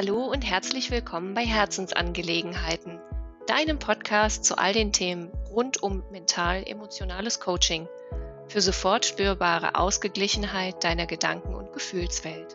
Hallo 0.00 0.26
und 0.26 0.42
herzlich 0.42 0.92
willkommen 0.92 1.34
bei 1.34 1.44
Herzensangelegenheiten, 1.44 3.00
deinem 3.48 3.80
Podcast 3.80 4.44
zu 4.44 4.56
all 4.56 4.72
den 4.72 4.92
Themen 4.92 5.32
rund 5.50 5.82
um 5.82 6.04
mental-emotionales 6.12 7.40
Coaching 7.40 7.88
für 8.46 8.60
sofort 8.60 9.06
spürbare 9.06 9.74
Ausgeglichenheit 9.74 10.84
deiner 10.84 11.06
Gedanken- 11.06 11.56
und 11.56 11.72
Gefühlswelt. 11.72 12.54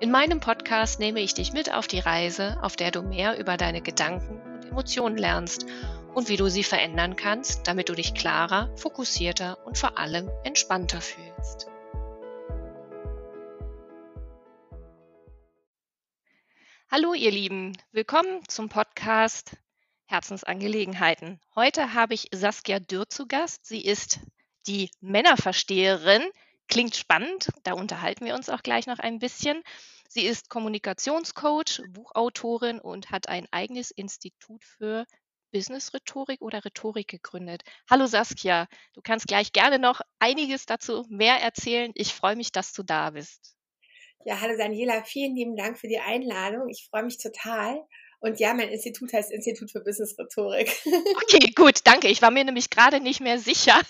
In 0.00 0.10
meinem 0.10 0.40
Podcast 0.40 0.98
nehme 0.98 1.20
ich 1.20 1.32
dich 1.32 1.52
mit 1.52 1.72
auf 1.72 1.86
die 1.86 2.00
Reise, 2.00 2.58
auf 2.60 2.74
der 2.74 2.90
du 2.90 3.02
mehr 3.02 3.38
über 3.38 3.56
deine 3.56 3.80
Gedanken 3.80 4.40
und 4.42 4.66
Emotionen 4.68 5.16
lernst 5.16 5.64
und 6.12 6.28
wie 6.28 6.36
du 6.36 6.48
sie 6.48 6.64
verändern 6.64 7.14
kannst, 7.14 7.68
damit 7.68 7.88
du 7.88 7.94
dich 7.94 8.14
klarer, 8.14 8.68
fokussierter 8.74 9.58
und 9.64 9.78
vor 9.78 9.96
allem 9.96 10.28
entspannter 10.42 11.00
fühlst. 11.00 11.68
Hallo 16.90 17.12
ihr 17.12 17.30
Lieben, 17.30 17.76
willkommen 17.92 18.48
zum 18.48 18.70
Podcast 18.70 19.58
Herzensangelegenheiten. 20.06 21.38
Heute 21.54 21.92
habe 21.92 22.14
ich 22.14 22.28
Saskia 22.32 22.80
Dürr 22.80 23.10
zu 23.10 23.26
Gast. 23.26 23.66
Sie 23.66 23.84
ist 23.84 24.20
die 24.66 24.90
Männerversteherin. 25.02 26.22
Klingt 26.66 26.96
spannend, 26.96 27.50
da 27.62 27.74
unterhalten 27.74 28.24
wir 28.24 28.34
uns 28.34 28.48
auch 28.48 28.62
gleich 28.62 28.86
noch 28.86 29.00
ein 29.00 29.18
bisschen. 29.18 29.62
Sie 30.08 30.24
ist 30.24 30.48
Kommunikationscoach, 30.48 31.82
Buchautorin 31.90 32.80
und 32.80 33.10
hat 33.10 33.28
ein 33.28 33.46
eigenes 33.50 33.90
Institut 33.90 34.64
für 34.64 35.04
Business-Rhetorik 35.52 36.40
oder 36.40 36.64
Rhetorik 36.64 37.08
gegründet. 37.08 37.64
Hallo 37.90 38.06
Saskia, 38.06 38.66
du 38.94 39.02
kannst 39.02 39.26
gleich 39.28 39.52
gerne 39.52 39.78
noch 39.78 40.00
einiges 40.20 40.64
dazu 40.64 41.04
mehr 41.10 41.42
erzählen. 41.42 41.92
Ich 41.94 42.14
freue 42.14 42.36
mich, 42.36 42.50
dass 42.50 42.72
du 42.72 42.82
da 42.82 43.10
bist. 43.10 43.57
Ja, 44.28 44.42
hallo 44.42 44.58
Daniela, 44.58 45.02
vielen 45.04 45.34
lieben 45.34 45.56
Dank 45.56 45.78
für 45.78 45.88
die 45.88 46.00
Einladung. 46.00 46.68
Ich 46.68 46.86
freue 46.90 47.02
mich 47.02 47.16
total. 47.16 47.82
Und 48.20 48.38
ja, 48.38 48.52
mein 48.52 48.68
Institut 48.68 49.10
heißt 49.10 49.32
Institut 49.32 49.70
für 49.70 49.80
Business 49.80 50.18
Rhetorik. 50.18 50.70
Okay, 51.22 51.50
gut, 51.56 51.80
danke. 51.84 52.08
Ich 52.08 52.20
war 52.20 52.30
mir 52.30 52.44
nämlich 52.44 52.68
gerade 52.68 53.00
nicht 53.00 53.22
mehr 53.22 53.38
sicher. 53.38 53.80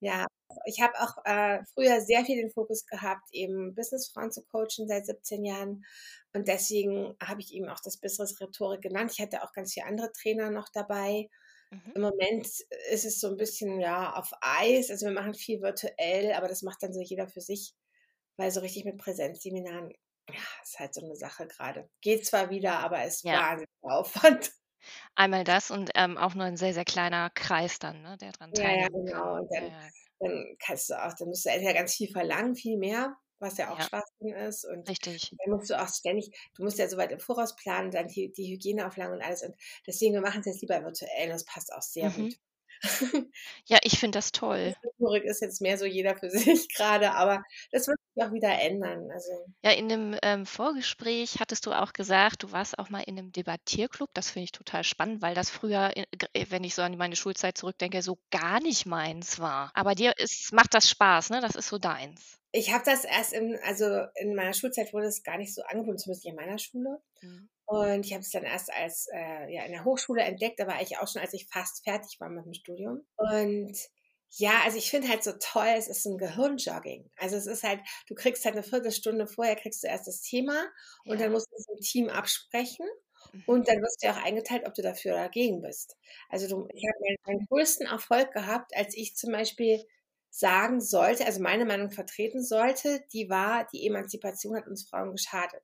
ja, 0.00 0.26
ich 0.66 0.82
habe 0.82 0.92
auch 1.00 1.16
äh, 1.24 1.64
früher 1.72 2.02
sehr 2.02 2.26
viel 2.26 2.36
den 2.36 2.50
Fokus 2.50 2.84
gehabt, 2.84 3.26
eben 3.32 3.74
Businessfrauen 3.74 4.32
zu 4.32 4.44
coachen 4.44 4.86
seit 4.86 5.06
17 5.06 5.46
Jahren. 5.46 5.82
Und 6.34 6.46
deswegen 6.46 7.16
habe 7.18 7.40
ich 7.40 7.54
eben 7.54 7.70
auch 7.70 7.80
das 7.82 7.98
Business 7.98 8.38
Rhetorik 8.38 8.82
genannt. 8.82 9.12
Ich 9.14 9.22
hatte 9.22 9.42
auch 9.42 9.54
ganz 9.54 9.72
viele 9.72 9.86
andere 9.86 10.12
Trainer 10.12 10.50
noch 10.50 10.68
dabei. 10.74 11.30
Mhm. 11.70 11.92
Im 11.94 12.02
Moment 12.02 12.46
ist 12.90 13.06
es 13.06 13.18
so 13.18 13.28
ein 13.28 13.38
bisschen 13.38 13.80
ja 13.80 14.12
auf 14.12 14.30
Eis. 14.42 14.90
Also 14.90 15.06
wir 15.06 15.14
machen 15.14 15.32
viel 15.32 15.62
virtuell, 15.62 16.34
aber 16.34 16.48
das 16.48 16.60
macht 16.60 16.82
dann 16.82 16.92
so 16.92 17.00
jeder 17.00 17.28
für 17.28 17.40
sich 17.40 17.74
weil 18.36 18.50
so 18.50 18.60
richtig 18.60 18.84
mit 18.84 18.98
Präsenzseminaren, 18.98 19.90
ja, 20.28 20.40
ist 20.62 20.78
halt 20.78 20.94
so 20.94 21.04
eine 21.04 21.16
Sache 21.16 21.46
gerade. 21.46 21.88
Geht 22.00 22.26
zwar 22.26 22.50
wieder, 22.50 22.78
aber 22.80 23.04
ist 23.04 23.24
ja. 23.24 23.34
wahnsinnig 23.34 23.70
Aufwand. 23.82 24.52
Einmal 25.14 25.44
das 25.44 25.70
und 25.70 25.90
ähm, 25.94 26.16
auch 26.16 26.34
nur 26.34 26.44
ein 26.44 26.56
sehr, 26.56 26.74
sehr 26.74 26.84
kleiner 26.84 27.30
Kreis 27.30 27.78
dann, 27.78 28.02
ne, 28.02 28.16
der 28.18 28.32
dran 28.32 28.52
teilnimmt. 28.52 29.08
Ja, 29.08 29.16
ja, 29.16 29.20
genau. 29.20 29.36
Und 29.40 29.54
dann, 29.54 29.66
ja. 29.66 29.88
dann 30.20 30.56
kannst 30.64 30.90
du 30.90 30.94
auch, 30.94 31.12
dann 31.14 31.28
musst 31.28 31.44
du 31.44 31.50
entweder 31.50 31.74
ganz 31.74 31.94
viel 31.94 32.10
verlangen, 32.10 32.54
viel 32.54 32.76
mehr, 32.76 33.16
was 33.38 33.58
ja 33.58 33.72
auch 33.72 33.78
ja. 33.78 33.84
Schwachsinn 33.84 34.32
ist. 34.34 34.64
Und 34.64 34.88
Richtig. 34.88 35.32
dann 35.38 35.54
musst 35.54 35.70
du 35.70 35.80
auch 35.80 35.88
ständig, 35.88 36.30
du 36.54 36.62
musst 36.62 36.78
ja 36.78 36.88
soweit 36.88 37.12
im 37.12 37.20
Voraus 37.20 37.56
planen, 37.56 37.90
dann 37.90 38.08
die, 38.08 38.32
die 38.32 38.52
Hygieneauflagen 38.52 39.14
und 39.14 39.22
alles. 39.22 39.42
Und 39.42 39.54
deswegen, 39.86 40.14
wir 40.14 40.20
machen 40.20 40.40
es 40.40 40.46
jetzt 40.46 40.60
lieber 40.60 40.82
virtuell 40.82 41.26
und 41.26 41.32
das 41.32 41.44
passt 41.44 41.72
auch 41.72 41.82
sehr 41.82 42.10
mhm. 42.10 42.14
gut. 42.14 42.38
Ja, 43.66 43.78
ich 43.82 43.98
finde 43.98 44.18
das 44.18 44.32
toll. 44.32 44.74
Rhetorik 44.84 45.24
ist 45.24 45.40
jetzt 45.40 45.60
mehr 45.60 45.76
so 45.76 45.84
jeder 45.84 46.16
für 46.16 46.30
sich 46.30 46.68
gerade, 46.74 47.12
aber 47.12 47.42
das 47.72 47.88
wird 47.88 47.98
sich 48.14 48.24
auch 48.24 48.32
wieder 48.32 48.60
ändern. 48.60 49.10
Also. 49.10 49.32
Ja, 49.62 49.72
in 49.72 49.88
dem 49.88 50.16
ähm, 50.22 50.46
Vorgespräch 50.46 51.36
hattest 51.40 51.66
du 51.66 51.72
auch 51.72 51.92
gesagt, 51.92 52.42
du 52.42 52.52
warst 52.52 52.78
auch 52.78 52.90
mal 52.90 53.02
in 53.02 53.18
einem 53.18 53.32
Debattierclub. 53.32 54.10
Das 54.14 54.30
finde 54.30 54.44
ich 54.44 54.52
total 54.52 54.84
spannend, 54.84 55.22
weil 55.22 55.34
das 55.34 55.50
früher, 55.50 55.92
äh, 55.96 56.46
wenn 56.50 56.64
ich 56.64 56.74
so 56.74 56.82
an 56.82 56.96
meine 56.96 57.16
Schulzeit 57.16 57.58
zurückdenke, 57.58 58.02
so 58.02 58.18
gar 58.30 58.60
nicht 58.60 58.86
meins 58.86 59.40
war. 59.40 59.70
Aber 59.74 59.94
dir 59.94 60.12
ist, 60.18 60.52
macht 60.52 60.74
das 60.74 60.88
Spaß, 60.88 61.30
ne? 61.30 61.40
Das 61.40 61.56
ist 61.56 61.68
so 61.68 61.78
deins. 61.78 62.38
Ich 62.52 62.72
habe 62.72 62.84
das 62.84 63.04
erst 63.04 63.32
in, 63.32 63.58
also 63.64 64.06
in 64.14 64.34
meiner 64.34 64.54
Schulzeit 64.54 64.92
wurde 64.92 65.06
es 65.06 65.22
gar 65.22 65.36
nicht 65.36 65.54
so 65.54 65.62
angeboten, 65.62 65.98
zumindest 65.98 66.26
in 66.26 66.36
meiner 66.36 66.58
Schule. 66.58 67.02
Mhm. 67.20 67.48
Und 67.66 68.06
ich 68.06 68.12
habe 68.12 68.22
es 68.22 68.30
dann 68.30 68.44
erst 68.44 68.72
als 68.72 69.08
äh, 69.12 69.52
ja 69.52 69.64
in 69.64 69.72
der 69.72 69.84
Hochschule 69.84 70.22
entdeckt, 70.22 70.60
aber 70.60 70.74
eigentlich 70.74 70.98
auch 70.98 71.08
schon, 71.08 71.20
als 71.20 71.34
ich 71.34 71.48
fast 71.52 71.82
fertig 71.84 72.20
war 72.20 72.28
mit 72.28 72.44
dem 72.44 72.54
Studium. 72.54 73.04
Und 73.16 73.76
ja, 74.30 74.60
also 74.64 74.76
ich 74.76 74.90
finde 74.90 75.08
halt 75.08 75.24
so 75.24 75.32
toll, 75.40 75.72
es 75.76 75.88
ist 75.88 76.04
ein 76.06 76.18
Gehirnjogging. 76.18 77.10
Also 77.16 77.36
es 77.36 77.46
ist 77.46 77.62
halt, 77.62 77.80
du 78.08 78.14
kriegst 78.14 78.44
halt 78.44 78.54
eine 78.54 78.62
Viertelstunde 78.62 79.26
vorher, 79.26 79.56
kriegst 79.56 79.82
du 79.82 79.88
erst 79.88 80.06
das 80.06 80.20
Thema 80.20 80.66
und 81.04 81.18
ja. 81.18 81.24
dann 81.24 81.32
musst 81.32 81.50
du 81.50 81.56
es 81.56 81.66
im 81.68 81.80
Team 81.80 82.08
absprechen. 82.08 82.86
Und 83.46 83.60
mhm. 83.60 83.64
dann 83.64 83.82
wirst 83.82 84.02
du 84.02 84.06
ja 84.06 84.14
auch 84.14 84.22
eingeteilt, 84.22 84.66
ob 84.66 84.74
du 84.74 84.82
dafür 84.82 85.12
oder 85.12 85.24
dagegen 85.24 85.60
bist. 85.60 85.96
Also 86.28 86.48
du, 86.48 86.68
ich 86.72 86.84
habe 86.86 86.98
meinen, 87.00 87.16
meinen 87.26 87.46
größten 87.48 87.86
Erfolg 87.86 88.32
gehabt, 88.32 88.76
als 88.76 88.96
ich 88.96 89.16
zum 89.16 89.32
Beispiel 89.32 89.84
sagen 90.30 90.80
sollte, 90.80 91.24
also 91.24 91.40
meine 91.40 91.64
Meinung 91.64 91.90
vertreten 91.90 92.42
sollte, 92.42 93.02
die 93.12 93.28
war, 93.28 93.66
die 93.72 93.86
Emanzipation 93.86 94.56
hat 94.56 94.68
uns 94.68 94.88
Frauen 94.88 95.12
geschadet. 95.12 95.62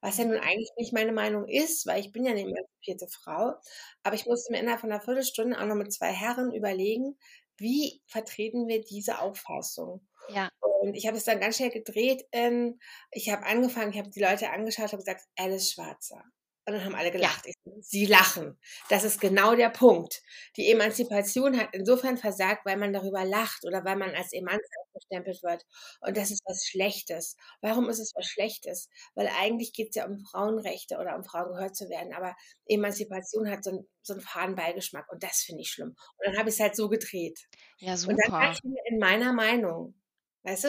Was 0.00 0.18
ja 0.18 0.24
nun 0.24 0.38
eigentlich 0.38 0.70
nicht 0.76 0.92
meine 0.92 1.12
Meinung 1.12 1.46
ist, 1.48 1.86
weil 1.86 2.00
ich 2.00 2.12
bin 2.12 2.24
ja 2.24 2.32
eine 2.32 2.42
emanzipierte 2.42 3.08
Frau. 3.08 3.54
Aber 4.02 4.14
ich 4.14 4.26
musste 4.26 4.52
mir 4.52 4.60
innerhalb 4.60 4.80
von 4.80 4.90
einer 4.90 5.00
Viertelstunde 5.00 5.60
auch 5.60 5.66
noch 5.66 5.76
mit 5.76 5.92
zwei 5.92 6.12
Herren 6.12 6.52
überlegen, 6.52 7.16
wie 7.56 8.02
vertreten 8.06 8.68
wir 8.68 8.80
diese 8.80 9.20
Auffassung? 9.20 10.06
Ja. 10.28 10.50
Und 10.80 10.94
ich 10.94 11.06
habe 11.06 11.16
es 11.16 11.24
dann 11.24 11.40
ganz 11.40 11.56
schnell 11.56 11.70
gedreht. 11.70 12.24
In, 12.32 12.80
ich 13.10 13.30
habe 13.30 13.44
angefangen, 13.44 13.92
ich 13.92 13.98
habe 13.98 14.10
die 14.10 14.22
Leute 14.22 14.50
angeschaut 14.50 14.92
und 14.92 15.00
gesagt, 15.00 15.26
Alice 15.36 15.72
Schwarzer. 15.72 16.24
Und 16.70 16.76
dann 16.76 16.84
haben 16.84 16.94
alle 16.94 17.10
gelacht. 17.10 17.46
Ja. 17.46 17.52
Sie 17.80 18.06
lachen. 18.06 18.56
Das 18.90 19.02
ist 19.02 19.20
genau 19.20 19.56
der 19.56 19.70
Punkt. 19.70 20.22
Die 20.56 20.70
Emanzipation 20.70 21.58
hat 21.58 21.70
insofern 21.72 22.16
versagt, 22.16 22.64
weil 22.64 22.76
man 22.76 22.92
darüber 22.92 23.24
lacht 23.24 23.64
oder 23.64 23.84
weil 23.84 23.96
man 23.96 24.14
als 24.14 24.32
Emanz 24.32 24.62
abgestempelt 24.84 25.42
wird. 25.42 25.66
Und 26.00 26.16
das 26.16 26.30
ist 26.30 26.42
was 26.46 26.64
Schlechtes. 26.64 27.36
Warum 27.60 27.88
ist 27.88 27.98
es 27.98 28.12
was 28.14 28.24
Schlechtes? 28.24 28.88
Weil 29.16 29.28
eigentlich 29.40 29.72
geht 29.72 29.88
es 29.88 29.96
ja 29.96 30.06
um 30.06 30.20
Frauenrechte 30.20 30.98
oder 30.98 31.16
um 31.16 31.24
Frauen 31.24 31.52
gehört 31.52 31.74
zu 31.74 31.88
werden. 31.88 32.14
Aber 32.14 32.36
Emanzipation 32.66 33.50
hat 33.50 33.64
so, 33.64 33.70
ein, 33.70 33.88
so 34.02 34.12
einen 34.12 34.22
faden 34.22 34.54
Beigeschmack. 34.54 35.10
Und 35.10 35.24
das 35.24 35.40
finde 35.40 35.62
ich 35.62 35.72
schlimm. 35.72 35.96
Und 36.18 36.26
dann 36.26 36.38
habe 36.38 36.50
ich 36.50 36.54
es 36.54 36.60
halt 36.60 36.76
so 36.76 36.88
gedreht. 36.88 37.40
Ja, 37.78 37.96
super. 37.96 38.12
Und 38.12 38.20
dann 38.24 38.32
war 38.32 38.52
ich 38.52 38.60
in 38.62 39.00
meiner 39.00 39.32
Meinung. 39.32 40.00
Weißt 40.44 40.64
du? 40.64 40.68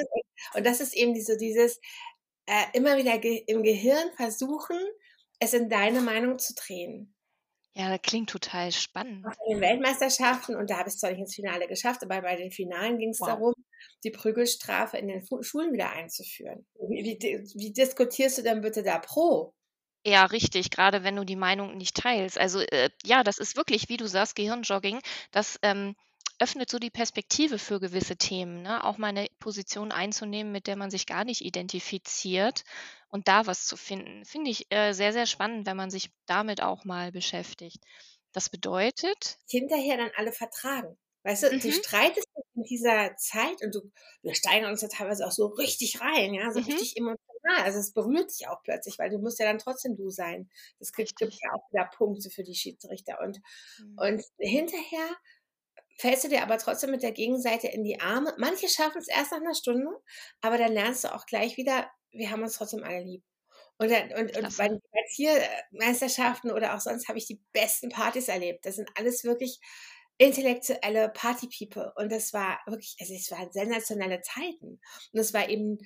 Und 0.55 0.65
das 0.65 0.81
ist 0.81 0.95
eben 0.95 1.13
so 1.21 1.37
dieses, 1.37 1.79
äh, 2.47 2.65
immer 2.73 2.97
wieder 2.97 3.19
ge 3.19 3.43
im 3.45 3.61
Gehirn 3.61 4.11
versuchen, 4.15 4.79
es 5.41 5.53
in 5.53 5.69
deine 5.69 6.01
Meinung 6.01 6.39
zu 6.39 6.53
drehen. 6.53 7.13
Ja, 7.73 7.89
das 7.89 8.01
klingt 8.01 8.29
total 8.29 8.71
spannend. 8.71 9.25
Auf 9.25 9.33
den 9.49 9.61
Weltmeisterschaften, 9.61 10.55
und 10.55 10.69
da 10.69 10.77
habe 10.77 10.89
ich 10.89 10.95
es 10.95 10.99
zwar 10.99 11.11
nicht 11.11 11.19
ins 11.19 11.35
Finale 11.35 11.67
geschafft, 11.67 12.03
aber 12.03 12.21
bei 12.21 12.35
den 12.35 12.51
Finalen 12.51 12.97
ging 12.97 13.09
es 13.09 13.21
wow. 13.21 13.29
darum, 13.29 13.53
die 14.03 14.11
Prügelstrafe 14.11 14.97
in 14.97 15.07
den 15.07 15.25
Schulen 15.41 15.73
wieder 15.73 15.91
einzuführen. 15.91 16.65
Wie, 16.75 17.03
wie, 17.03 17.43
wie, 17.55 17.73
diskutierst 17.73 18.37
du 18.37 18.43
denn 18.43 18.61
bitte 18.61 18.83
da 18.83 18.99
pro? 18.99 19.53
Ja, 20.05 20.25
richtig, 20.25 20.69
gerade 20.69 21.03
wenn 21.03 21.15
du 21.15 21.23
die 21.23 21.35
Meinung 21.35 21.77
nicht 21.77 21.95
teilst. 21.95 22.37
Also 22.37 22.59
äh, 22.59 22.89
ja, 23.03 23.23
das 23.23 23.37
ist 23.37 23.55
wirklich, 23.55 23.87
wie 23.87 23.97
du 23.97 24.07
sagst, 24.07 24.35
Gehirnjogging. 24.35 24.99
Das 25.31 25.57
ähm, 25.61 25.95
öffnet 26.41 26.69
so 26.69 26.79
die 26.79 26.89
Perspektive 26.89 27.59
für 27.59 27.79
gewisse 27.79 28.17
Themen, 28.17 28.63
ne? 28.63 28.83
auch 28.83 28.97
mal 28.97 29.09
eine 29.09 29.27
Position 29.39 29.91
einzunehmen, 29.91 30.51
mit 30.51 30.65
der 30.65 30.75
man 30.75 30.89
sich 30.89 31.05
gar 31.05 31.23
nicht 31.23 31.41
identifiziert 31.41 32.63
und 33.09 33.27
da 33.27 33.45
was 33.45 33.67
zu 33.67 33.77
finden. 33.77 34.25
Finde 34.25 34.49
ich 34.49 34.71
äh, 34.71 34.93
sehr, 34.93 35.13
sehr 35.13 35.27
spannend, 35.27 35.67
wenn 35.67 35.77
man 35.77 35.91
sich 35.91 36.09
damit 36.25 36.61
auch 36.61 36.83
mal 36.83 37.11
beschäftigt. 37.11 37.83
Das 38.33 38.49
bedeutet. 38.49 39.37
Hinterher 39.47 39.97
dann 39.97 40.11
alle 40.15 40.31
vertragen. 40.31 40.97
Weißt 41.23 41.43
du, 41.43 41.51
mhm. 41.51 41.59
du 41.59 41.71
streitest 41.71 42.27
in 42.55 42.63
dieser 42.63 43.15
Zeit 43.17 43.61
und 43.61 43.75
du, 43.75 43.91
wir 44.23 44.33
steigern 44.33 44.71
uns 44.71 44.81
ja 44.81 44.87
teilweise 44.87 45.27
auch 45.27 45.31
so 45.31 45.45
richtig 45.47 46.01
rein, 46.01 46.33
ja, 46.33 46.51
so 46.51 46.59
mhm. 46.59 46.65
richtig 46.65 46.97
emotional. 46.97 47.63
Also 47.63 47.77
es 47.77 47.93
berührt 47.93 48.31
dich 48.31 48.47
auch 48.47 48.63
plötzlich, 48.63 48.97
weil 48.97 49.11
du 49.11 49.19
musst 49.19 49.39
ja 49.39 49.45
dann 49.45 49.59
trotzdem 49.59 49.95
du 49.95 50.09
sein. 50.09 50.49
Das 50.79 50.91
gibt, 50.91 51.15
gibt 51.17 51.33
ja 51.33 51.53
auch 51.53 51.71
wieder 51.71 51.89
Punkte 51.95 52.31
für 52.31 52.43
die 52.43 52.55
Schiedsrichter. 52.55 53.19
Und, 53.21 53.39
mhm. 53.79 53.97
und 53.97 54.23
hinterher 54.39 55.15
fällst 56.01 56.23
du 56.23 56.29
dir 56.29 56.41
aber 56.41 56.57
trotzdem 56.57 56.89
mit 56.89 57.03
der 57.03 57.11
Gegenseite 57.11 57.67
in 57.67 57.83
die 57.83 58.01
Arme. 58.01 58.33
Manche 58.37 58.67
schaffen 58.67 58.97
es 58.97 59.07
erst 59.07 59.31
nach 59.31 59.39
einer 59.39 59.53
Stunde, 59.53 59.91
aber 60.41 60.57
dann 60.57 60.73
lernst 60.73 61.03
du 61.03 61.13
auch 61.13 61.27
gleich 61.27 61.57
wieder, 61.57 61.89
wir 62.11 62.31
haben 62.31 62.41
uns 62.41 62.57
trotzdem 62.57 62.83
alle 62.83 63.03
lieb. 63.03 63.23
Und, 63.77 63.91
dann, 63.91 64.11
und, 64.13 64.35
und 64.35 64.57
bei 64.57 64.67
den 64.67 64.81
Meisterschaften 65.71 66.51
oder 66.51 66.75
auch 66.75 66.81
sonst 66.81 67.07
habe 67.07 67.19
ich 67.19 67.27
die 67.27 67.39
besten 67.53 67.89
Partys 67.89 68.27
erlebt. 68.27 68.65
Das 68.65 68.75
sind 68.75 68.89
alles 68.95 69.23
wirklich 69.23 69.59
intellektuelle 70.17 71.09
Party-People. 71.09 71.93
Und 71.95 72.11
das 72.11 72.33
war 72.33 72.59
wirklich, 72.65 72.95
also 72.99 73.13
es 73.13 73.29
waren 73.31 73.51
sensationelle 73.51 74.21
Zeiten. 74.21 74.79
Und 75.13 75.19
es 75.19 75.33
war 75.33 75.49
eben 75.49 75.77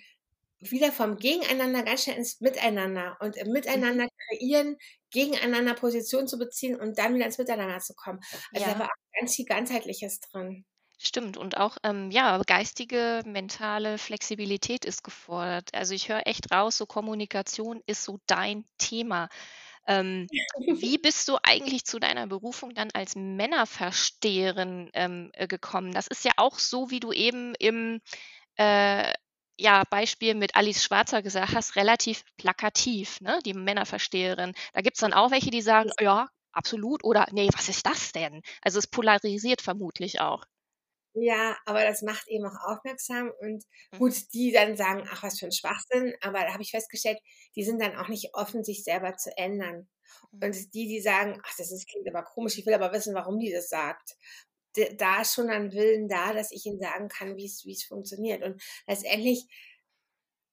wieder 0.60 0.92
vom 0.92 1.18
Gegeneinander 1.18 1.84
ganz 1.84 2.04
schnell 2.04 2.18
ins 2.18 2.42
Miteinander 2.42 3.18
und 3.19 3.36
im 3.38 3.52
Miteinander 3.52 4.06
mhm. 4.06 4.10
kreieren, 4.28 4.78
gegeneinander 5.12 5.74
Position 5.74 6.28
zu 6.28 6.38
beziehen 6.38 6.80
und 6.80 6.98
dann 6.98 7.16
wieder 7.16 7.25
ins 7.25 7.38
Miteinander 7.38 7.80
zu 7.80 7.94
kommen. 7.94 8.19
Also 8.54 8.66
ja. 8.66 8.74
da 8.74 8.80
war 8.80 8.86
auch 8.88 9.19
ganz 9.19 9.36
viel 9.36 9.46
Ganzheitliches 9.46 10.19
drin. 10.19 10.66
Stimmt 10.98 11.36
und 11.36 11.57
auch, 11.57 11.78
ähm, 11.84 12.10
ja, 12.10 12.42
geistige, 12.48 13.22
mentale 13.25 13.98
Flexibilität 13.98 14.86
ist 14.86 15.04
gefordert. 15.04 15.74
Also, 15.74 15.94
ich 15.94 16.07
höre 16.07 16.25
echt 16.25 16.52
raus, 16.52 16.78
so 16.78 16.86
Kommunikation 16.86 17.81
ist 17.86 18.04
so 18.06 18.19
dein 18.28 18.63
Thema. 18.78 19.28
Ähm, 19.88 20.28
wie 20.81 20.98
bist 20.98 21.28
du 21.28 21.38
eigentlich 21.44 21.86
zu 21.86 22.00
deiner 22.00 22.28
Berufung 22.28 22.74
dann 22.74 22.92
als 22.94 23.16
Männerversteherin, 23.16 24.90
ähm, 24.94 25.31
äh, 25.34 25.48
gekommen? 25.48 25.92
Das 25.92 26.07
ist 26.07 26.24
ja 26.24 26.31
auch 26.38 26.60
so, 26.60 26.90
wie 26.92 27.02
du 27.02 27.12
eben 27.12 27.56
im, 27.56 28.02
äh, 28.56 29.13
ja, 29.60 29.84
Beispiel 29.90 30.36
mit 30.36 30.56
Alice 30.56 30.84
Schwarzer 30.84 31.22
gesagt 31.22 31.54
hast, 31.56 31.75
relativ 31.75 32.24
plakativ, 32.38 33.22
ne, 33.22 33.40
die 33.46 33.54
Männerversteherin. 33.54 34.54
Da 34.74 34.81
gibt's 34.81 35.00
dann 35.02 35.13
auch 35.13 35.31
welche, 35.31 35.52
die 35.52 35.62
sagen: 35.62 35.92
„Ja, 36.00 36.28
absolut“ 36.52 37.04
oder 37.04 37.28
„Ne, 37.31 37.50
was 37.54 37.69
ist 37.69 37.86
das 37.86 38.12
denn?“ 38.12 38.42
Also, 38.62 38.80
es 38.80 38.88
polarisiert 38.88 39.62
vermutlich 39.62 40.19
auch. 40.22 40.46
Ja, 41.18 41.56
aber 41.66 41.84
das 41.86 42.02
macht 42.02 42.28
eben 42.28 42.46
auch 42.46 42.60
aufmerksam 42.75 43.31
und 43.40 43.63
Mhm. 43.94 44.12
gut, 44.12 44.34
die 44.34 44.52
dann 44.52 44.75
sagen: 44.75 45.07
„Ach, 45.10 45.24
was 45.24 45.40
für 45.40 45.46
'n 45.46 45.52
Schwachsinn“, 45.54 46.13
aber 46.22 46.40
da 46.42 46.52
habe 46.54 46.62
ich 46.62 46.72
festgestellt, 46.72 47.19
die 47.56 47.63
sind 47.63 47.81
dann 47.81 47.96
auch 47.96 48.10
nicht 48.10 48.31
offen, 48.34 48.66
sich 48.66 48.84
selber 48.84 49.16
zu 49.16 49.31
ändern. 49.38 49.88
Mhm. 50.34 50.42
Und 50.42 50.74
die, 50.74 50.88
die 50.90 51.00
sagen: 51.02 51.40
„Ach, 51.46 51.54
das 51.57 51.72
ist 51.72 51.88
klingt 51.88 52.07
aber 52.10 52.24
komisch, 52.25 52.57
ich 52.57 52.66
will 52.66 52.74
aber 52.74 52.92
wissen, 52.92 53.16
warum 53.16 53.40
die 53.40 53.52
das 53.54 53.69
sagt.“ 53.69 54.10
D 54.12 54.55
da 54.98 55.22
ist 55.22 55.33
schon 55.36 55.50
ein 55.50 55.72
Willen 55.74 56.07
da, 56.10 56.33
dass 56.33 56.51
ich 56.51 56.66
ihnen 56.66 56.80
sagen 56.80 57.07
kann, 57.10 57.36
wie's 57.38 57.63
wie's 57.66 57.83
funktioniert. 57.86 58.44
Und 58.44 58.62
letztendlich 58.88 59.48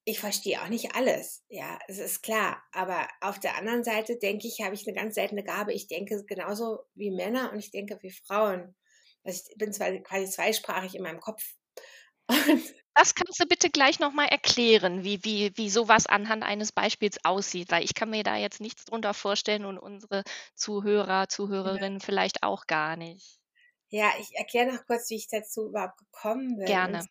ich 0.04 0.18
verstehe 0.20 0.60
auch 0.62 0.68
nicht 0.68 0.94
alles, 0.96 1.44
ja, 1.48 1.78
es 1.88 1.98
ist 1.98 2.22
klar. 2.22 2.62
Aber 2.72 3.08
auf 3.20 3.38
der 3.38 3.56
anderen 3.56 3.84
Seite 3.84 4.16
denke 4.18 4.48
ich, 4.48 4.60
habe 4.62 4.74
ich 4.74 4.84
'ne 4.86 4.92
ganz 4.94 5.14
seltene 5.14 5.44
Gabe. 5.44 5.72
Ich 5.72 5.86
denke 5.86 6.24
genauso 6.24 6.80
wie 6.94 7.10
Männer 7.12 7.52
und 7.52 7.58
ich 7.60 7.70
denke 7.70 7.98
wie 8.02 8.10
Frauen. 8.10 8.74
Also, 9.24 9.42
ich 9.50 9.56
bin 9.58 9.72
zwar 9.72 9.92
quasi 10.00 10.28
zweisprachig 10.30 10.94
in 10.96 11.02
meinem 11.02 11.20
Kopf. 11.20 11.54
Und 12.28 12.74
Das 12.94 13.14
kannst 13.14 13.38
du 13.38 13.44
bitte 13.46 13.68
gleich 13.68 14.00
noch 14.00 14.12
mal 14.14 14.24
erklären, 14.28 15.04
wie 15.04 15.22
wie 15.24 15.52
wie 15.56 15.68
so 15.68 15.88
was 15.88 16.06
anhand 16.06 16.42
eines 16.42 16.72
Beispiels 16.72 17.18
aussieht, 17.22 17.70
weil 17.70 17.84
ich 17.84 17.92
kann 17.94 18.08
mir 18.10 18.22
da 18.22 18.36
jetzt 18.36 18.60
nichts 18.62 18.84
drunter 18.86 19.12
vorstellen 19.14 19.66
und 19.66 19.78
unsere 19.78 20.22
Zuhörer, 20.54 21.28
Ja. 21.62 21.82
Zuhörerinnen 21.82 22.00
vielleicht 22.00 22.42
auch 22.42 22.66
gar 22.66 22.96
nicht. 22.96 23.41
Ja, 23.94 24.12
ich 24.18 24.34
erkläre 24.36 24.72
noch 24.72 24.86
kurz, 24.86 25.10
wie 25.10 25.16
ich 25.16 25.28
dazu 25.28 25.68
überhaupt 25.68 25.98
gekommen 25.98 26.56
bin. 26.56 26.80
Gerne. 26.82 27.08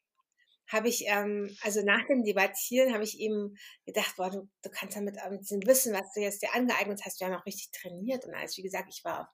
habe 0.68 0.89
ich, 0.89 1.06
ähm 1.07 1.56
also, 1.63 1.83
nach 1.83 2.07
dem 2.07 2.24
Debattieren 2.24 2.94
habe 2.94 3.04
ich 3.04 3.19
eben 3.19 3.56
gedacht: 3.86 4.16
„Boah, 4.18 4.30
du 4.31 4.50
du 4.63 4.69
kannst 4.72 4.95
ja 4.95 5.01
mit, 5.01 5.18
ähm, 5.25 5.39
diesem 5.42 5.62
Wissen, 5.68 5.94
was 5.94 6.13
du 6.16 6.22
jetzt 6.22 6.42
dir 6.44 6.54
angeeignet 6.56 7.01
hast“ 7.06 7.19
wir 7.22 7.28
haben 7.28 7.36
auch 7.36 7.45
richtig 7.48 7.72
trainiert 7.72 8.25
und 8.25 8.36
alles. 8.36 8.57
Wie 8.57 8.63
gesagt, 8.63 8.89
ich 8.92 9.04
war 9.06 9.22
auf. 9.22 9.28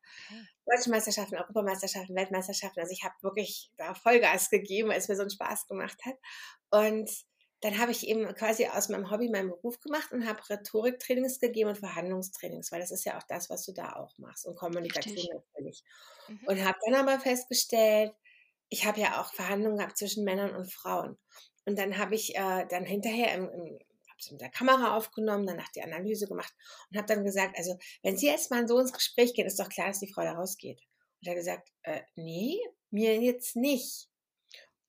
Deutschen 0.67 0.91
Meisterschaften, 0.91 1.35
Europameisterschaften, 1.37 2.15
Weltmeisterschaften. 2.15 2.81
Also, 2.81 2.93
ich 2.93 3.03
habe 3.05 3.15
wirklich 3.23 3.71
da 3.77 3.93
Vollgas 3.95 4.49
gegeben, 4.51 4.89
weil's 4.89 5.07
mir 5.09 5.15
so 5.17 5.23
'n 5.23 5.29
Spaß 5.31 5.67
gemacht 5.67 5.99
hat. 6.05 6.15
Und 6.71 7.09
dann 7.61 7.77
habe 7.79 7.91
ich 7.91 8.07
eben 8.07 8.25
quasi 8.35 8.67
aus 8.67 8.89
meinem 8.89 9.09
Hobby 9.11 9.29
meinen 9.29 9.49
Beruf 9.49 9.79
gemacht 9.79 10.11
und 10.11 10.27
habe 10.27 10.47
Rhetoriktrainings 10.49 11.39
gegeben 11.39 11.69
und 11.69 11.77
Verhandlungstrainings, 11.79 12.71
weil 12.71 12.79
das 12.81 12.91
ist 12.91 13.05
ja 13.05 13.17
auch 13.17 13.23
das, 13.27 13.49
was 13.49 13.65
du 13.65 13.73
da 13.73 13.93
auch 13.95 14.17
machst 14.19 14.45
und 14.45 14.55
Kommunikation 14.55 15.25
Richtig. 15.25 15.31
natürlich. 15.33 15.83
Mhm. 16.27 16.47
Und 16.47 16.63
habe 16.63 16.77
dann 16.85 16.95
aber 16.95 17.19
festgestellt 17.19 18.13
ich 18.69 18.85
habe 18.85 18.99
ja 18.99 19.21
auch 19.21 19.33
Verhandlungen 19.33 19.77
gehabt 19.77 19.97
zwischen 19.97 20.25
Männern 20.25 20.53
und 20.53 20.71
Frauen. 20.71 21.17
Und 21.65 21.79
dann 21.79 21.97
habe 21.97 22.15
ich, 22.15 22.35
äh, 22.35 22.65
dann 22.67 22.83
hinterher 22.85 23.33
im 23.35 23.49
im 23.49 23.79
habe 24.09 24.31
mit 24.33 24.41
der 24.41 24.49
Kamera 24.49 24.97
aufgenommen, 24.97 25.45
danach 25.47 25.69
die 25.71 25.83
Analyse 25.83 26.27
gemacht 26.27 26.53
und 26.91 26.97
habe 26.97 27.07
dann 27.07 27.23
gesagt: 27.23 27.57
„Also, 27.57 27.77
wenn 28.03 28.17
Sie 28.17 28.27
jetzt 28.27 28.51
mal 28.51 28.67
so 28.67 28.77
ins 28.79 28.91
Gespräch 28.93 29.33
gehen, 29.35 29.45
ist 29.47 29.59
doch 29.59 29.69
klar, 29.69 29.87
dass 29.87 29.99
die 29.99 30.11
Frau 30.11 30.23
da 30.23 30.33
rausgeht.“ 30.33 30.81
Und 31.21 31.27
er 31.27 31.31
hat 31.31 31.37
gesagt: 31.37 31.69
„Äh, 31.83 32.01
ne, 32.15 32.59
mir 32.91 33.21
jetzt 33.21 33.55
nicht.“ 33.55 34.09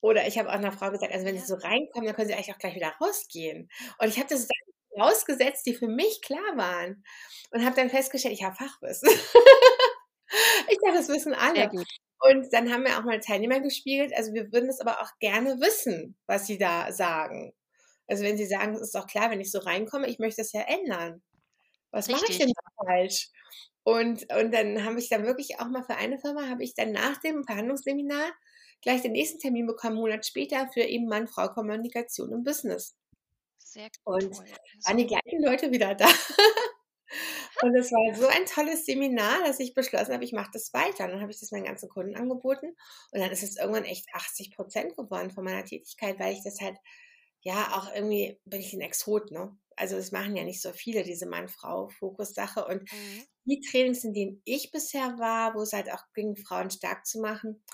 Oder 0.02 0.26
ich 0.28 0.38
habe 0.38 0.50
auch 0.52 0.58
'ner 0.58 0.72
Frau 0.72 0.90
gesagt: 0.90 1.12
„Also, 1.12 1.26
wenn 1.26 1.36
Sie 1.38 1.44
Ja. 1.44 1.46
so 1.46 1.54
reinkommen, 1.56 2.06
dann 2.06 2.14
können 2.16 2.28
Sie 2.28 2.34
eigentlich 2.34 2.54
auch 2.54 2.58
gleich 2.58 2.74
wieder 2.76 2.94
rausgehen.“ 3.00 3.68
Und 3.98 4.08
ich 4.08 4.18
habe 4.18 4.28
das 4.28 4.42
Sachen 4.42 4.72
vorausgesetzt, 4.94 5.66
die 5.66 5.74
für 5.74 5.88
mich 5.88 6.20
klar 6.22 6.56
waren 6.56 7.04
und 7.50 7.64
habe 7.64 7.76
dann 7.76 7.90
festgestellt, 7.90 8.34
ich 8.34 8.44
habe 8.44 8.56
Fachwissen. 8.56 9.08
Ich 10.70 10.78
dachte, 10.84 10.98
das 10.98 11.08
wissen 11.08 11.34
alle. 11.34 11.70
Und 12.20 12.52
dann 12.52 12.72
haben 12.72 12.84
mir 12.84 12.98
auch 12.98 13.04
meine 13.04 13.20
Teilnehmer 13.20 13.60
gespiegelt: 13.60 14.12
„Also, 14.16 14.32
wir 14.34 14.52
würden 14.52 14.68
das 14.68 14.80
aber 14.80 15.00
auch 15.02 15.10
gerne 15.20 15.60
wissen, 15.60 16.16
was 16.26 16.46
Sie 16.48 16.58
da 16.58 16.92
sagen. 16.92 17.54
Also, 18.08 18.24
wenn 18.24 18.38
Sie 18.38 18.46
sagen, 18.46 18.74
es 18.74 18.82
ist 18.82 18.94
doch 18.96 19.06
klar, 19.08 19.30
wenn 19.30 19.40
ich 19.42 19.50
so 19.52 19.60
reinkomme, 19.60 20.08
ich 20.08 20.18
möchte 20.20 20.42
das 20.42 20.52
ja 20.52 20.62
ändern. 20.62 21.22
Was 21.92 22.10
mache 22.10 22.26
ich 22.30 22.36
Richtig. 22.36 22.46
denn 22.46 22.52
da 22.54 22.86
falsch?“ 22.86 23.30
Und 23.84 24.32
und 24.34 24.52
dann 24.54 24.84
habe 24.84 24.98
ich 25.00 25.08
dann 25.10 25.24
wirklich 25.26 25.60
auch 25.60 25.68
mal 25.68 25.84
für 25.84 25.96
eine 25.96 26.18
Firma 26.18 26.48
habe 26.48 26.64
ich 26.64 26.74
dann 26.74 26.92
nach 26.92 27.18
dem 27.20 27.44
Verhandlungsseminar 27.44 28.32
gleich 28.82 29.02
den 29.02 29.12
nächsten 29.12 29.38
Termin 29.40 29.66
bekommen, 29.66 29.96
'n 29.96 30.00
Monat 30.00 30.26
später 30.26 30.69
für 30.72 30.82
eben 30.82 31.06
Mann-Frau-Kommunikation 31.08 32.32
im 32.32 32.44
Business. 32.44 32.92
Sehr 33.75 33.90
Und 34.06 34.34
toll, 34.34 34.58
waren 34.84 34.96
die 34.96 35.06
gleichen 35.06 35.42
Leute 35.44 35.70
wieder 35.70 35.94
da. 35.94 36.06
Und 37.62 37.76
es 37.76 37.92
war 37.92 38.14
so 38.16 38.26
ein 38.28 38.46
tolles 38.46 38.86
Seminar, 38.86 39.40
dass 39.46 39.60
ich 39.60 39.75
beschlossen 39.75 40.14
habe, 40.14 40.25
ich 40.25 40.32
mache 40.32 40.50
das 40.52 40.72
weiter. 40.75 41.04
Und 41.06 41.12
dann 41.12 41.20
habe 41.22 41.32
ich 41.32 41.40
das 41.40 41.50
meinen 41.52 41.64
ganzen 41.64 41.88
Kunden 41.88 42.16
angeboten 42.16 42.69
und 43.12 43.20
dann 43.20 43.30
ist 43.32 43.42
es 43.42 43.56
irgendwann 43.58 43.84
echt 43.84 44.06
80 44.14 44.52
% 44.56 44.96
geworden 44.96 45.31
von 45.31 45.44
meiner 45.44 45.64
Tätigkeit, 45.64 46.19
weil 46.20 46.34
ich 46.34 46.44
das 46.44 46.60
halt 46.60 46.78
ja, 47.42 47.74
auch 47.78 47.94
irgendwie 47.94 48.40
bin 48.46 48.60
ich 48.60 48.74
'n 48.74 48.81
Exot, 48.82 49.31
ne? 49.32 49.56
Also, 49.76 49.96
das 49.96 50.12
machen 50.12 50.36
ja 50.36 50.44
nicht 50.44 50.62
so 50.62 50.72
viele, 50.72 51.04
diese 51.04 51.26
Mann-Frau-Fokus-Sache. 51.26 52.66
Und 52.66 52.84
Mhm. 52.92 53.28
die 53.46 53.60
Trainings, 53.60 54.04
in 54.04 54.14
denen 54.14 54.42
ich 54.44 54.70
bisher 54.72 55.19
war, 55.19 55.54
wo 55.54 55.62
es 55.62 55.72
halt 55.74 55.90
auch 55.92 56.04
ging, 56.14 56.36
Frauen 56.36 56.70
stark 56.70 57.06
zu 57.06 57.20
machen, 57.20 57.64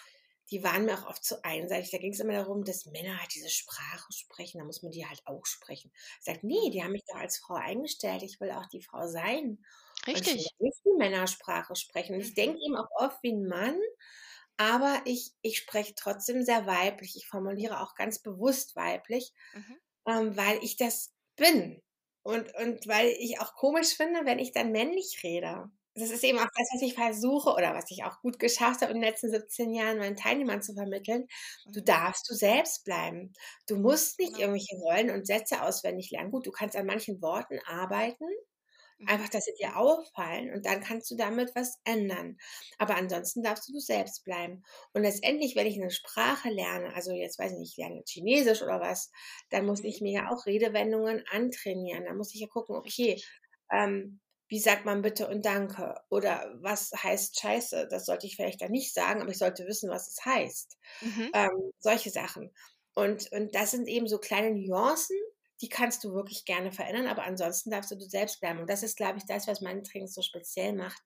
die 0.51 0.63
waren 0.65 0.85
mir 0.87 0.99
auch 0.99 1.07
oft 1.09 1.25
zu 1.25 1.43
einseitig. 1.45 1.91
Da 1.91 1.99
ging's 1.99 2.21
immer 2.21 2.35
darum, 2.35 2.65
dass 2.65 2.87
Männer 2.87 3.19
halt 3.21 3.35
diese 3.35 3.51
Sprache 3.51 4.13
sprechen, 4.13 4.59
da 4.59 4.65
muss 4.65 4.83
man 4.83 4.93
die 4.93 5.07
halt 5.07 5.23
auch 5.27 5.47
sprechen. 5.47 5.93
Ich 6.19 6.25
sage: 6.25 6.47
„Ne, 6.47 6.57
Mhm. 6.57 6.73
die 6.73 6.83
haben 6.85 6.93
mich 6.93 7.05
doch 7.09 7.17
als 7.21 7.39
Frau 7.39 7.55
eingestellt. 7.55 8.23
Ich 8.23 8.41
will 8.41 8.51
auch 8.53 8.67
die 8.67 8.83
Frau 8.83 9.07
sein 9.09 9.65
und 10.13 10.21
ich 10.23 10.35
will 10.35 10.43
Richtig. 10.43 10.55
nicht 10.61 10.79
die 10.85 10.99
Männersprache 10.99 11.77
sprechen.“ 11.77 12.15
Und 12.17 12.21
ich 12.23 12.35
Mhm. 12.35 12.35
denke 12.35 12.59
eben 12.65 12.77
auch 12.77 12.89
oft 12.99 13.23
wie 13.23 13.33
'n 13.33 13.47
Mann, 13.49 13.79
aber 14.57 15.03
ich 15.07 15.33
ich 15.43 15.59
spreche 15.59 15.95
trotzdem 15.97 16.43
sehr 16.45 16.67
weiblich. 16.67 17.17
Ich 17.17 17.27
formuliere 17.29 17.81
auch 17.83 17.95
ganz 17.97 18.21
bewusst 18.23 18.77
weiblich, 18.77 19.33
Mhm. 19.55 19.75
ähm, 20.07 20.37
weil 20.37 20.59
ich 20.65 20.77
das 20.77 21.15
bin 21.37 21.83
und 22.23 22.55
und 22.57 22.87
weil 22.89 23.09
ich 23.09 23.41
auch 23.41 23.55
komisch 23.55 23.95
finde, 23.97 24.25
wenn 24.27 24.39
ich 24.39 24.53
dann 24.53 24.73
männlich 24.73 25.21
rede. 25.25 25.71
Das 25.97 26.11
ist 26.11 26.25
eben 26.25 26.39
auch 26.41 26.49
das, 26.57 26.69
was 26.75 26.83
ich 26.83 26.95
versuche 26.95 27.51
oder 27.55 27.73
was 27.73 27.89
ich 27.91 28.03
auch 28.03 28.21
gut 28.21 28.41
geschafft 28.41 28.81
habe 28.83 28.93
in 28.93 29.01
den 29.01 29.09
letzten 29.09 29.31
17 29.31 29.73
Jahren 29.73 29.99
meinen 29.99 30.17
Teilnehmern 30.17 30.61
zu 30.61 30.75
vermitteln. 30.75 31.27
Du 31.73 31.81
Mhm. 31.83 31.85
darfst 31.85 32.29
du 32.29 32.35
selbst 32.35 32.85
bleiben. 32.85 33.33
Du 33.69 33.77
musst 33.77 34.19
nicht 34.19 34.37
Genau. 34.37 34.41
irgendwelche 34.41 34.75
Rollen 34.77 35.11
und 35.11 35.25
Sätze 35.25 35.63
auswendig 35.63 36.11
lernen. 36.11 36.33
Gut, 36.33 36.47
du 36.47 36.51
kannst 36.51 36.75
an 36.77 36.87
manchen 36.87 37.23
Worten 37.23 37.61
arbeiten, 37.65 38.25
Mhm. 39.01 39.25
einfach, 39.25 39.29
dass 39.31 39.45
sie 39.47 39.55
dir 39.61 39.77
auffallen 39.79 40.53
und 40.55 40.67
dann 40.67 40.83
kannst 40.83 41.11
du 41.11 41.17
damit 41.17 41.53
was 41.57 41.77
ändern. 41.85 42.39
Aber 42.79 42.97
ansonsten 42.97 43.43
darfst 43.43 43.69
du 43.69 43.73
du 43.75 43.81
selbst 43.81 44.25
bleiben. 44.25 44.63
Und 44.95 45.03
letztendlich, 45.03 45.57
wenn 45.57 45.67
ich 45.69 45.77
'ne 45.79 45.91
Sprache 45.91 46.51
lerne, 46.51 46.95
also, 46.95 47.13
jetzt 47.13 47.39
weiß 47.39 47.53
ich 47.53 47.59
nicht, 47.59 47.73
ich 47.73 47.79
lerne 47.79 48.03
Chinesisch 48.09 48.63
oder 48.63 48.81
was, 48.81 49.11
dann 49.51 49.67
muss 49.67 49.83
Mhm. 49.83 49.85
ich 49.85 50.01
mir 50.03 50.13
ja 50.13 50.31
auch 50.31 50.47
Redewendungen 50.47 51.25
antrainieren. 51.31 52.05
Da 52.07 52.15
muss 52.15 52.35
ich 52.35 52.41
ja 52.43 52.49
gucken: 52.49 52.77
„Okay, 52.77 53.23
ähm, 53.73 54.21
wie 54.55 54.61
sagt 54.61 54.85
man 54.85 55.03
bitte 55.03 55.27
und 55.27 55.45
danke?“ 55.45 55.97
Oder 56.11 56.55
was 56.61 56.93
heißt 56.93 57.41
Scheiße? 57.41 57.89
Das 57.91 58.07
sollte 58.07 58.27
ich 58.29 58.37
vielleicht 58.37 58.63
dann 58.63 58.71
nicht 58.71 58.95
sagen, 58.95 59.21
aber 59.21 59.31
ich 59.31 59.39
sollte 59.39 59.67
wissen, 59.67 59.91
was 59.91 60.07
es 60.07 60.25
heißt. 60.25 60.79
Mhm. 61.01 61.31
Ähm, 61.35 61.73
solche 61.81 62.11
Sachen. 62.11 62.53
Und 62.95 63.33
und 63.33 63.53
das 63.57 63.73
sind 63.73 63.89
eben 63.89 64.07
so 64.07 64.19
kleine 64.19 64.53
Nuancen, 64.53 65.17
die 65.61 65.69
kannst 65.69 66.05
du 66.05 66.15
wirklich 66.15 66.45
gerne 66.45 66.71
verändern, 66.71 67.09
aber 67.09 67.25
ansonsten 67.25 67.71
darfst 67.71 67.91
du 67.91 67.97
du 67.97 68.05
selbst 68.09 68.41
bleiben. 68.41 68.61
Und 68.61 68.71
das 68.71 68.85
ist, 68.85 68.97
glaube 68.97 69.19
ich, 69.19 69.27
das, 69.27 69.49
was 69.49 69.61
meine 69.61 69.83
Trainings 69.83 70.15
so 70.15 70.23
speziell 70.23 70.73
macht, 70.75 71.03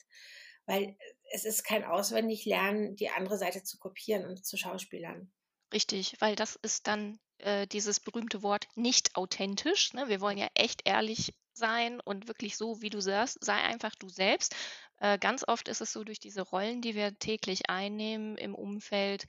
weil, 0.67 0.97
es 1.33 1.45
ist 1.45 1.65
kein 1.65 1.85
Auswendiglernen, 1.85 2.97
die 2.97 3.11
andere 3.11 3.39
Seite 3.39 3.63
zu 3.63 3.79
kopieren 3.79 4.27
und 4.27 4.45
zu 4.45 4.57
schauspielern. 4.59 5.33
Richtig, 5.73 6.17
weil 6.21 6.37
das 6.37 6.57
ist 6.57 6.87
dann, 6.87 7.19
äh, 7.39 7.67
dieses 7.67 8.01
berühmte 8.01 8.43
Wort 8.43 8.69
nicht 8.75 9.08
authentisch, 9.19 9.93
ne? 9.95 10.09
Wir 10.09 10.21
wollen 10.23 10.39
ja 10.39 10.49
echt 10.55 10.83
ehrlich 10.87 11.35
sein 11.55 12.01
und 12.01 12.29
wirklich 12.29 12.57
so, 12.57 12.81
wie 12.83 12.91
du 12.91 13.01
sagst, 13.03 13.39
sei 13.45 13.55
einfach 13.55 13.95
du 13.97 14.09
selbst. 14.09 14.55
Äh, 14.99 15.19
ganz 15.19 15.45
oft 15.47 15.69
ist 15.69 15.81
es 15.83 15.93
so, 15.93 16.05
durch 16.05 16.21
diese 16.21 16.43
Rollen, 16.43 16.81
die 16.83 16.95
wir 16.95 17.19
täglich 17.19 17.69
einnehmen 17.71 18.37
im 18.39 18.55
Umfeld, 18.55 19.27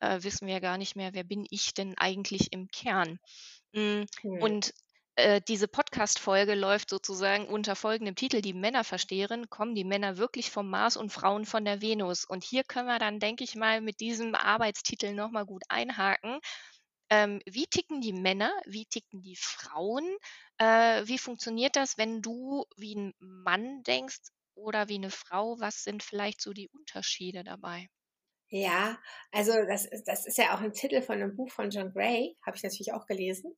äh, 0.00 0.22
wissen 0.22 0.46
wir 0.48 0.60
gar 0.60 0.78
nicht 0.78 0.96
mehr, 0.96 1.14
wer 1.14 1.24
bin 1.24 1.46
ich 1.50 1.74
denn 1.74 1.98
eigentlich 1.98 2.52
im 2.52 2.68
Kern? 2.68 3.18
Hm, 3.74 4.06
Mhm. 4.24 4.54
und, 4.54 4.72
äh, 5.16 5.40
diese 5.46 5.68
Podcast-Folge 5.68 6.54
läuft 6.54 6.88
sozusagen 6.90 7.46
unter 7.48 7.76
folgendem 7.76 8.14
Titel: 8.14 8.40
„Die 8.40 8.54
Männerversteherin. 8.54 9.50
Kommen 9.50 9.74
die 9.74 9.84
Männer 9.84 10.16
wirklich 10.16 10.50
vom 10.50 10.70
Mars 10.70 10.96
und 10.96 11.12
Frauen 11.12 11.44
von 11.44 11.64
der 11.66 11.82
Venus?“ 11.82 12.24
Und 12.24 12.44
hier 12.44 12.64
können 12.64 12.86
wir 12.88 12.98
dann, 12.98 13.20
denke 13.20 13.44
ich 13.44 13.54
mal, 13.54 13.80
mit 13.82 14.00
diesem 14.00 14.34
Arbeitstitel 14.34 15.12
noch 15.14 15.30
mal 15.30 15.44
gut 15.44 15.64
einhaken. 15.68 16.38
Ähm, 17.12 17.40
wie 17.46 17.66
ticken 17.66 18.00
die 18.00 18.12
Männer? 18.14 18.52
Wie 18.66 18.86
ticken 18.86 19.22
die 19.22 19.36
Frauen? 19.36 20.16
Äh, 20.58 21.06
wie 21.06 21.18
funktioniert 21.18 21.76
das, 21.76 21.98
wenn 21.98 22.22
du 22.22 22.64
wie 22.76 22.94
'n 22.96 23.14
Mann 23.20 23.82
denkst 23.84 24.20
oder 24.54 24.88
wie 24.88 24.98
'ne 24.98 25.10
Frau? 25.10 25.58
Was 25.60 25.84
sind 25.84 26.02
vielleicht 26.02 26.40
so 26.40 26.52
die 26.52 26.68
Unterschiede 26.70 27.44
dabei? 27.44 27.88
Ja, 28.50 28.98
also 29.30 29.52
das 29.66 29.86
ist, 29.86 30.04
das 30.06 30.26
ist 30.26 30.36
ja 30.36 30.54
auch 30.54 30.60
ein 30.60 30.72
Titel 30.74 31.00
von 31.00 31.14
einem 31.16 31.34
Buch 31.36 31.50
von 31.50 31.70
John 31.70 31.90
Gray, 31.92 32.36
habe 32.44 32.56
ich 32.56 32.62
natürlich 32.62 32.92
auch 32.92 33.06
gelesen. 33.06 33.56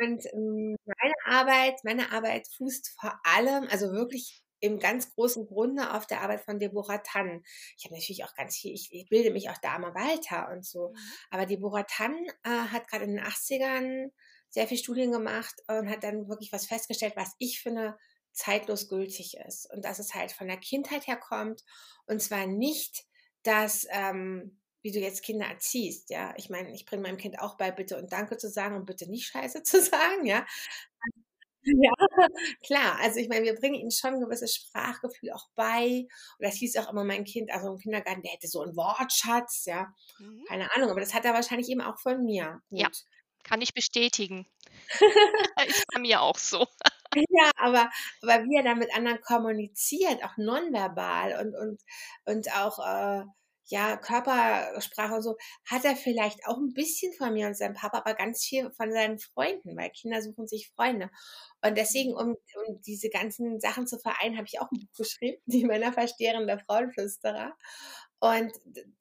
Und 0.00 0.24
ähm, 0.34 0.76
meine 0.86 1.14
Arbeit, 1.26 1.80
meine 1.84 2.12
Arbeit 2.12 2.48
fußt 2.56 2.96
vor 3.00 3.20
allem, 3.24 3.68
also 3.70 3.92
wirklich 3.92 4.42
im 4.62 4.78
ganz 4.78 5.14
großen 5.14 5.46
Grunde 5.46 5.92
auf 5.92 6.06
der 6.06 6.22
Arbeit 6.22 6.40
von 6.44 6.58
Deborah 6.58 6.98
Tann. 6.98 7.42
Ich 7.76 7.84
habe 7.84 7.94
natürlich 7.94 8.24
auch 8.24 8.34
ganz 8.34 8.56
viel, 8.56 8.72
ich, 8.72 8.88
ich, 8.92 9.08
bilde 9.10 9.30
mich 9.30 9.50
auch 9.50 9.58
da 9.60 9.78
mal 9.78 9.94
weiter 9.94 10.50
und 10.50 10.64
so. 10.64 10.88
Mhm. 10.88 10.96
Aber 11.30 11.46
Deborah 11.46 11.82
Tann 11.82 12.16
äh, 12.44 12.48
hat 12.48 12.88
gerade 12.88 13.04
in 13.04 13.16
den 13.16 13.24
80ern 13.24 14.10
sehr 14.48 14.66
viel 14.66 14.78
Studien 14.78 15.12
gemacht 15.12 15.54
und 15.68 15.90
hat 15.90 16.04
dann 16.04 16.28
wirklich 16.28 16.52
was 16.52 16.66
festgestellt, 16.66 17.14
was 17.16 17.34
ich 17.38 17.60
finde 17.60 17.98
zeitlos 18.32 18.88
gültig 18.88 19.36
ist. 19.46 19.70
Und 19.72 19.84
dass 19.84 19.98
es 19.98 20.14
halt 20.14 20.32
von 20.32 20.46
der 20.46 20.58
Kindheit 20.58 21.06
her 21.06 21.16
kommt 21.16 21.62
und 22.06 22.22
zwar 22.22 22.46
nicht 22.46 23.04
dass, 23.42 23.86
ähm, 23.90 24.58
wie 24.82 24.92
du 24.92 24.98
jetzt 24.98 25.22
Kinder 25.22 25.46
erziehst, 25.46 26.10
ja. 26.10 26.34
Ich 26.36 26.50
meine, 26.50 26.72
ich 26.74 26.86
bringe 26.86 27.02
meinem 27.02 27.16
Kind 27.16 27.38
auch 27.38 27.56
bei, 27.56 27.70
bitte 27.70 27.96
und 27.96 28.12
danke 28.12 28.36
zu 28.36 28.48
sagen 28.50 28.76
und 28.76 28.86
bitte 28.86 29.08
nicht 29.10 29.26
Scheiße 29.26 29.62
zu 29.62 29.80
sagen, 29.80 30.26
ja. 30.26 30.46
Ja, 31.64 31.92
klar. 32.64 32.98
Also 33.00 33.20
ich 33.20 33.28
meine, 33.28 33.44
wir 33.44 33.54
bringen 33.54 33.76
ihnen 33.76 33.90
schon 33.90 34.14
ein 34.14 34.20
gewisses 34.20 34.54
Sprachgefühl 34.54 35.30
auch 35.32 35.48
bei. 35.54 36.06
Und 36.38 36.40
das 36.40 36.54
hieß 36.54 36.76
auch 36.78 36.90
immer 36.90 37.04
mein 37.04 37.24
Kind, 37.24 37.52
also 37.52 37.72
im 37.72 37.78
Kindergarten, 37.78 38.22
der 38.22 38.32
hätte 38.32 38.48
so 38.48 38.62
einen 38.62 38.76
Wortschatz, 38.76 39.64
ja. 39.66 39.92
Mhm. 40.18 40.44
Keine 40.48 40.74
Ahnung, 40.74 40.90
aber 40.90 41.00
das 41.00 41.14
hat 41.14 41.24
er 41.24 41.34
wahrscheinlich 41.34 41.68
eben 41.68 41.80
auch 41.80 41.98
von 41.98 42.24
mir. 42.24 42.60
Gut. 42.68 42.80
Ja, 42.80 42.88
kann 43.44 43.60
ich 43.60 43.74
bestätigen. 43.74 44.46
ist 45.66 45.86
bei 45.92 46.00
mir 46.00 46.20
auch 46.20 46.38
so. 46.38 46.66
Ja, 47.14 47.50
aber, 47.56 47.90
aber 48.22 48.44
wie 48.44 48.56
er 48.56 48.62
dann 48.62 48.78
mit 48.78 48.94
anderen 48.94 49.20
kommuniziert, 49.20 50.24
auch 50.24 50.36
nonverbal 50.36 51.38
und, 51.40 51.54
und, 51.54 51.82
und 52.24 52.52
auch 52.54 52.78
äh, 52.78 53.24
ja, 53.66 53.96
Körpersprache 53.96 55.14
und 55.14 55.22
so, 55.22 55.36
hat 55.64 55.84
er 55.84 55.96
vielleicht 55.96 56.46
auch 56.46 56.56
ein 56.56 56.74
bisschen 56.74 57.12
von 57.14 57.32
mir 57.32 57.46
und 57.46 57.56
seinem 57.56 57.74
Papa, 57.74 57.98
aber 57.98 58.14
ganz 58.14 58.44
viel 58.44 58.70
von 58.72 58.92
seinen 58.92 59.18
Freunden, 59.18 59.76
weil 59.76 59.90
Kinder 59.90 60.20
suchen 60.22 60.46
sich 60.46 60.70
Freunde. 60.74 61.10
Und 61.64 61.76
deswegen, 61.76 62.14
um, 62.14 62.36
um 62.66 62.82
diese 62.82 63.08
ganzen 63.08 63.60
Sachen 63.60 63.86
zu 63.86 63.98
vereinen, 63.98 64.36
habe 64.36 64.46
ich 64.46 64.60
auch 64.60 64.70
ein 64.70 64.78
Buch 64.80 64.96
geschrieben, 64.96 65.40
die 65.46 65.64
Männerversteherin 65.64 66.46
der 66.46 66.58
Frauenflüsterer. 66.58 67.54
Und 68.18 68.52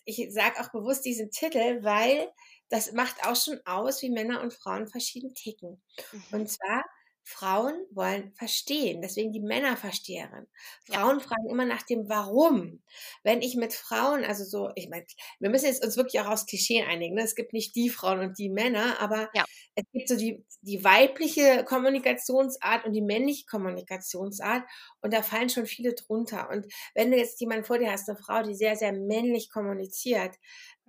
ich 0.05 0.27
sage 0.31 0.59
auch 0.59 0.71
bewusst 0.71 1.05
diesen 1.05 1.29
Titel, 1.31 1.83
weil 1.83 2.31
das 2.69 2.93
macht 2.93 3.23
auch 3.25 3.35
schon 3.35 3.59
aus, 3.65 4.01
wie 4.01 4.09
Männer 4.09 4.41
und 4.41 4.53
Frauen 4.53 4.87
verschieden 4.87 5.33
ticken. 5.35 5.81
Mhm. 6.11 6.23
Und 6.31 6.49
zwar 6.49 6.83
Frauen 7.23 7.73
wollen 7.91 8.33
verstehen, 8.33 9.01
deswegen 9.01 9.31
die 9.31 9.39
Männerversteherin. 9.39 10.47
Frauen 10.85 11.19
ja. 11.19 11.25
fragen 11.25 11.49
immer 11.49 11.65
nach 11.65 11.83
dem 11.83 12.09
Warum. 12.09 12.81
Wenn 13.23 13.41
ich 13.41 13.55
mit 13.55 13.73
Frauen, 13.73 14.23
also 14.23 14.43
so, 14.43 14.71
ich 14.75 14.89
meine, 14.89 15.05
wir 15.39 15.49
müssen 15.49 15.67
jetzt 15.67 15.83
uns 15.83 15.97
wirklich 15.97 16.19
auch 16.21 16.27
aufs 16.27 16.45
Klischee 16.45 16.83
einigen. 16.83 17.15
Ne? 17.15 17.23
Es 17.23 17.35
gibt 17.35 17.53
nicht 17.53 17.75
die 17.75 17.89
Frauen 17.89 18.19
und 18.19 18.37
die 18.37 18.49
Männer, 18.49 18.99
aber 18.99 19.29
ja. 19.33 19.45
es 19.75 19.83
gibt 19.93 20.09
so 20.09 20.15
die, 20.17 20.43
die 20.61 20.83
weibliche 20.83 21.63
Kommunikationsart 21.63 22.85
und 22.85 22.93
die 22.93 23.01
männliche 23.01 23.45
Kommunikationsart 23.45 24.63
und 25.01 25.13
da 25.13 25.21
fallen 25.21 25.49
schon 25.49 25.65
viele 25.65 25.93
drunter. 25.93 26.49
Und 26.49 26.65
wenn 26.95 27.11
du 27.11 27.17
jetzt 27.17 27.39
jemanden 27.39 27.65
vor 27.65 27.77
dir 27.77 27.91
hast, 27.91 28.09
eine 28.09 28.17
Frau, 28.17 28.41
die 28.43 28.55
sehr, 28.55 28.75
sehr 28.75 28.93
männlich 28.93 29.49
kommuniziert, 29.49 30.35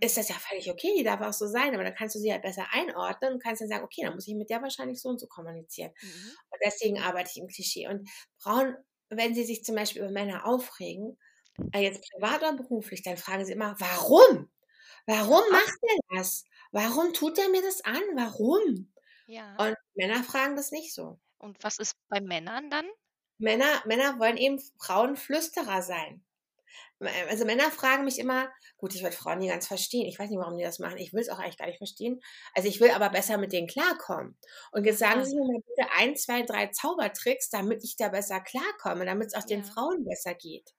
ist 0.01 0.17
das 0.17 0.29
ja 0.29 0.35
völlig 0.35 0.71
okay, 0.71 0.93
die 0.97 1.05
darf 1.05 1.21
auch 1.21 1.33
so 1.33 1.47
sein, 1.47 1.75
aber 1.75 1.85
dann 1.85 1.95
kannst 1.95 2.15
du 2.15 2.19
sie 2.19 2.33
halt 2.33 2.43
besser 2.43 2.67
einordnen 2.73 3.35
und 3.35 3.43
kannst 3.43 3.61
dann 3.61 3.69
sagen, 3.69 3.85
okay, 3.85 4.03
dann 4.03 4.15
muss 4.15 4.27
ich 4.27 4.35
mit 4.35 4.51
der 4.51 4.63
wahrscheinlich 4.63 5.01
so 5.01 5.09
und 5.09 5.21
so 5.21 5.27
kommunizieren. 5.27 5.93
Mhm. 6.01 6.33
Und 6.51 6.59
deswegen 6.65 7.01
arbeite 7.01 7.31
ich 7.33 7.41
im 7.41 7.47
Klischee. 7.47 7.89
Und 7.89 8.09
Frauen, 8.39 8.77
wenn 9.11 9.35
sie 9.35 9.45
sich 9.45 9.65
zum 9.65 9.77
Beispiel 9.77 10.03
über 10.03 10.11
Männer 10.11 10.47
aufregen, 10.47 11.19
äh, 11.73 11.81
jetzt 11.81 12.09
privat 12.11 12.39
oder 12.39 12.55
beruflich, 12.55 13.03
dann 13.03 13.17
fragen 13.17 13.45
sie 13.45 13.53
immer, 13.53 13.77
warum? 13.79 14.51
Warum 15.07 15.43
macht 15.51 15.79
er 15.83 16.17
das? 16.17 16.45
Warum 16.71 17.13
tut 17.13 17.39
er 17.39 17.49
mir 17.49 17.63
das 17.63 17.85
an? 17.85 18.03
Warum? 18.15 18.93
Ja. 19.27 19.55
Und 19.57 19.77
Männer 19.95 20.23
fragen 20.25 20.57
das 20.57 20.71
nicht 20.71 20.95
so. 20.95 21.21
Und 21.39 21.63
was 21.63 21.79
ist 21.79 21.95
bei 22.09 22.21
Männern 22.21 22.71
dann? 22.71 22.87
Männer, 23.39 23.83
Männer 23.87 24.19
wollen 24.19 24.37
eben 24.37 24.61
Frauenflüsterer 24.79 25.83
sein. 25.83 26.25
Also 27.29 27.45
Männer 27.45 27.71
fragen 27.71 28.05
mich 28.05 28.19
immer, 28.19 28.49
gut, 28.77 28.95
ich 28.95 29.03
will 29.03 29.13
Frauen 29.13 29.39
nie 29.39 29.49
ganz 29.49 29.67
verstehen. 29.67 30.07
Ich 30.07 30.19
weiß 30.19 30.31
nicht, 30.31 30.39
warum 30.39 30.57
die 30.57 30.65
das 30.65 30.79
machen. 30.79 30.99
Ich 30.99 31.13
will 31.13 31.21
es 31.21 31.29
auch 31.29 31.39
eigentlich 31.39 31.59
gar 31.59 31.67
nicht 31.67 31.79
verstehen. 31.79 32.21
Also 32.55 32.69
ich 32.69 32.81
will 32.81 32.91
aber 32.91 33.11
besser 33.11 33.39
mit 33.39 33.53
denen 33.53 33.67
klarkommen. 33.67 34.39
Und 34.71 34.85
jetzt 34.85 35.01
sagen 35.01 35.25
Sie 35.25 35.35
mir 35.35 35.43
mal 35.43 35.63
bitte 35.67 35.91
ein, 35.97 36.17
zwei, 36.17 36.43
drei 36.43 36.69
Zaubertricks, 36.69 37.51
damit 37.51 37.83
ich 37.83 37.97
da 37.97 38.09
besser 38.09 38.41
klarkomme, 38.41 39.05
damit 39.05 39.29
es 39.29 39.35
auch 39.35 39.49
ja. 39.49 39.57
den 39.57 39.65
Frauen 39.65 40.05
besser 40.05 40.35
geht. 40.35 40.71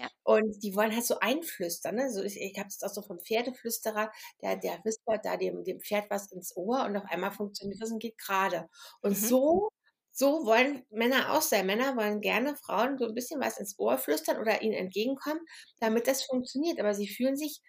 Ja. 0.00 0.08
Und 0.22 0.62
die 0.62 0.74
wollen 0.74 0.94
halt 0.94 1.04
so 1.04 1.18
einflüstern. 1.18 1.96
Ne? 1.96 2.10
So, 2.10 2.22
ich 2.22 2.40
ich 2.40 2.58
habe 2.58 2.68
es 2.68 2.82
auch 2.82 2.92
so 2.92 3.02
vom 3.02 3.20
Pferdeflüsterer, 3.20 4.10
der, 4.42 4.56
der 4.56 4.80
whispert 4.84 5.24
da 5.24 5.36
dem, 5.36 5.64
dem 5.64 5.80
Pferd 5.80 6.08
was 6.10 6.32
ins 6.32 6.56
Ohr 6.56 6.84
und 6.84 6.96
auf 6.96 7.04
einmal 7.08 7.32
funktioniert 7.32 7.82
das 7.82 7.90
und 7.90 7.98
geht 7.98 8.18
gerade. 8.18 8.68
Und 9.00 9.20
mhm. 9.20 9.26
so 9.26 9.68
so 10.12 10.44
wollen 10.44 10.84
Männer 10.90 11.32
auch 11.32 11.42
sein. 11.42 11.66
Männer 11.66 11.96
wollen 11.96 12.20
gerne 12.20 12.54
Frauen 12.54 12.98
so 12.98 13.06
ein 13.06 13.14
bisschen 13.14 13.40
was 13.40 13.58
ins 13.58 13.78
Ohr 13.78 13.96
flüstern 13.96 14.38
oder 14.38 14.60
ihnen 14.60 14.74
entgegenkommen, 14.74 15.40
damit 15.80 16.06
das 16.06 16.24
funktioniert. 16.24 16.78
Aber 16.78 16.94
sie 16.94 17.08
fühlen 17.08 17.36
sich 17.36 17.60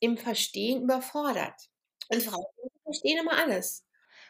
im 0.00 0.18
Verstehen 0.18 0.82
überfordert. 0.82 1.54
Und 2.08 2.22
Frauen 2.22 2.44
verstehen 2.82 3.20
immer 3.20 3.38
alles. 3.38 3.84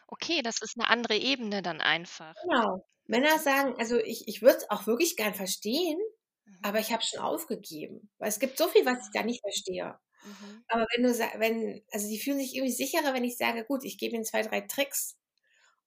Okay, 0.07 0.43
das 0.43 0.61
ist 0.61 0.77
eine 0.77 0.87
andere 0.87 1.15
Ebene 1.15 1.63
dann 1.63 1.81
einfach. 1.81 2.35
Genau. 2.43 2.85
Männer 3.07 3.39
sagen, 3.39 3.75
also 3.79 3.97
ich, 3.97 4.27
ich 4.27 4.43
würde 4.43 4.57
es 4.57 4.69
auch 4.69 4.85
wirklich 4.85 5.17
gern 5.17 5.33
verstehen, 5.33 5.97
mhm. 6.45 6.59
aber 6.61 6.79
ich 6.79 6.93
habe 6.93 7.01
schon 7.03 7.19
aufgegeben. 7.19 8.11
Weil 8.19 8.29
es 8.29 8.39
gibt 8.39 8.57
so 8.57 8.67
viel, 8.67 8.85
was 8.85 8.99
ich 8.99 9.11
da 9.13 9.23
nicht 9.23 9.41
verstehe. 9.41 9.97
Mhm. 10.23 10.63
Aber 10.67 10.85
wenn 10.93 11.03
du 11.03 11.09
wenn, 11.39 11.83
also 11.91 12.07
die 12.07 12.19
fühlen 12.19 12.37
sich 12.37 12.55
irgendwie 12.55 12.71
sicherer, 12.71 13.15
wenn 13.15 13.23
ich 13.23 13.35
sage, 13.35 13.65
gut, 13.65 13.83
ich 13.83 13.97
gebe 13.97 14.13
ihnen 14.15 14.25
zwei, 14.25 14.43
drei 14.43 14.61
Tricks 14.61 15.17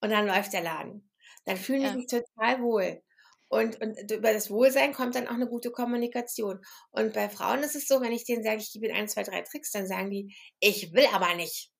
und 0.01 0.11
dann 0.11 0.27
läuft 0.27 0.51
der 0.51 0.61
Laden 0.61 1.09
dann 1.47 1.57
fühlen 1.57 1.81
ja. 1.81 1.93
die 1.93 2.01
sich 2.01 2.07
total 2.07 2.61
wohl. 2.61 3.01
Und, 3.49 3.79
und 3.81 4.11
über 4.11 4.33
das 4.33 4.49
Wohlsein 4.51 4.93
kommt 4.93 5.15
dann 5.15 5.27
auch 5.27 5.33
eine 5.33 5.47
gute 5.47 5.71
Kommunikation. 5.71 6.59
Und 6.91 7.13
bei 7.13 7.29
Frauen 7.29 7.63
ist 7.63 7.75
es 7.75 7.87
so, 7.87 8.01
wenn 8.01 8.11
ich 8.11 8.25
denen 8.25 8.43
sage, 8.43 8.57
ich 8.57 8.73
gebe 8.73 8.87
ihnen 8.87 8.97
ein, 8.97 9.07
zwei, 9.07 9.23
drei 9.23 9.41
Tricks, 9.41 9.71
dann 9.71 9.87
sagen 9.87 10.11
die, 10.11 10.35
ich 10.59 10.91
will 10.93 11.05
aber 11.13 11.33
nicht. 11.35 11.71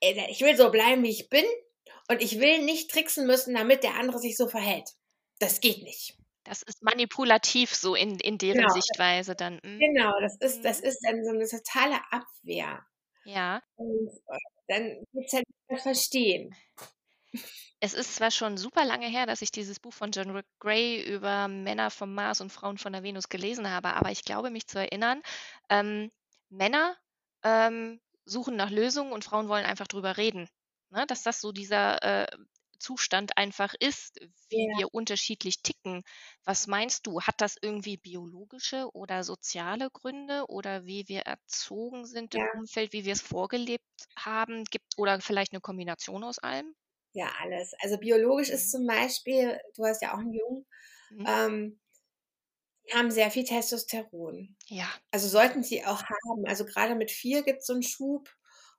Äh, 0.00 0.30
ich 0.30 0.40
will 0.40 0.56
so 0.56 0.70
bleiben, 0.70 1.02
wie 1.02 1.10
ich 1.10 1.28
bin. 1.28 1.44
Und 2.08 2.22
ich 2.22 2.40
will 2.40 2.64
nicht 2.64 2.90
tricksen 2.90 3.26
müssen, 3.26 3.54
damit 3.54 3.84
der 3.84 3.96
andere 3.96 4.18
sich 4.18 4.36
so 4.36 4.48
verhält. 4.48 4.88
Das 5.38 5.60
geht 5.60 5.82
nicht. 5.82 6.16
Das 6.44 6.62
ist 6.62 6.82
manipulativ 6.82 7.74
so 7.74 7.94
in, 7.94 8.18
in 8.18 8.38
deren 8.38 8.62
genau. 8.62 8.72
Sichtweise 8.72 9.36
dann. 9.36 9.60
Mhm. 9.62 9.78
Genau, 9.78 10.12
das 10.20 10.36
ist, 10.40 10.64
das 10.64 10.80
mhm. 10.80 10.86
ist 10.86 11.00
dann 11.04 11.24
so 11.24 11.30
eine 11.30 11.46
totale 11.46 12.00
Abwehr. 12.10 12.80
Ja. 13.24 13.62
Und 13.76 14.08
äh, 14.08 14.38
dann 14.68 15.04
geht 15.12 15.26
es 15.26 15.32
halt 15.34 15.82
verstehen. 15.82 16.54
Es 17.80 17.94
ist 17.94 18.14
zwar 18.14 18.30
schon 18.30 18.56
super 18.56 18.84
lange 18.84 19.08
her, 19.08 19.26
dass 19.26 19.42
ich 19.42 19.50
dieses 19.50 19.80
Buch 19.80 19.92
von 19.92 20.12
John 20.12 20.30
Rick 20.30 20.46
Gray 20.60 21.02
über 21.02 21.48
Männer 21.48 21.90
vom 21.90 22.14
Mars 22.14 22.40
und 22.40 22.52
Frauen 22.52 22.78
von 22.78 22.92
der 22.92 23.02
Venus 23.02 23.28
gelesen 23.28 23.68
habe, 23.68 23.94
aber 23.94 24.12
ich 24.12 24.24
glaube, 24.24 24.50
mich 24.50 24.68
zu 24.68 24.78
erinnern, 24.78 25.20
ähm, 25.68 26.12
Männer 26.48 26.96
ähm, 27.42 28.00
suchen 28.24 28.54
nach 28.54 28.70
Lösungen 28.70 29.12
und 29.12 29.24
Frauen 29.24 29.48
wollen 29.48 29.64
einfach 29.64 29.88
drüber 29.88 30.16
reden. 30.16 30.48
Ne? 30.90 31.06
Dass 31.06 31.22
das 31.22 31.40
so 31.40 31.50
dieser 31.50 32.02
äh, 32.02 32.26
Zustand 32.78 33.36
einfach 33.36 33.74
ist, 33.78 34.18
wie 34.48 34.68
ja. 34.70 34.78
wir 34.78 34.94
unterschiedlich 34.94 35.62
ticken. 35.62 36.02
Was 36.44 36.66
meinst 36.66 37.06
du? 37.06 37.22
Hat 37.22 37.40
das 37.40 37.56
irgendwie 37.60 37.96
biologische 37.96 38.88
oder 38.92 39.24
soziale 39.24 39.88
Gründe 39.90 40.44
oder 40.48 40.84
wie 40.84 41.08
wir 41.08 41.22
erzogen 41.22 42.06
sind 42.06 42.34
ja. 42.34 42.44
im 42.52 42.60
Umfeld, 42.60 42.92
wie 42.92 43.04
wir 43.04 43.12
es 43.12 43.22
vorgelebt 43.22 43.84
haben? 44.16 44.64
Gibt 44.64 44.98
oder 44.98 45.20
vielleicht 45.20 45.52
eine 45.52 45.60
Kombination 45.60 46.24
aus 46.24 46.38
allem? 46.38 46.74
Ja, 47.12 47.30
alles. 47.40 47.72
Also 47.80 47.98
biologisch 47.98 48.50
ist 48.50 48.66
mhm. 48.66 48.78
zum 48.78 48.86
Beispiel, 48.86 49.58
du 49.76 49.84
hast 49.84 50.02
ja 50.02 50.14
auch 50.14 50.18
einen 50.18 50.32
Jungen, 50.32 50.66
mhm. 51.10 51.26
ähm, 51.28 51.80
die 52.86 52.94
haben 52.94 53.10
sehr 53.10 53.30
viel 53.30 53.44
Testosteron. 53.44 54.56
Ja. 54.66 54.88
Also 55.10 55.28
sollten 55.28 55.62
sie 55.62 55.84
auch 55.84 56.02
haben. 56.02 56.46
Also 56.46 56.64
gerade 56.64 56.94
mit 56.94 57.10
vier 57.10 57.42
gibt 57.42 57.60
es 57.60 57.66
so 57.66 57.74
einen 57.74 57.82
Schub 57.82 58.28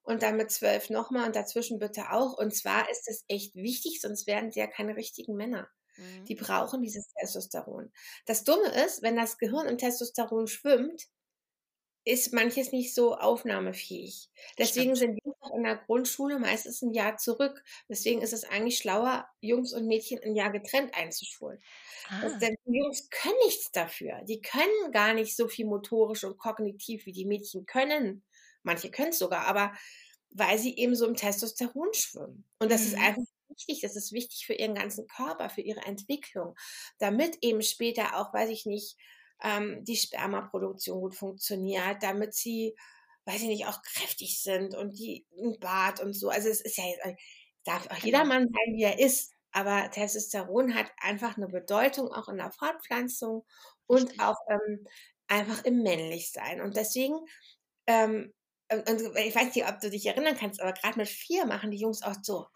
und 0.01 0.21
dann 0.23 0.35
mit 0.35 0.51
zwölf 0.51 0.89
nochmal 0.89 1.25
und 1.25 1.35
dazwischen 1.35 1.79
bitte 1.79 2.11
auch. 2.11 2.37
Und 2.37 2.53
zwar 2.53 2.89
ist 2.89 3.07
es 3.07 3.23
echt 3.27 3.55
wichtig, 3.55 4.01
sonst 4.01 4.27
werden 4.27 4.51
sie 4.51 4.59
ja 4.59 4.67
keine 4.67 4.95
richtigen 4.95 5.35
Männer. 5.35 5.69
Mhm. 5.95 6.25
Die 6.25 6.35
brauchen 6.35 6.81
dieses 6.81 7.07
Testosteron. 7.19 7.91
Das 8.25 8.43
Dumme 8.43 8.67
ist, 8.85 9.01
wenn 9.01 9.15
das 9.15 9.37
Gehirn 9.37 9.67
im 9.67 9.77
Testosteron 9.77 10.47
schwimmt, 10.47 11.07
ist 12.05 12.33
manches 12.33 12.71
nicht 12.71 12.93
so 12.93 13.15
aufnahmefähig. 13.15 14.29
Deswegen 14.57 14.95
Stimmt. 14.95 15.17
sind 15.17 15.25
Jungs 15.25 15.55
in 15.55 15.63
der 15.63 15.77
Grundschule 15.77 16.39
meistens 16.39 16.81
ein 16.81 16.93
Jahr 16.93 17.17
zurück. 17.17 17.63
Deswegen 17.87 18.21
ist 18.21 18.33
es 18.33 18.43
eigentlich 18.43 18.77
schlauer, 18.77 19.27
Jungs 19.39 19.73
und 19.73 19.87
Mädchen 19.87 20.19
ein 20.23 20.35
Jahr 20.35 20.51
getrennt 20.51 20.93
einzuschulen. 20.95 21.59
Ah. 22.09 22.37
denn 22.39 22.55
die 22.65 22.77
Jungs 22.77 23.09
können 23.09 23.37
nichts 23.45 23.71
dafür. 23.71 24.21
Die 24.23 24.41
können 24.41 24.91
gar 24.91 25.13
nicht 25.13 25.35
so 25.35 25.47
viel 25.47 25.65
motorisch 25.65 26.25
und 26.25 26.37
kognitiv, 26.37 27.05
wie 27.05 27.13
die 27.13 27.25
Mädchen 27.25 27.65
können. 27.65 28.23
Manche 28.63 28.91
können 28.91 29.09
es 29.09 29.19
sogar, 29.19 29.45
aber 29.45 29.73
weil 30.31 30.57
sie 30.57 30.75
eben 30.75 30.95
so 30.95 31.07
im 31.07 31.15
Testosteron 31.15 31.93
schwimmen. 31.93 32.43
Und 32.59 32.71
das 32.71 32.81
mhm. 32.81 32.87
ist 32.87 32.97
einfach 32.97 33.23
wichtig. 33.49 33.81
Das 33.81 33.95
ist 33.95 34.11
wichtig 34.11 34.45
für 34.45 34.53
ihren 34.53 34.75
ganzen 34.75 35.07
Körper, 35.07 35.49
für 35.49 35.61
ihre 35.61 35.81
Entwicklung, 35.81 36.55
damit 36.97 37.37
eben 37.41 37.61
später 37.61 38.17
auch, 38.17 38.33
weiß 38.33 38.49
ich 38.49 38.65
nicht, 38.65 38.97
ähm, 39.43 39.83
die 39.83 39.97
Spermaproduktion 39.97 41.01
gut 41.01 41.15
funktioniert, 41.15 42.01
damit 42.01 42.33
sie 42.33 42.75
weiß 43.25 43.41
ich 43.41 43.47
nicht, 43.47 43.67
auch 43.67 43.81
kräftig 43.81 44.41
sind 44.41 44.75
und 44.75 44.97
die 44.97 45.25
ein 45.37 45.59
Bart 45.59 45.99
und 46.01 46.13
so. 46.13 46.29
Also 46.29 46.49
es 46.49 46.61
ist 46.61 46.77
ja 46.77 46.83
jetzt, 46.85 47.21
darf 47.63 47.87
auch 47.89 47.97
jeder 47.97 48.23
genau. 48.23 48.33
Mann 48.33 48.43
sein, 48.43 48.75
wie 48.75 48.83
er 48.83 48.99
ist. 48.99 49.31
Aber 49.51 49.89
Testosteron 49.91 50.73
hat 50.73 50.91
einfach 50.97 51.37
eine 51.37 51.47
Bedeutung 51.47 52.11
auch 52.11 52.27
in 52.27 52.37
der 52.37 52.51
Fortpflanzung 52.51 53.45
und 53.85 54.19
auch 54.19 54.37
ähm, 54.49 54.85
einfach 55.27 55.63
im 55.63 55.83
Männlichsein. 55.83 56.59
Und 56.59 56.75
deswegen, 56.75 57.15
ähm, 57.85 58.33
und, 58.71 58.89
und, 58.89 59.17
ich 59.17 59.35
weiß 59.35 59.53
nicht, 59.53 59.67
ob 59.67 59.79
du 59.79 59.91
dich 59.91 60.05
erinnern 60.07 60.35
kannst, 60.37 60.59
aber 60.59 60.73
gerade 60.73 60.97
mit 60.97 61.07
vier 61.07 61.45
machen 61.45 61.69
die 61.69 61.77
Jungs 61.77 62.01
auch 62.01 62.15
so. 62.23 62.47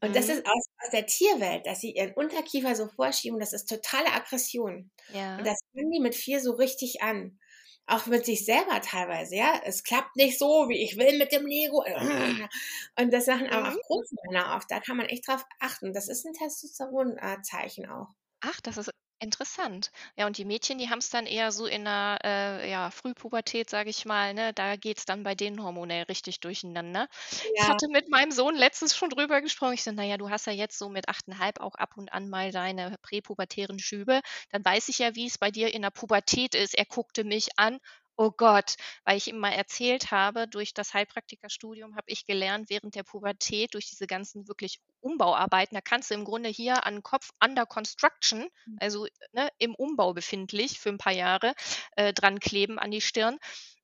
Und 0.00 0.10
mhm. 0.10 0.14
das 0.14 0.28
ist 0.28 0.44
aus, 0.44 0.66
aus, 0.82 0.90
der 0.90 1.06
Tierwelt, 1.06 1.66
dass 1.66 1.80
sie 1.80 1.92
ihren 1.92 2.12
Unterkiefer 2.14 2.74
so 2.74 2.88
vorschieben, 2.88 3.38
das 3.38 3.52
ist 3.52 3.68
totale 3.68 4.12
Aggression. 4.12 4.90
Ja. 5.12 5.38
Und 5.38 5.46
das 5.46 5.60
können 5.72 5.90
die 5.90 6.00
mit 6.00 6.14
vier 6.14 6.40
so 6.40 6.52
richtig 6.52 7.02
an 7.02 7.38
auch 7.86 8.06
mit 8.06 8.24
sich 8.24 8.44
selber 8.44 8.80
teilweise, 8.80 9.36
ja. 9.36 9.60
Es 9.64 9.82
klappt 9.82 10.16
nicht 10.16 10.38
so, 10.38 10.68
wie 10.68 10.82
ich 10.82 10.96
will 10.96 11.18
mit 11.18 11.32
dem 11.32 11.46
Lego. 11.46 11.84
Und 12.98 13.12
das 13.12 13.26
machen 13.26 13.48
aber 13.48 13.68
auch 13.68 13.74
mhm. 13.74 13.80
große 13.86 14.14
Männer 14.26 14.54
oft. 14.56 14.70
Da 14.70 14.80
kann 14.80 14.96
man 14.96 15.06
echt 15.06 15.26
drauf 15.28 15.44
achten. 15.58 15.92
Das 15.92 16.08
ist 16.08 16.24
ein 16.24 16.32
Testosteronzeichen 16.32 17.88
auch. 17.88 18.08
Ach, 18.40 18.60
das 18.60 18.76
ist 18.76 18.90
Interessant. 19.22 19.92
Ja, 20.16 20.26
und 20.26 20.36
die 20.36 20.44
Mädchen, 20.44 20.78
die 20.78 20.90
haben 20.90 20.98
es 20.98 21.08
dann 21.08 21.26
eher 21.26 21.52
so 21.52 21.66
in 21.66 21.84
der 21.84 22.18
äh, 22.24 22.68
ja, 22.70 22.90
Frühpubertät, 22.90 23.70
sage 23.70 23.88
ich 23.88 24.04
mal, 24.04 24.34
ne? 24.34 24.52
Da 24.52 24.74
es 24.98 25.04
dann 25.04 25.22
bei 25.22 25.36
denen 25.36 25.62
hormonell 25.62 26.02
richtig 26.04 26.40
durcheinander. 26.40 27.06
Ich 27.54 27.68
hatte 27.68 27.86
mit 27.88 28.08
meinem 28.08 28.32
Sohn 28.32 28.56
letztens 28.56 28.96
schon 28.96 29.10
drüber 29.10 29.40
gesprochen. 29.40 29.74
Ich 29.74 29.84
so: 29.84 29.92
„Na 29.92 30.02
ja, 30.02 30.16
du 30.16 30.28
hast 30.28 30.46
ja 30.48 30.52
jetzt 30.52 30.76
so 30.76 30.88
mit 30.88 31.08
8,5 31.08 31.60
auch 31.60 31.76
ab 31.76 31.96
und 31.96 32.12
an 32.12 32.28
mal 32.30 32.50
deine 32.50 32.96
präpubertären 33.00 33.78
Schübe. 33.78 34.22
Dann 34.50 34.64
weiß 34.64 34.88
ich 34.88 34.98
ja, 34.98 35.14
wie 35.14 35.26
es 35.26 35.38
bei 35.38 35.52
dir 35.52 35.72
in 35.72 35.82
der 35.82 35.90
Pubertät 35.90 36.56
ist.“ 36.56 36.76
Er 36.76 36.84
guckte 36.84 37.22
mich 37.22 37.50
an 37.58 37.78
Oh 38.24 38.30
Gott, 38.30 38.76
weil 39.04 39.16
ich 39.16 39.26
ihm 39.26 39.38
mal 39.38 39.50
erzählt 39.50 40.12
habe, 40.12 40.46
durch 40.46 40.74
das 40.74 40.94
Heilpraktikerstudium 40.94 41.96
habe 41.96 42.04
ich 42.06 42.24
gelernt, 42.24 42.70
während 42.70 42.94
der 42.94 43.02
Pubertät, 43.02 43.74
durch 43.74 43.90
diese 43.90 44.06
ganzen 44.06 44.46
wirklich 44.46 44.78
Umbauarbeiten, 45.00 45.74
da 45.74 45.80
kannst 45.80 46.08
du 46.08 46.14
im 46.14 46.24
Grunde 46.24 46.48
hier 46.48 46.86
an 46.86 47.02
Kopf 47.02 47.30
under 47.44 47.66
construction, 47.66 48.46
mhm. 48.64 48.76
also 48.78 49.08
ne, 49.32 49.48
im 49.58 49.74
Umbau 49.74 50.14
befindlich 50.14 50.78
für 50.78 50.90
ein 50.90 50.98
paar 50.98 51.12
Jahre, 51.12 51.54
äh, 51.96 52.12
dran 52.12 52.38
kleben 52.38 52.78
an 52.78 52.92
die 52.92 53.00
Stirn. 53.00 53.40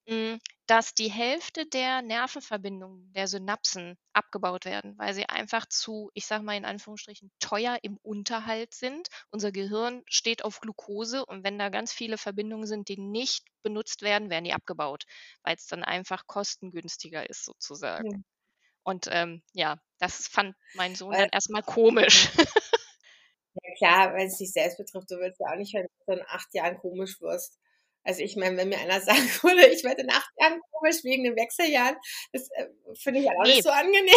Hm, 0.08 0.38
dass 0.66 0.94
die 0.94 1.10
Hälfte 1.10 1.66
der 1.66 2.00
Nervenverbindungen, 2.00 3.12
der 3.12 3.28
Synapsen 3.28 3.98
abgebaut 4.14 4.64
werden, 4.64 4.96
weil 4.96 5.12
sie 5.12 5.26
einfach 5.26 5.66
zu, 5.66 6.10
ich 6.14 6.24
sage 6.24 6.44
mal 6.44 6.56
in 6.56 6.64
Anführungsstrichen, 6.64 7.30
teuer 7.40 7.78
im 7.82 7.98
Unterhalt 7.98 8.72
sind. 8.72 9.08
Unser 9.30 9.52
Gehirn 9.52 10.02
steht 10.06 10.44
auf 10.44 10.60
Glucose 10.60 11.26
und 11.26 11.44
wenn 11.44 11.58
da 11.58 11.68
ganz 11.68 11.92
viele 11.92 12.16
Verbindungen 12.16 12.66
sind, 12.66 12.88
die 12.88 12.98
nicht 12.98 13.44
benutzt 13.62 14.00
werden, 14.00 14.30
werden 14.30 14.44
die 14.44 14.54
abgebaut, 14.54 15.04
weil 15.42 15.56
es 15.56 15.66
dann 15.66 15.84
einfach 15.84 16.26
kostengünstiger 16.26 17.28
ist 17.28 17.44
sozusagen. 17.44 18.10
Ja. 18.10 18.18
Und 18.84 19.08
ähm, 19.10 19.42
ja, 19.52 19.78
das 19.98 20.26
fand 20.26 20.56
mein 20.72 20.94
Sohn 20.94 21.12
weil, 21.12 21.20
dann 21.20 21.30
erstmal 21.32 21.62
komisch. 21.62 22.30
Ja 22.34 22.44
klar, 23.76 24.14
wenn 24.14 24.28
es 24.28 24.38
dich 24.38 24.52
selbst 24.52 24.78
betrifft, 24.78 25.10
du 25.10 25.18
willst 25.18 25.38
ja 25.38 25.52
auch 25.52 25.56
nicht, 25.56 25.74
wenn 25.74 25.86
du 26.06 26.12
in 26.14 26.26
acht 26.28 26.54
Jahren 26.54 26.78
komisch 26.78 27.20
wirst. 27.20 27.58
Also 28.08 28.22
ich 28.22 28.36
meine, 28.36 28.56
wenn 28.56 28.70
mir 28.70 28.78
einer 28.78 29.00
sagen 29.02 29.30
würde, 29.42 29.66
ich 29.66 29.84
werde 29.84 30.02
in 30.02 30.10
acht 30.10 30.30
Jahren 30.40 30.60
komisch 30.72 31.04
wegen 31.04 31.24
den 31.24 31.36
Wechseljahren, 31.36 31.96
das 32.32 32.48
äh, 32.56 32.66
finde 32.94 33.20
ich 33.20 33.28
auch 33.28 33.42
nee. 33.44 33.50
nicht 33.50 33.62
so 33.62 33.70
angenehm. 33.70 34.14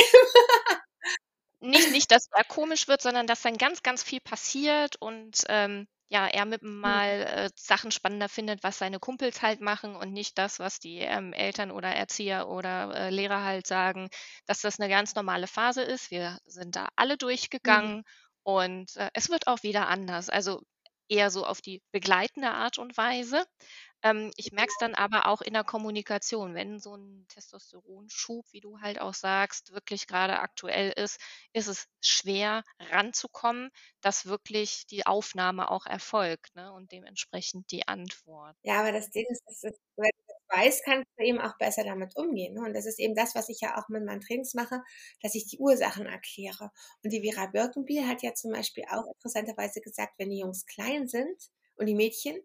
nicht, 1.59 1.91
nicht, 1.91 2.11
dass 2.11 2.27
er 2.31 2.45
komisch 2.45 2.87
wird, 2.87 3.01
sondern 3.01 3.27
dass 3.27 3.41
dann 3.41 3.57
ganz, 3.57 3.83
ganz 3.83 4.01
viel 4.01 4.21
passiert 4.21 4.95
und 5.01 5.43
ähm, 5.49 5.87
ja, 6.07 6.27
er 6.27 6.45
mit 6.45 6.61
hm. 6.61 6.79
mal 6.79 7.07
äh, 7.07 7.49
Sachen 7.55 7.91
spannender 7.91 8.29
findet, 8.29 8.63
was 8.63 8.77
seine 8.77 8.99
Kumpels 8.99 9.41
halt 9.41 9.59
machen 9.59 9.97
und 9.97 10.13
nicht 10.13 10.37
das, 10.37 10.59
was 10.59 10.79
die 10.79 10.99
ähm, 10.99 11.33
Eltern 11.33 11.69
oder 11.69 11.89
Erzieher 11.89 12.47
oder 12.47 12.95
äh, 12.95 13.09
Lehrer 13.09 13.43
halt 13.43 13.67
sagen, 13.67 14.09
dass 14.45 14.61
das 14.61 14.79
eine 14.79 14.89
ganz 14.89 15.15
normale 15.15 15.47
Phase 15.47 15.81
ist. 15.81 16.11
Wir 16.11 16.37
sind 16.45 16.77
da 16.77 16.87
alle 16.95 17.17
durchgegangen 17.17 17.97
mhm. 17.97 18.03
und 18.43 18.95
äh, 18.95 19.09
es 19.13 19.29
wird 19.29 19.47
auch 19.47 19.63
wieder 19.63 19.89
anders. 19.89 20.29
Also 20.29 20.61
eher 21.11 21.29
so 21.29 21.45
auf 21.45 21.61
die 21.61 21.81
begleitende 21.91 22.51
Art 22.51 22.77
und 22.77 22.97
Weise. 22.97 23.45
Ähm, 24.03 24.31
ich 24.35 24.51
merke 24.51 24.71
es 24.71 24.77
dann 24.79 24.95
aber 24.95 25.27
auch 25.27 25.41
in 25.41 25.53
der 25.53 25.63
Kommunikation, 25.63 26.55
wenn 26.55 26.79
so 26.79 26.95
ein 26.95 27.25
Testosteronschub, 27.27 28.45
wie 28.51 28.61
du 28.61 28.79
halt 28.79 28.99
auch 28.99 29.13
sagst, 29.13 29.73
wirklich 29.73 30.07
gerade 30.07 30.39
aktuell 30.39 30.91
ist, 30.91 31.19
ist 31.53 31.67
es 31.67 31.87
schwer 32.01 32.63
ranzukommen, 32.79 33.69
dass 34.01 34.25
wirklich 34.25 34.85
die 34.87 35.05
Aufnahme 35.05 35.69
auch 35.69 35.85
erfolgt 35.85 36.55
ne? 36.55 36.71
und 36.73 36.91
dementsprechend 36.91 37.69
die 37.71 37.87
Antwort. 37.87 38.55
Ja, 38.63 38.79
aber 38.79 38.91
das 38.91 39.09
Ding 39.09 39.25
ist, 39.29 39.43
dass 39.45 39.63
es, 39.63 39.79
weißt, 40.51 40.83
kannst 40.85 41.07
du 41.17 41.23
eben 41.23 41.39
auch 41.39 41.57
besser 41.57 41.83
damit 41.83 42.15
umgehen. 42.15 42.53
Ne? 42.53 42.61
Und 42.61 42.73
das 42.73 42.85
ist 42.85 42.99
eben 42.99 43.15
das, 43.15 43.35
was 43.35 43.49
ich 43.49 43.59
ja 43.61 43.77
auch 43.77 43.89
mit 43.89 44.05
meinen 44.05 44.21
Trainings 44.21 44.53
mache, 44.53 44.81
dass 45.21 45.35
ich 45.35 45.47
die 45.47 45.59
Ursachen 45.59 46.05
erkläre. 46.05 46.71
Und 47.03 47.11
die 47.11 47.21
Vera 47.29 47.47
Birkenbiel 47.47 48.07
hat 48.07 48.21
ja 48.23 48.33
zum 48.33 48.51
Beispiel 48.51 48.83
auch 48.89 49.05
interessanterweise 49.15 49.81
gesagt, 49.81 50.13
wenn 50.17 50.29
die 50.29 50.39
Jungs 50.39 50.65
klein 50.65 51.07
sind 51.07 51.37
und 51.75 51.87
die 51.87 51.95
Mädchen, 51.95 52.37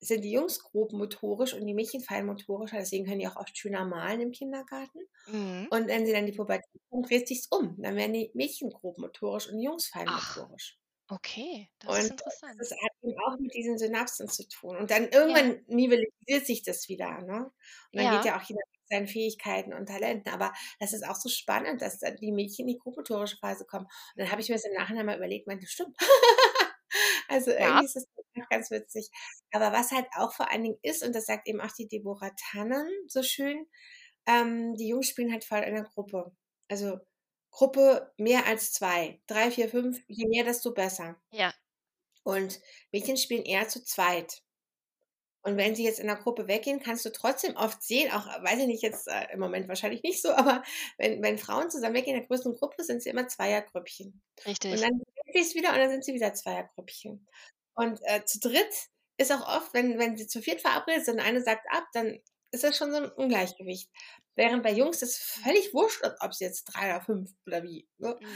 sind 0.00 0.22
die 0.22 0.32
Jungs 0.32 0.62
grob 0.62 0.92
motorisch 0.92 1.54
und 1.54 1.66
die 1.66 1.74
Mädchen 1.74 2.02
fein 2.02 2.26
motorischer, 2.26 2.78
deswegen 2.78 3.06
können 3.06 3.18
die 3.18 3.28
auch 3.28 3.36
oft 3.36 3.56
schöner 3.56 3.84
malen 3.84 4.20
im 4.20 4.32
Kindergarten. 4.32 5.00
Mhm. 5.26 5.68
Und 5.70 5.88
wenn 5.88 6.06
sie 6.06 6.12
dann 6.12 6.26
die 6.26 6.32
Pubertät 6.32 6.70
kommen, 6.90 7.02
dreht 7.02 7.28
sich's 7.28 7.48
um. 7.50 7.80
Dann 7.80 7.96
werden 7.96 8.12
die 8.12 8.30
Mädchen 8.34 8.70
grob 8.70 8.98
motorisch 8.98 9.48
und 9.48 9.58
die 9.58 9.64
Jungs 9.64 9.88
fein 9.88 10.06
Ach, 10.08 10.36
motorisch. 10.36 10.78
Okay, 11.08 11.70
das 11.78 11.90
und 11.90 11.98
ist 11.98 12.10
interessant. 12.10 12.60
Das 12.60 12.70
hat 12.72 12.92
eben 13.06 13.20
auch 13.20 13.38
mit 13.38 13.54
diesen 13.54 13.78
Synapsen 13.78 14.28
zu 14.28 14.48
tun. 14.48 14.76
Und 14.76 14.90
dann 14.90 15.08
irgendwann 15.08 15.52
ja. 15.52 15.60
nivellisiert 15.66 16.46
sich 16.46 16.62
das 16.62 16.88
wieder. 16.88 17.22
Ne? 17.22 17.44
Und 17.44 17.52
dann 17.92 18.04
ja. 18.04 18.16
geht 18.16 18.26
ja 18.26 18.38
auch 18.38 18.42
jeder 18.42 18.60
mit 18.72 18.88
seinen 18.88 19.08
Fähigkeiten 19.08 19.72
und 19.72 19.86
Talenten. 19.86 20.32
Aber 20.32 20.52
das 20.80 20.92
ist 20.92 21.06
auch 21.06 21.16
so 21.16 21.28
spannend, 21.28 21.82
dass 21.82 21.98
dann 21.98 22.16
die 22.16 22.32
Mädchen 22.32 22.66
in 22.66 22.74
die 22.74 22.78
grobmotorische 22.78 23.38
Phase 23.38 23.64
kommen. 23.64 23.86
Und 23.86 24.22
dann 24.22 24.30
habe 24.30 24.40
ich 24.40 24.48
mir 24.48 24.56
das 24.56 24.64
im 24.64 24.74
Nachhinein 24.74 25.06
mal 25.06 25.16
überlegt, 25.16 25.46
meinte, 25.46 25.66
stimmt. 25.66 25.96
also 27.28 27.50
ja. 27.50 27.58
irgendwie 27.58 27.86
ist 27.86 27.96
das 27.96 28.06
ganz 28.50 28.70
witzig. 28.70 29.10
Aber 29.52 29.72
was 29.72 29.92
halt 29.92 30.06
auch 30.16 30.32
vor 30.32 30.50
allen 30.50 30.62
Dingen 30.62 30.78
ist, 30.82 31.04
und 31.04 31.14
das 31.14 31.26
sagt 31.26 31.48
eben 31.48 31.60
auch 31.60 31.72
die 31.72 31.88
Deborah 31.88 32.32
Tannen 32.50 32.88
so 33.08 33.22
schön, 33.22 33.66
ähm, 34.26 34.74
die 34.74 34.88
Jungs 34.88 35.08
spielen 35.08 35.32
halt 35.32 35.44
voll 35.44 35.60
in 35.60 35.74
der 35.74 35.84
Gruppe. 35.84 36.32
Also 36.68 36.98
Gruppe 37.50 38.12
mehr 38.18 38.46
als 38.46 38.72
zwei. 38.72 39.20
Drei, 39.26 39.50
vier, 39.50 39.68
fünf, 39.68 40.02
je 40.08 40.26
mehr, 40.26 40.44
desto 40.44 40.74
besser. 40.74 41.16
Ja. 41.30 41.54
Und 42.26 42.60
Mädchen 42.90 43.16
spielen 43.16 43.44
eher 43.44 43.68
zu 43.68 43.84
zweit. 43.84 44.42
Und 45.42 45.56
wenn 45.56 45.76
sie 45.76 45.84
jetzt 45.84 46.00
in 46.00 46.08
der 46.08 46.16
Gruppe 46.16 46.48
weggehen, 46.48 46.80
kannst 46.80 47.04
du 47.04 47.12
trotzdem 47.12 47.54
oft 47.54 47.80
sehen, 47.80 48.10
auch 48.10 48.26
weiß 48.26 48.58
ich 48.58 48.66
nicht 48.66 48.82
jetzt 48.82 49.06
äh, 49.06 49.32
im 49.32 49.38
Moment 49.38 49.68
wahrscheinlich 49.68 50.02
nicht 50.02 50.20
so, 50.20 50.30
aber 50.34 50.64
wenn, 50.98 51.22
wenn 51.22 51.38
Frauen 51.38 51.70
zusammen 51.70 51.94
weggehen 51.94 52.16
in 52.16 52.22
der 52.22 52.26
größten 52.26 52.56
Gruppe, 52.56 52.82
sind 52.82 53.00
sie 53.00 53.10
immer 53.10 53.28
Zweiergrüppchen. 53.28 54.20
Richtig. 54.44 54.72
Und 54.72 54.80
dann 54.80 54.90
sind 54.90 55.34
sie 55.34 55.40
es 55.40 55.54
wieder 55.54 55.70
und 55.70 55.78
dann 55.78 55.90
sind 55.90 56.04
sie 56.04 56.14
wieder 56.14 56.34
Zweiergrüppchen. 56.34 57.28
Und 57.76 58.00
äh, 58.02 58.24
zu 58.24 58.40
dritt 58.40 58.74
ist 59.18 59.30
auch 59.30 59.46
oft, 59.46 59.72
wenn, 59.72 59.96
wenn 60.00 60.16
sie 60.16 60.26
zu 60.26 60.42
viert 60.42 60.60
verabredet 60.60 61.04
sind, 61.04 61.20
eine 61.20 61.40
sagt 61.44 61.66
ab, 61.70 61.84
dann 61.92 62.18
ist 62.50 62.64
das 62.64 62.76
schon 62.76 62.90
so 62.90 62.96
ein 62.96 63.12
Ungleichgewicht. 63.12 63.88
Während 64.36 64.62
bei 64.62 64.72
Jungs 64.72 65.02
ist 65.02 65.16
völlig 65.16 65.74
wurscht, 65.74 66.04
ob 66.20 66.30
es 66.30 66.40
jetzt 66.40 66.64
drei 66.64 66.90
oder 66.90 67.00
fünf 67.00 67.30
oder 67.46 67.62
wie. 67.62 67.88
Ne? 67.98 68.16
Mhm. 68.20 68.26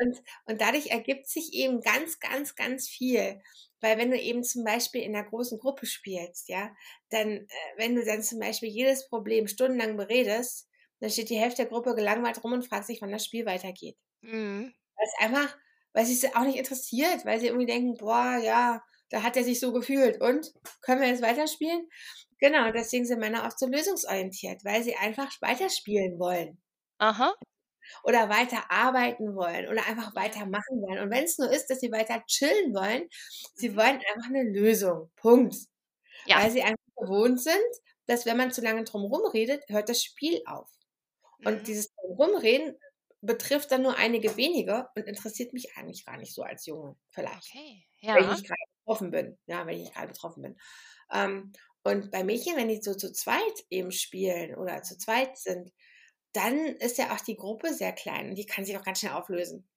Und, 0.00 0.22
und 0.46 0.60
dadurch 0.60 0.86
ergibt 0.86 1.28
sich 1.28 1.52
eben 1.52 1.80
ganz, 1.80 2.20
ganz, 2.20 2.54
ganz 2.54 2.88
viel. 2.88 3.40
Weil 3.80 3.98
wenn 3.98 4.10
du 4.10 4.18
eben 4.18 4.42
zum 4.42 4.64
Beispiel 4.64 5.02
in 5.02 5.14
einer 5.14 5.28
großen 5.28 5.58
Gruppe 5.58 5.86
spielst, 5.86 6.48
ja, 6.48 6.74
dann, 7.10 7.28
äh, 7.28 7.48
wenn 7.76 7.94
du 7.94 8.04
dann 8.04 8.22
zum 8.22 8.38
Beispiel 8.38 8.68
jedes 8.68 9.08
Problem 9.08 9.46
stundenlang 9.46 9.96
beredest, 9.96 10.68
dann 11.00 11.10
steht 11.10 11.30
die 11.30 11.38
Hälfte 11.38 11.62
der 11.62 11.70
Gruppe 11.70 11.94
gelangweilt 11.94 12.42
rum 12.42 12.52
und 12.52 12.66
fragt 12.66 12.86
sich, 12.86 13.02
wann 13.02 13.12
das 13.12 13.24
Spiel 13.24 13.46
weitergeht. 13.46 13.96
Mhm. 14.22 14.72
Weil 14.96 15.06
es 15.06 15.24
einfach 15.24 15.56
weil 15.92 16.06
sie 16.06 16.14
es 16.14 16.34
auch 16.36 16.44
nicht 16.44 16.58
interessiert, 16.58 17.24
weil 17.24 17.40
sie 17.40 17.46
irgendwie 17.46 17.66
denken, 17.66 17.96
boah, 17.96 18.38
ja, 18.42 18.82
da 19.10 19.22
hat 19.22 19.36
er 19.36 19.44
sich 19.44 19.60
so 19.60 19.72
gefühlt 19.72 20.20
und 20.20 20.52
können 20.82 21.00
wir 21.00 21.08
jetzt 21.08 21.22
weiterspielen? 21.22 21.88
Genau, 22.38 22.70
deswegen 22.70 23.04
sind 23.04 23.18
Männer 23.18 23.44
oft 23.44 23.58
so 23.58 23.66
lösungsorientiert, 23.66 24.64
weil 24.64 24.82
sie 24.82 24.94
einfach 24.96 25.30
weiterspielen 25.40 26.18
wollen. 26.18 26.60
Aha. 26.98 27.34
Oder 28.04 28.28
weiter 28.28 28.70
arbeiten 28.70 29.34
wollen 29.34 29.66
oder 29.68 29.86
einfach 29.86 30.14
weitermachen 30.14 30.82
wollen. 30.82 31.00
Und 31.00 31.10
wenn 31.10 31.24
es 31.24 31.38
nur 31.38 31.50
ist, 31.50 31.68
dass 31.68 31.80
sie 31.80 31.90
weiter 31.90 32.22
chillen 32.26 32.74
wollen, 32.74 33.08
sie 33.54 33.70
mhm. 33.70 33.76
wollen 33.76 34.00
einfach 34.14 34.28
eine 34.28 34.44
Lösung. 34.44 35.10
Punkt. 35.16 35.56
Ja. 36.26 36.42
Weil 36.42 36.50
sie 36.50 36.62
einfach 36.62 36.76
gewohnt 36.96 37.40
sind, 37.40 37.56
dass 38.06 38.26
wenn 38.26 38.36
man 38.36 38.52
zu 38.52 38.60
lange 38.60 38.84
drumherum 38.84 39.30
redet, 39.30 39.64
hört 39.68 39.88
das 39.88 40.02
Spiel 40.02 40.42
auf. 40.46 40.68
Und 41.44 41.60
mhm. 41.60 41.64
dieses 41.64 41.94
drumherum 41.94 42.74
betrifft 43.20 43.72
dann 43.72 43.82
nur 43.82 43.96
einige 43.96 44.36
wenige 44.36 44.88
und 44.94 45.06
interessiert 45.06 45.52
mich 45.52 45.76
eigentlich 45.76 46.04
gar 46.04 46.16
nicht 46.16 46.34
so 46.34 46.42
als 46.42 46.66
Junge, 46.66 46.96
vielleicht. 47.08 47.50
Okay, 47.50 47.84
ja. 48.00 48.14
Wenn 48.14 48.32
ich 48.32 48.44
gerade 48.44 48.60
betroffen 48.88 49.10
bin. 49.10 49.38
Ja, 49.46 49.66
wenn 49.66 49.78
ich 49.78 49.92
gerade 49.92 50.08
betroffen 50.08 50.42
bin. 50.42 50.56
Ähm, 51.12 51.52
und 51.84 52.10
bei 52.10 52.24
Mädchen, 52.24 52.56
wenn 52.56 52.68
die 52.68 52.80
so 52.82 52.94
zu 52.94 53.12
zweit 53.12 53.64
eben 53.70 53.92
spielen 53.92 54.56
oder 54.56 54.82
zu 54.82 54.98
zweit 54.98 55.38
sind, 55.38 55.72
dann 56.32 56.58
ist 56.58 56.98
ja 56.98 57.14
auch 57.14 57.20
die 57.20 57.36
Gruppe 57.36 57.72
sehr 57.72 57.92
klein 57.92 58.30
und 58.30 58.34
die 58.34 58.46
kann 58.46 58.64
sich 58.64 58.76
auch 58.76 58.84
ganz 58.84 59.00
schnell 59.00 59.12
auflösen. 59.12 59.68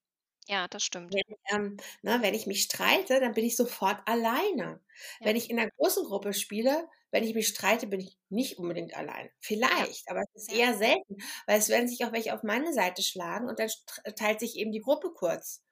Ja, 0.47 0.67
das 0.67 0.83
stimmt. 0.83 1.13
Wenn, 1.13 1.37
ähm, 1.53 1.77
ne, 2.01 2.17
wenn 2.21 2.33
ich 2.33 2.47
mich 2.47 2.63
streite, 2.63 3.19
dann 3.19 3.33
bin 3.33 3.45
ich 3.45 3.55
sofort 3.55 3.99
alleine. 4.05 4.81
Ja. 5.19 5.27
Wenn 5.27 5.35
ich 5.35 5.49
in 5.49 5.59
einer 5.59 5.69
großen 5.71 6.03
Gruppe 6.03 6.33
spiele, 6.33 6.89
wenn 7.11 7.23
ich 7.23 7.35
mich 7.35 7.47
streite, 7.47 7.87
bin 7.87 7.99
ich 7.99 8.17
nicht 8.29 8.57
unbedingt 8.57 8.95
allein. 8.95 9.29
Vielleicht, 9.39 10.07
ja. 10.07 10.11
aber 10.11 10.23
es 10.33 10.43
ist 10.43 10.53
eher 10.53 10.75
selten, 10.77 11.17
weil 11.45 11.59
es 11.59 11.69
werden 11.69 11.87
sich 11.87 12.03
auch 12.03 12.11
welche 12.11 12.33
auf 12.33 12.43
meine 12.43 12.73
Seite 12.73 13.01
schlagen 13.01 13.47
und 13.47 13.59
dann 13.59 13.69
teilt 14.15 14.39
sich 14.39 14.57
eben 14.57 14.71
die 14.71 14.81
Gruppe 14.81 15.11
kurz. 15.13 15.63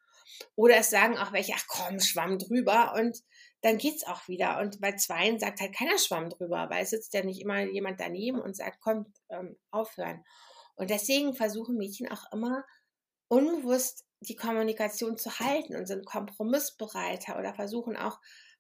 Oder 0.56 0.78
es 0.78 0.90
sagen 0.90 1.18
auch 1.18 1.34
welche, 1.34 1.54
ach 1.56 1.66
komm, 1.68 2.00
schwamm 2.00 2.38
drüber 2.38 2.94
und 2.96 3.18
dann 3.62 3.78
geht's 3.78 4.06
auch 4.06 4.28
wieder. 4.28 4.60
Und 4.60 4.80
bei 4.80 4.96
zweien 4.96 5.40
sagt 5.40 5.60
halt 5.60 5.76
keiner 5.76 5.98
Schwamm 5.98 6.30
drüber, 6.30 6.70
weil 6.70 6.84
es 6.84 6.92
sitzt 6.92 7.14
ja 7.14 7.24
nicht 7.24 7.42
immer 7.42 7.62
jemand 7.62 8.00
daneben 8.00 8.40
und 8.40 8.56
sagt, 8.56 8.80
komm, 8.82 9.14
ähm, 9.30 9.58
aufhören. 9.72 10.24
Und 10.76 10.90
deswegen 10.90 11.34
versuchen 11.34 11.78
Mädchen 11.78 12.10
auch 12.10 12.32
immer 12.32 12.64
unbewusst 13.28 14.06
die 14.22 14.36
Kommunikation 14.36 15.18
zu 15.18 15.40
halten 15.40 15.76
und 15.76 15.88
sind 15.88 16.06
kompromissbereiter 16.06 17.38
oder 17.38 17.54
versuchen 17.54 17.96
auch 17.96 18.20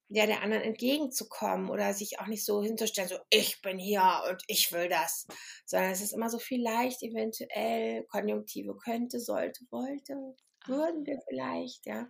ja, 0.09 0.25
der 0.25 0.41
anderen 0.41 0.63
entgegenzukommen 0.63 1.69
oder 1.69 1.93
sich 1.93 2.19
auch 2.19 2.25
nicht 2.25 2.43
so 2.43 2.63
hinzustellen, 2.63 3.09
so 3.09 3.17
ich 3.29 3.61
bin 3.61 3.77
hier 3.77 4.23
und 4.29 4.41
ich 4.47 4.71
will 4.71 4.89
das, 4.89 5.27
sondern 5.65 5.91
es 5.91 6.01
ist 6.01 6.13
immer 6.13 6.29
so 6.29 6.39
vielleicht 6.39 7.03
eventuell 7.03 8.05
Konjunktive 8.05 8.75
könnte, 8.75 9.19
sollte, 9.19 9.65
wollte, 9.69 10.35
würden 10.65 11.05
wir 11.05 11.19
vielleicht, 11.27 11.85
ja. 11.85 12.09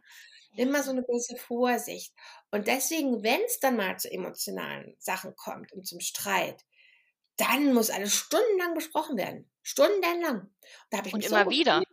Immer 0.55 0.83
so 0.83 0.91
eine 0.91 1.03
gewisse 1.03 1.35
Vorsicht. 1.35 2.13
Und 2.51 2.67
deswegen, 2.67 3.23
wenn 3.23 3.41
es 3.41 3.59
dann 3.59 3.77
mal 3.77 3.97
zu 3.99 4.11
emotionalen 4.11 4.95
Sachen 4.99 5.35
kommt 5.35 5.71
und 5.73 5.85
zum 5.87 5.99
Streit, 5.99 6.65
dann 7.37 7.73
muss 7.73 7.89
alles 7.89 8.13
stundenlang 8.13 8.73
besprochen 8.73 9.17
werden. 9.17 9.49
Stundenlang. 9.61 10.53
Und, 10.91 11.13
und 11.13 11.25
immer 11.25 11.43
so 11.45 11.49
wieder. 11.49 11.83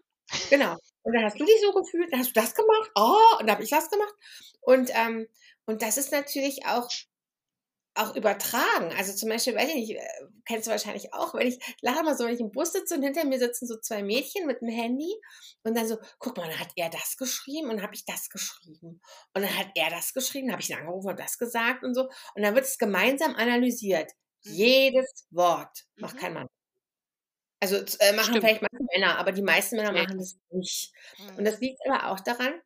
Genau. 0.50 0.76
Und 1.02 1.14
dann 1.14 1.24
hast 1.24 1.38
du 1.38 1.44
dich 1.44 1.60
so 1.60 1.72
gefühlt, 1.72 2.12
dann 2.12 2.20
hast 2.20 2.34
du 2.34 2.40
das 2.40 2.54
gemacht, 2.54 2.90
oh, 2.96 3.38
und 3.38 3.46
dann 3.46 3.52
habe 3.52 3.62
ich 3.62 3.70
das 3.70 3.90
gemacht. 3.90 4.14
Und, 4.60 4.90
ähm, 4.92 5.28
und 5.66 5.82
das 5.82 5.98
ist 5.98 6.10
natürlich 6.10 6.66
auch, 6.66 6.88
auch 7.96 8.14
übertragen. 8.14 8.92
Also 8.96 9.12
zum 9.14 9.28
Beispiel, 9.28 9.54
weiß 9.54 9.68
ich 9.68 9.74
nicht, 9.74 9.90
äh, 9.96 10.26
kennst 10.44 10.66
du 10.66 10.70
wahrscheinlich 10.70 11.12
auch, 11.12 11.34
wenn 11.34 11.46
ich 11.46 11.58
lache 11.80 12.02
mal 12.02 12.16
so, 12.16 12.24
wenn 12.24 12.34
ich 12.34 12.40
im 12.40 12.52
Bus 12.52 12.72
sitze 12.72 12.94
und 12.94 13.02
hinter 13.02 13.24
mir 13.24 13.38
sitzen 13.38 13.66
so 13.66 13.78
zwei 13.78 14.02
Mädchen 14.02 14.46
mit 14.46 14.62
einem 14.62 14.74
Handy 14.74 15.12
und 15.62 15.76
dann 15.76 15.88
so, 15.88 15.98
guck 16.18 16.36
mal, 16.36 16.48
dann 16.48 16.58
hat 16.58 16.70
er 16.76 16.90
das 16.90 17.16
geschrieben 17.16 17.70
und 17.70 17.82
habe 17.82 17.94
ich 17.94 18.04
das 18.04 18.28
geschrieben. 18.28 19.00
Und 19.34 19.42
dann 19.42 19.58
hat 19.58 19.68
er 19.74 19.90
das 19.90 20.12
geschrieben, 20.12 20.52
habe 20.52 20.62
ich 20.62 20.70
ihn 20.70 20.76
angerufen 20.76 21.10
und 21.10 21.18
das 21.18 21.38
gesagt 21.38 21.84
und 21.84 21.94
so. 21.94 22.08
Und 22.34 22.42
dann 22.42 22.54
wird 22.54 22.66
es 22.66 22.78
gemeinsam 22.78 23.34
analysiert. 23.34 24.10
Mhm. 24.44 24.52
Jedes 24.52 25.26
Wort 25.30 25.86
macht 25.96 26.16
mhm. 26.16 26.20
kein 26.20 26.34
Mann. 26.34 26.48
Also 27.60 27.76
äh, 27.76 28.12
machen 28.12 28.34
Stimmt. 28.34 28.44
vielleicht 28.44 28.62
manche 28.62 28.86
Männer, 28.94 29.18
aber 29.18 29.32
die 29.32 29.42
meisten 29.42 29.76
Männer 29.76 29.92
machen 29.92 30.18
das 30.18 30.36
nicht. 30.50 30.92
Und 31.36 31.44
das 31.44 31.58
liegt 31.60 31.80
aber 31.88 32.10
auch 32.10 32.20
daran, 32.20 32.60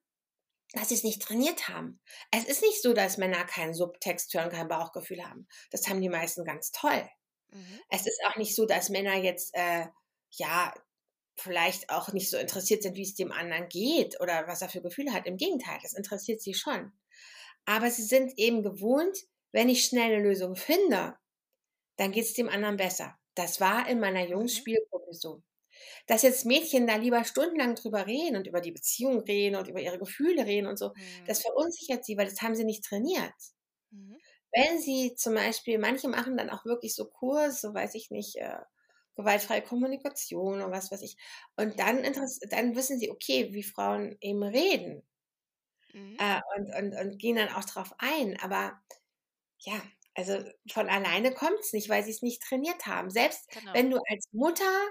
dass 0.73 0.89
sie 0.89 0.95
es 0.95 1.05
nicht 1.05 1.23
trainiert 1.23 1.69
haben. 1.69 2.01
Es 2.31 2.45
ist 2.45 2.63
nicht 2.63 2.81
so, 2.83 2.93
dass 2.93 3.19
Männer 3.19 3.45
keinen 3.45 3.75
Subtext 3.75 4.33
hören, 4.35 4.51
kein 4.51 4.69
Bauchgefühl 4.69 5.25
haben. 5.25 5.49
Das 5.71 5.89
haben 5.89 6.01
die 6.01 6.09
meisten 6.09 6.45
ganz 6.45 6.71
toll. 6.71 7.09
Mhm. 7.51 7.81
Es 7.89 8.07
ist 8.07 8.21
auch 8.27 8.37
nicht 8.37 8.55
so, 8.55 8.67
dass 8.67 8.89
Männer 8.89 9.17
jetzt, 9.17 9.55
äh, 9.55 9.87
ja, 10.31 10.73
vielleicht 11.37 11.91
auch 11.91 12.13
nicht 12.13 12.31
so 12.31 12.37
interessiert 12.37 12.83
sind, 12.83 12.97
wie 12.97 13.03
es 13.03 13.15
dem 13.15 13.33
anderen 13.33 13.69
geht 13.69 14.21
oder 14.21 14.47
was 14.47 14.63
er 14.63 14.69
für 14.69 14.83
Gefühle 14.83 15.13
hat. 15.13 15.27
Im 15.27 15.37
Gegenteil, 15.37 15.79
das 15.83 15.95
interessiert 15.95 16.41
sie 16.41 16.55
schon. 16.55 16.93
Aber 17.65 17.91
sie 17.91 18.05
sind 18.05 18.39
eben 18.39 18.63
gewohnt, 18.63 19.17
wenn 19.53 19.69
ich 19.69 19.85
schnell 19.85 20.13
eine 20.13 20.23
Lösung 20.23 20.55
finde, 20.55 21.17
dann 21.97 22.13
geht 22.13 22.25
es 22.25 22.35
dem 22.35 22.49
anderen 22.49 22.77
besser. 22.77 23.19
Das 23.35 23.61
war 23.61 23.89
in 23.89 24.01
meiner 24.01 24.25
mhm. 24.25 24.33
Jungs-Spielgruppe 24.33 25.13
so. 25.15 25.43
Dass 26.07 26.23
jetzt 26.23 26.47
Mädchen 26.47 26.87
da 26.87 26.97
lieber 26.97 27.25
stundenlang 27.25 27.75
drüber 27.75 28.07
reden 28.07 28.37
und 28.37 28.47
über 28.47 28.61
die 28.61 28.73
Beziehung 28.73 29.21
reden 29.21 29.57
und 29.57 29.69
über 29.69 29.81
ihre 29.81 29.99
Gefühle 29.99 30.47
reden 30.47 30.67
und 30.67 30.79
so, 30.79 30.89
mhm. 30.89 31.27
das 31.27 31.43
verunsichert 31.43 32.05
sie, 32.05 32.17
weil 32.17 32.27
das 32.27 32.41
haben 32.43 32.55
sie 32.55 32.65
nicht 32.65 32.85
trainiert. 32.85 33.35
Mhm. 33.91 34.17
Wenn 34.53 34.81
sie 34.81 35.15
zum 35.15 35.35
Beispiel, 35.35 35.79
manche 35.79 36.09
machen 36.09 36.37
dann 36.37 36.51
auch 36.51 36.65
wirklich 36.65 36.95
so 36.95 37.07
Kurs, 37.07 37.61
so 37.61 37.73
weiß 37.73 37.95
ich 37.95 38.11
nicht, 38.11 38.37
äh, 38.37 38.59
gewaltfreie 39.15 39.63
Kommunikation 39.63 40.63
oder 40.63 40.71
was 40.71 40.91
weiß 40.91 41.03
ich. 41.03 41.17
Und 41.57 41.79
dann, 41.79 42.03
dann 42.51 42.77
wissen 42.77 42.99
sie, 42.99 43.11
okay, 43.11 43.53
wie 43.53 43.63
Frauen 43.63 44.17
eben 44.21 44.43
reden. 44.43 45.03
Mhm. 45.93 46.17
Äh, 46.19 46.41
und, 46.57 46.75
und, 46.75 47.01
und 47.01 47.19
gehen 47.19 47.37
dann 47.37 47.51
auch 47.51 47.65
drauf 47.65 47.93
ein. 47.99 48.39
Aber 48.41 48.81
ja, 49.61 49.81
also 50.15 50.39
von 50.71 50.89
alleine 50.89 51.33
kommt 51.33 51.61
es 51.61 51.73
nicht, 51.73 51.89
weil 51.89 52.03
sie 52.03 52.11
es 52.11 52.23
nicht 52.23 52.43
trainiert 52.43 52.87
haben. 52.87 53.11
Selbst 53.11 53.51
genau. 53.51 53.73
wenn 53.75 53.91
du 53.91 53.99
als 54.09 54.29
Mutter 54.33 54.89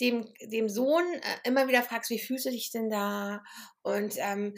dem, 0.00 0.32
dem 0.40 0.68
Sohn 0.68 1.04
äh, 1.04 1.48
immer 1.48 1.68
wieder 1.68 1.82
fragst, 1.82 2.10
wie 2.10 2.18
fühlst 2.18 2.46
du 2.46 2.50
dich 2.50 2.70
denn 2.70 2.90
da? 2.90 3.42
Und 3.82 4.14
ähm, 4.18 4.54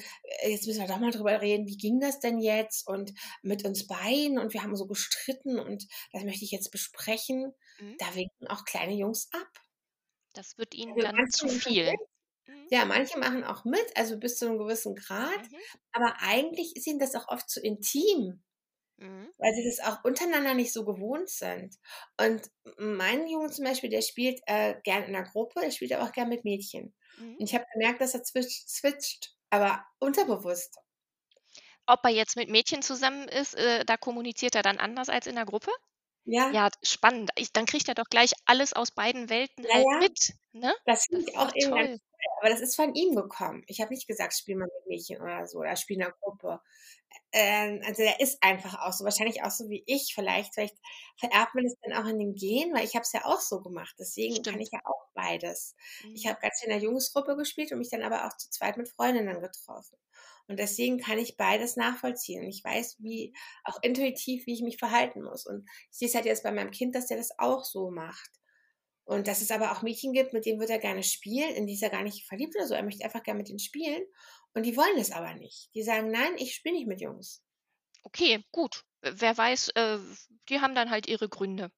jetzt 0.47 0.67
müssen 0.67 0.81
wir 0.81 0.89
doch 0.89 0.99
mal 0.99 1.11
drüber 1.11 1.41
reden, 1.41 1.67
wie 1.67 1.77
ging 1.77 2.01
das 2.01 2.21
denn 2.21 2.39
jetzt? 2.41 2.87
Und 2.87 3.13
mit 3.43 3.65
uns 3.65 3.87
beiden 3.87 4.39
und 4.39 4.53
wir 4.53 4.63
haben 4.63 4.77
so 4.77 4.87
gestritten 4.87 5.59
und 5.59 5.87
das 6.13 6.25
möchte 6.25 6.45
ich 6.45 6.51
jetzt 6.51 6.71
besprechen. 6.71 7.55
Mhm. 7.79 7.97
Da 7.99 8.15
winken 8.15 8.49
auch 8.49 8.65
kleine 8.65 8.95
Jungs 8.95 9.29
ab. 9.33 9.49
Das 10.35 10.59
wird 10.59 10.75
ihnen 10.75 10.93
also 10.93 11.17
dann 11.17 11.31
zu 11.31 11.49
viel. 11.49 11.93
Mhm. 12.47 12.67
Ja, 12.71 12.85
manche 12.85 13.19
machen 13.19 13.45
auch 13.45 13.65
mit, 13.65 13.97
also 13.97 14.19
bis 14.19 14.39
zu 14.39 14.47
einem 14.47 14.59
gewissen 14.59 14.95
Grad. 14.95 15.51
Mhm. 15.51 15.57
Aber 15.93 16.17
eigentlich 16.21 16.77
ist 16.77 16.87
ihnen 16.87 16.99
das 16.99 17.15
auch 17.15 17.29
oft 17.29 17.49
zu 17.49 17.61
intim. 17.61 18.43
Mhm. 18.99 19.29
Weil 19.39 19.55
sie 19.55 19.65
das 19.65 19.81
auch 19.81 20.05
untereinander 20.05 20.55
nicht 20.55 20.73
so 20.73 20.85
gewohnt 20.85 21.29
sind. 21.29 21.77
Und 22.21 22.51
mein 22.79 23.29
Junge 23.29 23.51
zum 23.51 23.65
Beispiel, 23.65 23.91
der 23.91 24.03
spielt 24.03 24.41
äh, 24.47 24.75
gern 24.83 25.05
in 25.05 25.13
der 25.13 25.23
Gruppe, 25.23 25.61
der 25.61 25.71
spielt 25.71 25.93
aber 25.93 26.05
auch 26.05 26.13
gern 26.13 26.29
mit 26.29 26.45
Mädchen. 26.45 26.95
Mhm. 27.19 27.37
Und 27.37 27.45
ich 27.45 27.55
habe 27.55 27.65
gemerkt, 27.73 28.01
dass 28.01 28.15
er 28.15 28.25
switcht, 28.25 28.69
switcht, 28.69 29.37
aber 29.51 29.85
unterbewusst. 29.99 30.77
Ob 31.87 32.01
er 32.05 32.11
jetzt 32.11 32.37
mit 32.37 32.51
Mädchen 32.51 32.83
zusammen 32.83 33.29
ist, 33.29 33.55
äh, 33.55 33.85
da 33.85 33.97
kommuniziert 33.97 34.55
er 34.55 34.63
dann 34.63 34.79
anders 34.79 35.09
als 35.09 35.27
in 35.27 35.37
der 35.37 35.47
Gruppe? 35.47 35.71
Ja. 36.25 36.51
Ja, 36.51 36.69
spannend. 36.83 37.31
Ich, 37.37 37.53
dann 37.53 37.65
kriegt 37.65 37.89
er 37.89 37.95
doch 37.95 38.09
gleich 38.11 38.33
alles 38.45 38.75
aus 38.75 38.91
beiden 38.91 39.31
Welten 39.31 39.65
ja, 39.65 39.75
halt 39.75 39.87
ja. 39.91 39.99
mit. 39.99 40.35
Ne? 40.53 40.75
Das 40.85 41.07
finde 41.07 41.31
ich 41.31 41.39
auch 41.39 41.51
eben 41.55 41.71
toll. 41.71 41.85
ganz 41.87 42.01
aber 42.41 42.51
das 42.51 42.61
ist 42.61 42.77
von 42.77 42.95
ihm 42.95 43.15
gekommen. 43.15 43.63
Ich 43.67 43.81
habe 43.81 43.93
nicht 43.93 44.07
gesagt, 44.07 44.35
spiel 44.35 44.57
mal 44.57 44.67
mit 44.67 44.87
Mädchen 44.87 45.21
oder 45.21 45.47
so, 45.47 45.59
oder 45.59 45.77
spiel 45.77 45.97
in 45.97 46.03
der 46.03 46.15
Gruppe. 46.21 46.61
Ähm, 47.33 47.83
also 47.87 48.03
der 48.03 48.21
ist 48.21 48.43
einfach 48.43 48.81
auch 48.81 48.93
so, 48.93 49.05
wahrscheinlich 49.05 49.43
auch 49.43 49.51
so 49.51 49.69
wie 49.69 49.83
ich. 49.87 50.13
Vielleicht, 50.15 50.55
vielleicht 50.55 50.77
vererbt 51.19 51.55
man 51.55 51.67
es 51.67 51.77
dann 51.83 52.03
auch 52.03 52.09
in 52.09 52.19
den 52.19 52.35
Gen, 52.35 52.73
weil 52.75 52.85
ich 52.85 52.95
habe 52.95 53.03
es 53.03 53.13
ja 53.13 53.25
auch 53.25 53.41
so 53.41 53.61
gemacht. 53.61 53.95
Deswegen 53.99 54.35
Stimmt. 54.35 54.49
kann 54.49 54.61
ich 54.61 54.71
ja 54.73 54.81
auch 54.85 55.09
beides. 55.15 55.75
Mhm. 56.05 56.15
Ich 56.15 56.27
habe 56.27 56.41
ganz 56.41 56.63
in 56.63 56.71
der 56.71 56.79
Jungsgruppe 56.79 57.37
gespielt 57.37 57.73
und 57.73 57.79
mich 57.79 57.91
dann 57.91 58.03
aber 58.03 58.27
auch 58.27 58.37
zu 58.37 58.51
zweit 58.51 58.77
mit 58.77 58.89
Freundinnen 58.89 59.41
getroffen. 59.41 59.99
Und 60.49 60.59
deswegen 60.59 60.99
kann 60.99 61.19
ich 61.19 61.37
beides 61.37 61.77
nachvollziehen. 61.77 62.43
Und 62.43 62.49
ich 62.49 62.65
weiß, 62.65 62.97
wie 63.01 63.35
auch 63.65 63.79
intuitiv, 63.83 64.47
wie 64.47 64.55
ich 64.55 64.63
mich 64.63 64.79
verhalten 64.79 65.23
muss. 65.23 65.47
Und 65.47 65.69
ich 65.91 65.99
sehe 65.99 66.09
es 66.09 66.15
halt 66.15 66.25
jetzt 66.25 66.43
bei 66.43 66.53
meinem 66.53 66.71
Kind, 66.71 66.95
dass 66.95 67.07
der 67.07 67.19
das 67.19 67.39
auch 67.39 67.65
so 67.65 67.91
macht. 67.91 68.31
Und 69.09 69.27
dass 69.27 69.41
es 69.41 69.51
aber 69.51 69.73
auch 69.73 69.81
Mädchen 69.81 70.13
gibt, 70.13 70.35
mit 70.35 70.45
denen 70.45 70.61
wird 70.61 70.69
er 70.69 70.79
gerne 70.79 71.03
spielen, 71.03 71.55
in 71.55 71.67
die 71.67 71.73
ist 71.73 71.83
er 71.83 71.89
gar 71.89 72.03
nicht 72.03 72.27
verliebt 72.27 72.55
oder 72.55 72.67
so. 72.67 72.75
Er 72.75 72.83
möchte 72.83 73.07
einfach 73.07 73.23
gerne 73.23 73.39
mit 73.39 73.49
denen 73.49 73.59
spielen. 73.59 74.05
Und 74.53 74.67
die 74.67 74.77
wollen 74.77 74.99
es 74.99 75.13
aber 75.13 75.33
nicht. 75.33 75.71
Die 75.75 75.83
sagen, 75.83 76.11
nein, 76.11 76.37
ich 76.37 76.55
spiele 76.55 76.75
nicht 76.75 76.87
mit 76.87 77.01
Jungs. 77.01 77.43
Okay, 78.03 78.45
gut. 78.53 78.85
Wer 79.01 79.35
weiß, 79.35 79.71
äh, 79.77 79.99
die 80.51 80.61
haben 80.61 80.75
dann 80.75 80.91
halt 80.91 81.09
ihre 81.09 81.31
Gründe. 81.31 81.73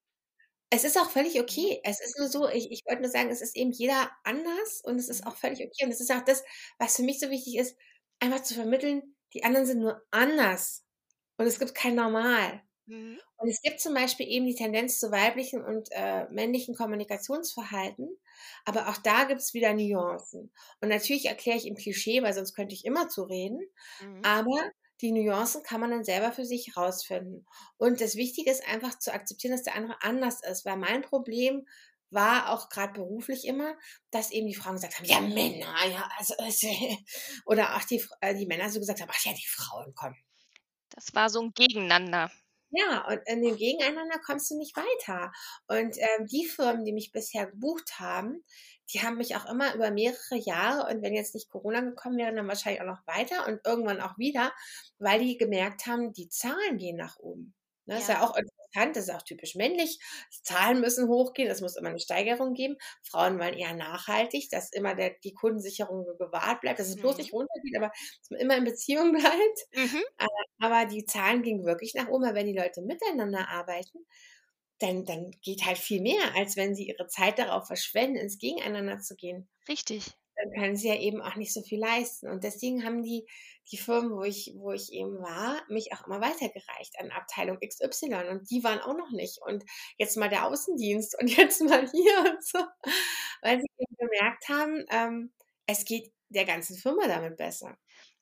Es 0.71 0.83
ist 0.83 0.99
auch 0.99 1.09
völlig 1.09 1.37
mhm. 1.37 1.43
okay. 1.43 1.81
Es 1.85 2.01
ist 2.01 2.19
nur 2.19 2.27
so, 2.27 2.49
ich, 2.49 2.73
ich 2.73 2.83
wollte 2.85 3.03
nur 3.03 3.11
sagen, 3.13 3.31
es 3.31 3.43
ist 3.43 3.57
eben 3.57 3.71
jeder 3.71 4.11
anders 4.25 4.81
und 4.83 4.97
es 4.99 5.09
ist 5.09 5.25
auch 5.25 5.37
völlig 5.37 5.61
okay. 5.61 5.85
Und 5.85 5.93
es 5.93 6.01
ist 6.01 6.11
auch 6.11 6.25
das, 6.25 6.43
was 6.81 6.97
für 6.97 7.05
mich 7.05 7.21
so 7.21 7.31
wichtig 7.31 7.59
ist, 7.59 7.77
einfach 8.19 8.43
zu 8.43 8.55
vermitteln, 8.55 9.15
die 9.35 9.45
anderen 9.45 9.67
sind 9.67 9.79
nur 9.79 10.03
anders. 10.11 10.85
Und 11.37 11.47
es 11.47 11.61
gibt 11.61 11.77
kein 11.77 11.95
Normal. 11.95 12.61
Mhm. 12.91 13.21
Und 13.37 13.49
es 13.49 13.63
gibt 13.63 13.81
zum 13.81 13.95
Beispiel 13.95 14.27
eben 14.27 14.47
die 14.47 14.57
Tendenz 14.57 14.99
zu 14.99 15.13
weiblichen 15.13 15.65
und 15.65 15.89
äh, 15.93 16.25
männlichen 16.31 16.75
Kommunikationsverhalten, 16.75 18.09
aber 18.65 18.89
auch 18.89 18.97
da 18.99 19.25
gibt 19.25 19.41
es 19.41 19.55
wieder 19.55 19.73
Nuancen. 19.73 20.53
Und 20.81 20.89
natürlich 20.89 21.27
erkläre 21.27 21.57
ich 21.57 21.67
im 21.67 21.77
Klischee, 21.77 22.23
weil 22.23 22.35
sonst 22.35 22.53
könnte 22.55 22.75
ich 22.75 22.85
immer 22.85 23.09
zu 23.09 23.23
reden, 23.23 23.61
mhm. 24.03 24.23
aber 24.25 24.59
die 25.01 25.13
Nuancen 25.13 25.63
kann 25.63 25.81
man 25.81 25.91
dann 25.91 26.05
selber 26.05 26.33
für 26.33 26.45
sich 26.45 26.75
herausfinden. 26.75 27.47
Und 27.79 28.01
das 28.01 28.17
Wichtige 28.17 28.51
ist 28.51 28.67
einfach 28.67 28.99
zu 28.99 29.15
akzeptieren, 29.15 29.53
dass 29.53 29.63
der 29.63 29.77
andere 29.77 30.03
anders 30.03 30.41
ist, 30.43 30.65
weil 30.65 30.77
mein 30.77 31.03
Problem 31.03 31.67
war 32.11 32.51
auch 32.51 32.69
gerade 32.71 32.95
beruflich 32.95 33.47
immer, 33.47 33.77
dass 34.11 34.33
eben 34.33 34.49
die 34.49 34.55
Frauen 34.57 34.75
gesagt 34.75 34.99
haben, 34.99 35.05
ja 35.05 35.21
Männer, 35.21 35.73
ja, 35.87 36.11
also, 36.19 36.35
oder 37.47 37.77
auch 37.77 37.85
die, 37.85 38.05
äh, 38.21 38.35
die 38.35 38.47
Männer 38.47 38.69
so 38.69 38.81
gesagt 38.81 39.01
haben, 39.01 39.11
ach 39.13 39.25
ja, 39.25 39.33
die 39.33 39.47
Frauen 39.47 39.95
kommen. 39.95 40.17
Das 40.89 41.15
war 41.15 41.31
so 41.31 41.41
ein 41.41 41.53
Gegeneinander. 41.55 42.33
Ja, 42.71 43.05
und 43.09 43.21
in 43.27 43.43
dem 43.43 43.57
Gegeneinander 43.57 44.19
kommst 44.25 44.51
du 44.51 44.57
nicht 44.57 44.77
weiter. 44.77 45.33
Und 45.67 45.97
ähm, 45.99 46.27
die 46.27 46.47
Firmen, 46.47 46.85
die 46.85 46.93
mich 46.93 47.11
bisher 47.13 47.47
gebucht 47.47 47.99
haben, 47.99 48.45
die 48.93 49.03
haben 49.03 49.17
mich 49.17 49.37
auch 49.37 49.47
immer 49.47 49.75
über 49.75 49.91
mehrere 49.91 50.37
Jahre 50.37 50.93
und 50.93 51.03
wenn 51.03 51.15
jetzt 51.15 51.35
nicht 51.35 51.49
Corona 51.51 51.81
gekommen 51.81 52.19
wäre, 52.19 52.35
dann 52.35 52.49
wahrscheinlich 52.49 52.83
auch 52.83 52.87
noch 52.87 53.07
weiter 53.07 53.47
und 53.47 53.61
irgendwann 53.65 54.01
auch 54.01 54.19
wieder, 54.19 54.53
weil 54.99 55.21
die 55.21 55.37
gemerkt 55.37 55.87
haben, 55.87 56.13
die 56.13 56.29
Zahlen 56.29 56.79
gehen 56.79 56.97
nach 56.97 57.17
oben. 57.19 57.55
Ne? 57.87 57.95
Ja. 57.95 58.01
Ist 58.01 58.09
ja 58.09 58.23
auch 58.23 58.37
interessant, 58.71 58.97
das 58.97 59.09
ist 59.09 59.15
auch 59.15 59.23
typisch 59.23 59.55
männlich. 59.55 59.99
Die 60.33 60.43
Zahlen 60.43 60.81
müssen 60.81 61.09
hochgehen, 61.09 61.51
es 61.51 61.61
muss 61.61 61.77
immer 61.77 61.91
eine 61.91 62.01
Steigerung 62.01 62.55
geben. 62.55 62.77
Frauen 63.03 63.39
wollen 63.39 63.55
eher 63.55 63.75
nachhaltig, 63.75 64.49
dass 64.51 64.73
immer 64.73 64.95
der, 64.95 65.15
die 65.25 65.35
Kundensicherung 65.35 66.07
gewahrt 66.19 66.61
bleibt, 66.61 66.79
dass 66.79 66.89
es 66.89 66.97
mhm. 66.97 67.01
bloß 67.03 67.19
nicht 67.19 67.33
runtergeht, 67.33 67.77
aber 67.77 67.89
dass 67.89 68.31
man 68.31 68.41
immer 68.41 68.57
in 68.57 68.65
Beziehung 68.65 69.13
bleibt. 69.13 69.93
Mhm. 69.93 70.03
Äh, 70.19 70.27
aber 70.59 70.87
die 70.87 71.05
Zahlen 71.05 71.43
gingen 71.43 71.65
wirklich 71.65 71.95
nach 71.95 72.09
oben, 72.09 72.35
wenn 72.35 72.47
die 72.47 72.59
Leute 72.59 72.83
miteinander 72.83 73.49
arbeiten 73.49 74.07
dann, 74.83 75.05
dann 75.05 75.31
geht 75.43 75.67
halt 75.67 75.77
viel 75.77 76.01
mehr, 76.01 76.35
als 76.37 76.57
wenn 76.57 76.75
sie 76.75 76.89
ihre 76.89 77.07
Zeit 77.07 77.39
darauf 77.39 77.67
verschwenden, 77.67 78.17
ins 78.17 78.39
Gegeneinander 78.39 78.99
zu 78.99 79.15
gehen. 79.15 79.47
Richtig. 79.69 80.07
Dann 80.37 80.53
können 80.53 80.77
sie 80.77 80.89
ja 80.89 80.99
eben 80.99 81.21
auch 81.21 81.37
nicht 81.37 81.53
so 81.53 81.61
viel 81.61 81.79
leisten. 81.79 82.29
Und 82.29 82.45
deswegen 82.45 82.83
haben 82.83 83.03
die, 83.03 83.27
die 83.71 83.79
Firmen, 83.79 84.11
wo 84.13 84.23
ich, 84.23 84.53
wo 84.57 84.73
ich 84.73 84.93
eben 84.93 85.21
war, 85.21 85.63
mich 85.69 85.93
auch 85.93 86.07
immer 86.07 86.21
weitergereicht 86.21 86.99
an 86.99 87.11
Abteilung 87.11 87.59
XY. 87.59 88.29
Und 88.31 88.51
die 88.51 88.65
waren 88.65 88.81
auch 88.81 88.97
noch 88.97 89.11
nicht. 89.11 89.41
Und 89.43 89.65
jetzt 89.97 90.17
mal 90.17 90.29
der 90.29 90.47
Außendienst 90.47 91.19
und 91.21 91.29
jetzt 91.37 91.61
mal 91.63 91.89
hier 91.91 92.19
und 92.33 92.45
so. 92.45 92.59
Weil 93.43 93.61
sie 93.61 93.69
gemerkt 93.99 94.49
haben, 94.49 94.85
ähm, 94.91 95.33
es 95.67 95.85
geht 95.85 96.13
der 96.29 96.45
ganzen 96.45 96.77
Firma 96.77 97.07
damit 97.07 97.37
besser. 97.37 97.77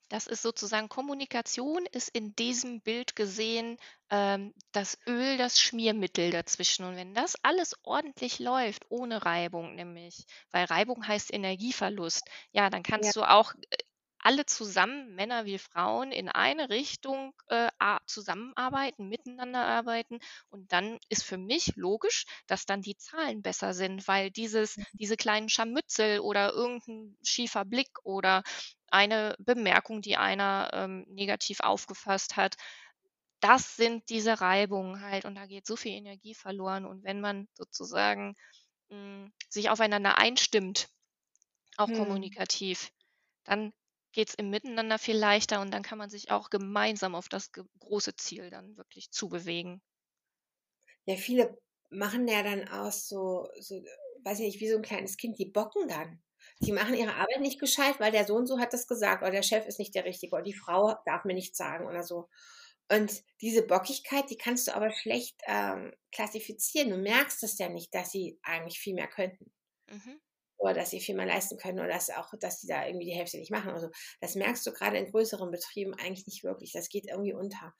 Das 0.09 0.25
ist 0.25 0.41
sozusagen 0.41 0.89
Kommunikation 0.89 1.85
ist 1.85 2.09
in 2.09 2.35
diesem 2.35 2.81
Bild 2.81 3.15
gesehen 3.15 3.77
ähm, 4.09 4.55
das 4.71 4.97
Öl, 5.07 5.37
das 5.37 5.61
Schmiermittel 5.61 6.31
dazwischen. 6.31 6.83
Und 6.85 6.95
wenn 6.95 7.13
das 7.13 7.35
alles 7.43 7.75
ordentlich 7.83 8.39
läuft, 8.39 8.85
ohne 8.89 9.23
Reibung 9.23 9.75
nämlich, 9.75 10.25
weil 10.49 10.65
Reibung 10.65 11.07
heißt 11.07 11.31
Energieverlust, 11.31 12.27
ja, 12.51 12.71
dann 12.71 12.81
kannst 12.81 13.15
ja. 13.15 13.21
du 13.21 13.29
auch 13.29 13.53
äh, 13.69 13.77
alle 14.21 14.45
zusammen, 14.45 15.15
Männer 15.15 15.45
wie 15.45 15.57
Frauen, 15.57 16.11
in 16.11 16.29
eine 16.29 16.69
Richtung 16.69 17.33
äh, 17.47 17.69
zusammenarbeiten, 18.05 19.07
miteinander 19.07 19.65
arbeiten. 19.65 20.19
Und 20.49 20.71
dann 20.71 20.99
ist 21.09 21.23
für 21.23 21.37
mich 21.37 21.73
logisch, 21.75 22.25
dass 22.47 22.65
dann 22.65 22.81
die 22.81 22.97
Zahlen 22.97 23.41
besser 23.41 23.73
sind, 23.73 24.07
weil 24.07 24.31
dieses, 24.31 24.77
mhm. 24.77 24.85
diese 24.93 25.17
kleinen 25.17 25.49
Scharmützel 25.49 26.19
oder 26.19 26.51
irgendein 26.51 27.17
schiefer 27.23 27.65
Blick 27.65 27.89
oder 28.03 28.43
eine 28.87 29.35
Bemerkung, 29.39 30.01
die 30.01 30.17
einer 30.17 30.69
ähm, 30.73 31.05
negativ 31.09 31.61
aufgefasst 31.61 32.35
hat, 32.35 32.55
das 33.39 33.75
sind 33.75 34.09
diese 34.09 34.41
Reibungen 34.41 35.01
halt 35.01 35.25
und 35.25 35.35
da 35.35 35.45
geht 35.45 35.65
so 35.65 35.75
viel 35.75 35.93
Energie 35.93 36.33
verloren. 36.33 36.85
Und 36.85 37.03
wenn 37.03 37.21
man 37.21 37.47
sozusagen 37.53 38.35
mh, 38.89 38.97
hm, 38.97 39.33
sich 39.49 39.69
aufeinander 39.69 40.17
einstimmt, 40.17 40.89
auch 41.77 41.87
hm. 41.87 41.97
kommunikativ, 41.97 42.91
dann 43.45 43.71
geht 44.19 44.27
es 44.27 44.35
im 44.35 44.49
Miteinander 44.49 44.99
viel 44.99 45.15
leichter 45.15 45.61
und 45.61 45.73
dann 45.73 45.81
kann 45.81 45.97
man 45.97 46.09
sich 46.09 46.29
auch 46.29 46.49
gemeinsam 46.49 47.15
auf 47.15 47.29
das 47.29 47.53
große 47.53 48.17
Ziel 48.17 48.49
dann 48.49 48.75
wirklich 48.75 49.11
zubewegen. 49.11 49.81
Ja, 51.05 51.15
viele 51.15 51.57
machen 51.89 52.27
ja 52.27 52.43
dann 52.43 52.67
aus 52.67 53.07
so, 53.07 53.47
so, 53.61 53.81
weiß 54.25 54.39
ich 54.39 54.45
nicht, 54.47 54.59
wie 54.59 54.67
so 54.67 54.75
ein 54.75 54.81
kleines 54.81 55.15
Kind, 55.15 55.39
die 55.39 55.45
bocken 55.45 55.87
dann. 55.87 56.21
Die 56.59 56.73
machen 56.73 56.95
ihre 56.95 57.13
Arbeit 57.13 57.39
nicht 57.39 57.61
gescheit, 57.61 58.01
weil 58.01 58.11
der 58.11 58.25
Sohn 58.25 58.45
so 58.45 58.59
hat 58.59 58.73
das 58.73 58.87
gesagt 58.87 59.21
oder 59.21 59.31
der 59.31 59.41
Chef 59.41 59.65
ist 59.65 59.79
nicht 59.79 59.95
der 59.95 60.03
Richtige 60.03 60.35
oder 60.35 60.43
die 60.43 60.53
Frau 60.53 60.97
darf 61.05 61.23
mir 61.23 61.33
nichts 61.33 61.57
sagen 61.57 61.87
oder 61.87 62.03
so. 62.03 62.27
Und 62.91 63.23
diese 63.39 63.65
Bockigkeit, 63.65 64.29
die 64.29 64.37
kannst 64.37 64.67
du 64.67 64.75
aber 64.75 64.91
schlecht 64.91 65.37
ähm, 65.47 65.93
klassifizieren. 66.11 66.89
Du 66.89 66.97
merkst 66.97 67.41
es 67.43 67.57
ja 67.57 67.69
nicht, 67.69 67.95
dass 67.95 68.11
sie 68.11 68.37
eigentlich 68.43 68.79
viel 68.79 68.95
mehr 68.95 69.07
könnten. 69.07 69.53
Mhm 69.87 70.19
oder 70.59 70.73
dass 70.73 70.91
sie 70.91 70.99
viel 70.99 71.15
mehr 71.15 71.25
leisten 71.25 71.57
können 71.57 71.79
oder 71.79 71.87
dass 71.87 72.09
auch, 72.09 72.31
dass 72.39 72.61
sie 72.61 72.67
da 72.67 72.85
irgendwie 72.85 73.05
die 73.05 73.15
Hälfte 73.15 73.37
nicht 73.37 73.51
machen. 73.51 73.71
Also 73.71 73.89
das 74.21 74.35
merkst 74.35 74.65
du 74.67 74.71
gerade 74.71 74.97
in 74.97 75.09
größeren 75.09 75.49
Betrieben 75.49 75.93
eigentlich 75.95 76.27
nicht 76.27 76.43
wirklich. 76.43 76.71
Das 76.73 76.89
geht 76.89 77.07
irgendwie 77.07 77.33
unter. 77.33 77.73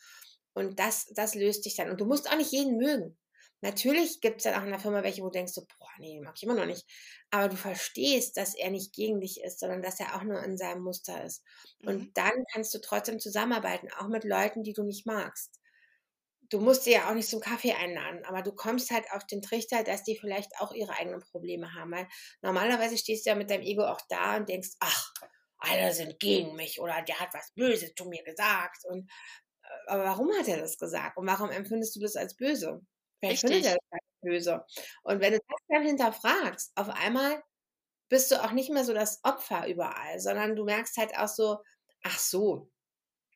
Und 0.54 0.80
das, 0.80 1.06
das 1.14 1.36
löst 1.36 1.66
dich 1.66 1.76
dann. 1.76 1.90
Und 1.90 2.02
du 2.02 2.06
musst 2.06 2.30
auch 2.30 2.38
nicht 2.38 2.52
jeden 2.52 2.78
mögen. 2.78 3.18
Natürlich 3.62 4.22
gibt 4.22 4.38
es 4.38 4.44
dann 4.44 4.56
auch 4.56 4.64
in 4.64 4.70
der 4.70 4.80
Firma 4.80 5.04
welche, 5.04 5.22
wo 5.22 5.26
du 5.26 5.34
denkst, 5.34 5.52
so, 5.52 5.66
boah, 5.78 5.90
nee, 6.00 6.22
mag 6.22 6.34
ich 6.38 6.44
immer 6.44 6.56
noch 6.56 6.66
nicht. 6.66 6.86
Aber 7.30 7.50
du 7.50 7.58
verstehst, 7.58 8.38
dass 8.38 8.56
er 8.56 8.72
nicht 8.72 8.94
gegen 8.94 9.20
dich 9.20 9.42
ist, 9.44 9.60
sondern 9.60 9.82
dass 9.82 10.00
er 10.00 10.16
auch 10.16 10.24
nur 10.24 10.42
in 10.42 10.58
seinem 10.58 10.82
Muster 10.82 11.24
ist. 11.26 11.44
Und 11.84 12.00
mhm. 12.00 12.12
dann 12.14 12.46
kannst 12.54 12.74
du 12.74 12.80
trotzdem 12.80 13.20
zusammenarbeiten, 13.20 13.90
auch 14.00 14.08
mit 14.08 14.24
Leuten, 14.24 14.64
die 14.64 14.74
du 14.74 14.84
nicht 14.84 15.06
magst 15.06 15.59
du 16.50 16.60
musst 16.60 16.84
sie 16.84 16.94
ja 16.94 17.10
auch 17.10 17.14
nicht 17.14 17.30
zum 17.30 17.40
Kaffee 17.40 17.74
einladen, 17.74 18.26
aber 18.26 18.42
du 18.42 18.52
kommst 18.52 18.92
halt 18.92 19.06
auf 19.12 19.26
den 19.26 19.42
Trichter, 19.42 19.84
dass 19.84 20.04
die 20.04 20.18
vielleicht 20.18 20.52
auch 20.60 20.74
ihre 20.74 20.94
eigenen 20.94 21.22
Probleme 21.22 21.74
haben. 21.74 21.92
Weil 21.92 22.08
normalerweise 22.42 22.98
stehst 22.98 23.26
du 23.26 23.32
ja 23.32 23.36
mit 23.36 23.50
deinem 23.50 23.64
Ego 23.64 23.84
auch 23.84 24.02
da 24.10 24.38
und 24.38 24.50
denkst, 24.50 24.70
ach, 24.80 25.14
alle 25.60 25.94
sind 25.94 26.20
gegen 26.20 26.56
mich 26.56 26.80
oder 26.80 27.02
der 27.02 27.20
hat 27.20 27.34
was 27.34 27.54
Böses 27.54 27.94
zu 27.96 28.06
mir 28.06 28.24
gesagt. 28.24 28.86
Und, 28.86 29.10
äh, 29.64 29.92
aber 29.92 30.06
warum 30.06 30.32
hat 30.38 30.48
er 30.48 30.60
das 30.60 30.78
gesagt? 30.78 31.18
Und 31.18 31.28
warum 31.28 31.50
empfindest 31.50 31.96
du 31.96 32.00
das 32.00 32.16
als 32.16 32.36
böse? 32.36 32.82
Vielleicht 33.20 33.42
findet 33.42 33.66
er 33.66 33.74
das 33.74 33.92
als 33.92 34.04
böse. 34.22 34.66
Und 35.04 35.22
wenn 35.22 35.34
du 35.34 35.40
das 35.40 35.60
dann 35.68 35.86
hinterfragst, 35.86 36.72
auf 36.76 36.90
einmal 36.90 37.44
bist 38.10 38.32
du 38.32 38.44
auch 38.44 38.52
nicht 38.52 38.72
mehr 38.72 38.86
so 38.86 38.94
das 38.94 39.20
Opfer 39.24 39.68
überall, 39.68 40.20
sondern 40.20 40.56
du 40.56 40.64
merkst 40.66 40.98
halt 40.98 41.16
auch 41.16 41.28
so, 41.28 41.60
ach 42.04 42.18
so, 42.18 42.72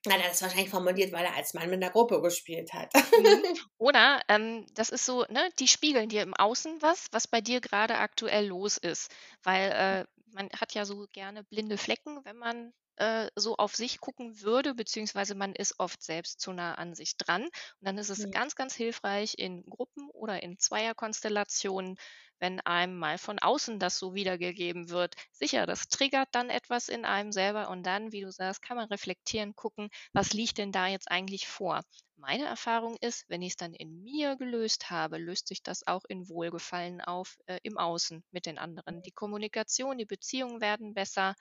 na, 0.05 0.17
das 0.17 0.33
ist 0.33 0.41
wahrscheinlich 0.41 0.69
formuliert, 0.69 1.13
weil 1.13 1.25
er 1.25 1.35
als 1.35 1.53
Mann 1.53 1.69
mit 1.69 1.81
einer 1.81 1.91
Gruppe 1.91 2.21
gespielt 2.21 2.73
hat. 2.73 2.93
Mhm. 2.93 3.43
Oder 3.77 4.21
ähm, 4.27 4.65
das 4.73 4.89
ist 4.89 5.05
so, 5.05 5.25
ne, 5.29 5.49
die 5.59 5.67
spiegeln 5.67 6.09
dir 6.09 6.23
im 6.23 6.33
Außen 6.33 6.81
was, 6.81 7.07
was 7.11 7.27
bei 7.27 7.39
dir 7.39 7.61
gerade 7.61 7.97
aktuell 7.97 8.47
los 8.47 8.77
ist. 8.77 9.11
Weil 9.43 9.71
äh, 9.71 10.05
man 10.33 10.49
hat 10.59 10.73
ja 10.73 10.85
so 10.85 11.07
gerne 11.13 11.43
blinde 11.43 11.77
Flecken, 11.77 12.19
wenn 12.25 12.37
man 12.37 12.73
äh, 12.97 13.29
so 13.35 13.55
auf 13.57 13.75
sich 13.75 13.99
gucken 13.99 14.41
würde, 14.41 14.73
beziehungsweise 14.73 15.35
man 15.35 15.53
ist 15.53 15.79
oft 15.79 16.01
selbst 16.01 16.39
zu 16.39 16.53
nah 16.53 16.75
an 16.75 16.93
sich 16.93 17.17
dran. 17.17 17.43
Und 17.43 17.51
dann 17.81 17.97
ist 17.97 18.09
es 18.09 18.19
mhm. 18.19 18.31
ganz, 18.31 18.55
ganz 18.55 18.75
hilfreich 18.75 19.35
in 19.37 19.63
Gruppen 19.63 20.09
oder 20.11 20.43
in 20.43 20.57
Zweierkonstellationen, 20.59 21.97
wenn 22.39 22.59
einem 22.61 22.97
mal 22.97 23.17
von 23.17 23.39
außen 23.39 23.79
das 23.79 23.97
so 23.97 24.13
wiedergegeben 24.13 24.89
wird. 24.89 25.15
Sicher, 25.31 25.65
das 25.65 25.87
triggert 25.87 26.29
dann 26.33 26.49
etwas 26.49 26.89
in 26.89 27.05
einem 27.05 27.31
selber 27.31 27.69
und 27.69 27.83
dann, 27.83 28.11
wie 28.11 28.21
du 28.21 28.31
sagst, 28.31 28.61
kann 28.61 28.77
man 28.77 28.89
reflektieren, 28.89 29.55
gucken, 29.55 29.89
was 30.11 30.33
liegt 30.33 30.57
denn 30.57 30.71
da 30.71 30.87
jetzt 30.87 31.09
eigentlich 31.09 31.47
vor. 31.47 31.81
Meine 32.17 32.45
Erfahrung 32.45 32.95
ist, 33.01 33.25
wenn 33.27 33.41
ich 33.41 33.53
es 33.53 33.57
dann 33.57 33.73
in 33.73 34.03
mir 34.03 34.35
gelöst 34.35 34.89
habe, 34.89 35.17
löst 35.17 35.47
sich 35.47 35.63
das 35.63 35.87
auch 35.87 36.03
in 36.07 36.29
Wohlgefallen 36.29 37.01
auf 37.01 37.37
äh, 37.47 37.59
im 37.63 37.77
Außen 37.77 38.23
mit 38.31 38.45
den 38.45 38.57
anderen. 38.57 39.01
Die 39.01 39.11
Kommunikation, 39.11 39.97
die 39.97 40.05
Beziehungen 40.05 40.61
werden 40.61 40.93
besser. 40.93 41.35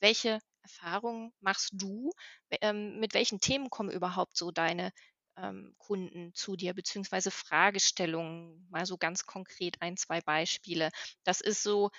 Welche 0.00 0.38
Erfahrungen 0.68 1.32
machst 1.40 1.70
du? 1.74 2.10
Ähm, 2.62 2.98
mit 3.00 3.14
welchen 3.14 3.40
Themen 3.40 3.70
kommen 3.70 3.90
überhaupt 3.90 4.36
so 4.36 4.50
deine 4.50 4.92
ähm, 5.36 5.74
Kunden 5.78 6.34
zu 6.34 6.56
dir, 6.56 6.74
beziehungsweise 6.74 7.30
Fragestellungen, 7.30 8.66
mal 8.70 8.86
so 8.86 8.96
ganz 8.98 9.24
konkret 9.26 9.80
ein, 9.82 9.96
zwei 9.96 10.20
Beispiele. 10.20 10.90
Das 11.24 11.40
ist 11.40 11.62
so 11.62 11.90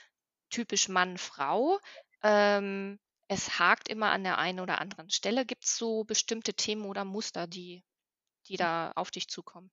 typisch 0.52 0.90
Mann-Frau. 0.90 1.80
Ähm, 2.24 3.00
es 3.28 3.60
hakt 3.60 3.88
immer 3.90 4.12
an 4.12 4.24
der 4.24 4.38
einen 4.40 4.60
oder 4.60 4.80
anderen 4.82 5.10
Stelle. 5.10 5.46
Gibt 5.46 5.66
es 5.66 5.78
so 5.78 6.04
bestimmte 6.04 6.54
Themen 6.54 6.86
oder 6.86 7.06
Muster, 7.06 7.48
die, 7.48 7.84
die 8.48 8.58
da 8.58 8.92
auf 8.96 9.12
dich 9.12 9.30
zukommen? 9.30 9.72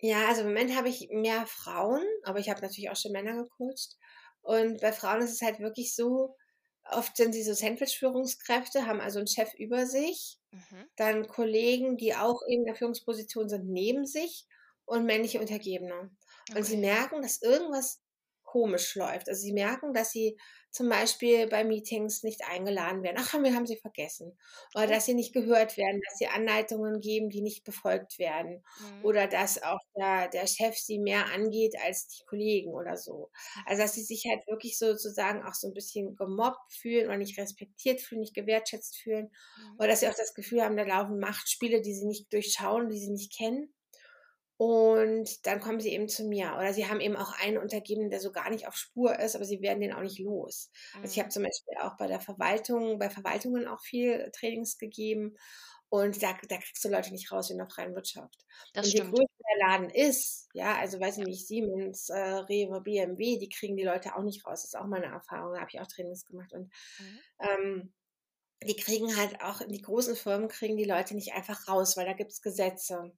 Ja, 0.00 0.28
also 0.28 0.42
im 0.42 0.48
Moment 0.48 0.76
habe 0.76 0.88
ich 0.88 1.08
mehr 1.10 1.46
Frauen, 1.46 2.04
aber 2.24 2.38
ich 2.38 2.48
habe 2.50 2.60
natürlich 2.60 2.90
auch 2.90 2.96
schon 2.96 3.12
Männer 3.12 3.34
gecoacht. 3.42 3.96
Und 4.42 4.80
bei 4.80 4.92
Frauen 4.92 5.22
ist 5.22 5.32
es 5.32 5.42
halt 5.42 5.60
wirklich 5.60 5.94
so, 5.94 6.36
Oft 6.90 7.16
sind 7.16 7.32
sie 7.32 7.42
so 7.42 7.54
Sandwich-Führungskräfte, 7.54 8.86
haben 8.86 9.00
also 9.00 9.18
einen 9.18 9.28
Chef 9.28 9.52
über 9.54 9.86
sich, 9.86 10.38
mhm. 10.50 10.84
dann 10.96 11.28
Kollegen, 11.28 11.96
die 11.96 12.14
auch 12.14 12.42
in 12.46 12.64
der 12.64 12.74
Führungsposition 12.74 13.48
sind, 13.48 13.68
neben 13.68 14.06
sich 14.06 14.46
und 14.84 15.06
männliche 15.06 15.40
Untergebene. 15.40 16.10
Und 16.54 16.64
sie 16.64 16.76
merken, 16.76 17.22
dass 17.22 17.40
irgendwas 17.40 18.02
komisch 18.42 18.94
läuft. 18.94 19.28
Also 19.28 19.40
sie 19.40 19.52
merken, 19.52 19.94
dass 19.94 20.12
sie 20.12 20.38
zum 20.74 20.88
Beispiel 20.88 21.46
bei 21.46 21.64
Meetings 21.64 22.22
nicht 22.24 22.42
eingeladen 22.46 23.02
werden. 23.02 23.16
Ach, 23.18 23.32
wir 23.34 23.54
haben 23.54 23.66
sie 23.66 23.76
vergessen. 23.78 24.36
Oder 24.74 24.88
dass 24.88 25.06
sie 25.06 25.14
nicht 25.14 25.32
gehört 25.32 25.76
werden, 25.76 26.00
dass 26.08 26.18
sie 26.18 26.26
Anleitungen 26.26 27.00
geben, 27.00 27.30
die 27.30 27.42
nicht 27.42 27.64
befolgt 27.64 28.18
werden. 28.18 28.64
Mhm. 28.78 29.02
Oder 29.02 29.26
dass 29.28 29.62
auch 29.62 29.78
der, 29.96 30.28
der 30.28 30.46
Chef 30.46 30.76
sie 30.76 30.98
mehr 30.98 31.26
angeht 31.32 31.74
als 31.84 32.08
die 32.08 32.24
Kollegen 32.24 32.72
oder 32.74 32.96
so. 32.96 33.30
Also 33.66 33.82
dass 33.82 33.94
sie 33.94 34.02
sich 34.02 34.24
halt 34.28 34.46
wirklich 34.48 34.78
sozusagen 34.78 35.42
auch 35.44 35.54
so 35.54 35.68
ein 35.68 35.74
bisschen 35.74 36.16
gemobbt 36.16 36.72
fühlen 36.72 37.06
oder 37.06 37.18
nicht 37.18 37.38
respektiert 37.38 38.00
fühlen, 38.00 38.20
nicht 38.20 38.34
gewertschätzt 38.34 38.96
fühlen. 38.96 39.30
Mhm. 39.56 39.78
Oder 39.78 39.88
dass 39.88 40.00
sie 40.00 40.08
auch 40.08 40.14
das 40.14 40.34
Gefühl 40.34 40.62
haben, 40.62 40.76
da 40.76 40.82
laufen 40.84 41.18
Machtspiele, 41.20 41.80
die 41.80 41.94
sie 41.94 42.06
nicht 42.06 42.32
durchschauen, 42.32 42.88
die 42.88 42.98
sie 42.98 43.10
nicht 43.10 43.32
kennen. 43.36 43.72
Und 44.64 45.46
dann 45.46 45.60
kommen 45.60 45.78
sie 45.78 45.90
eben 45.90 46.08
zu 46.08 46.24
mir. 46.24 46.54
Oder 46.56 46.72
sie 46.72 46.86
haben 46.86 47.00
eben 47.00 47.16
auch 47.16 47.38
einen 47.38 47.58
Untergebenen, 47.58 48.08
der 48.08 48.18
so 48.18 48.32
gar 48.32 48.48
nicht 48.48 48.66
auf 48.66 48.74
Spur 48.76 49.18
ist, 49.18 49.36
aber 49.36 49.44
sie 49.44 49.60
werden 49.60 49.82
den 49.82 49.92
auch 49.92 50.00
nicht 50.00 50.18
los. 50.20 50.70
Also 50.94 51.12
ich 51.12 51.18
habe 51.18 51.26
mhm. 51.26 51.32
zum 51.32 51.42
Beispiel 51.42 51.76
auch 51.82 51.98
bei 51.98 52.06
der 52.06 52.20
Verwaltung, 52.20 52.98
bei 52.98 53.10
Verwaltungen 53.10 53.68
auch 53.68 53.82
viel 53.82 54.30
Trainings 54.32 54.78
gegeben. 54.78 55.36
Und 55.90 56.22
da, 56.22 56.34
da 56.48 56.56
kriegst 56.56 56.82
du 56.82 56.88
Leute 56.88 57.12
nicht 57.12 57.30
raus 57.30 57.50
in 57.50 57.58
der 57.58 57.68
freien 57.68 57.94
Wirtschaft. 57.94 58.46
Das 58.72 58.86
und 58.86 58.94
je 58.94 59.00
größer 59.00 59.26
der 59.50 59.68
Laden 59.68 59.90
ist, 59.90 60.48
ja, 60.54 60.78
also 60.78 60.98
weiß 60.98 61.18
ich 61.18 61.26
nicht, 61.26 61.46
Siemens, 61.46 62.08
äh, 62.08 62.18
Rewe, 62.18 62.80
BMW, 62.80 63.36
die 63.36 63.50
kriegen 63.50 63.76
die 63.76 63.84
Leute 63.84 64.16
auch 64.16 64.22
nicht 64.22 64.46
raus. 64.46 64.62
Das 64.62 64.72
ist 64.72 64.78
auch 64.78 64.86
meine 64.86 65.06
Erfahrung. 65.06 65.52
Da 65.52 65.60
habe 65.60 65.70
ich 65.70 65.78
auch 65.78 65.86
Trainings 65.86 66.24
gemacht. 66.24 66.54
Und 66.54 66.72
mhm. 66.98 67.18
ähm, 67.38 67.92
die 68.66 68.76
kriegen 68.76 69.14
halt 69.14 69.42
auch, 69.42 69.60
die 69.68 69.82
großen 69.82 70.16
Firmen 70.16 70.48
kriegen 70.48 70.78
die 70.78 70.84
Leute 70.84 71.14
nicht 71.14 71.34
einfach 71.34 71.68
raus, 71.68 71.98
weil 71.98 72.06
da 72.06 72.14
gibt 72.14 72.32
es 72.32 72.40
Gesetze. 72.40 73.12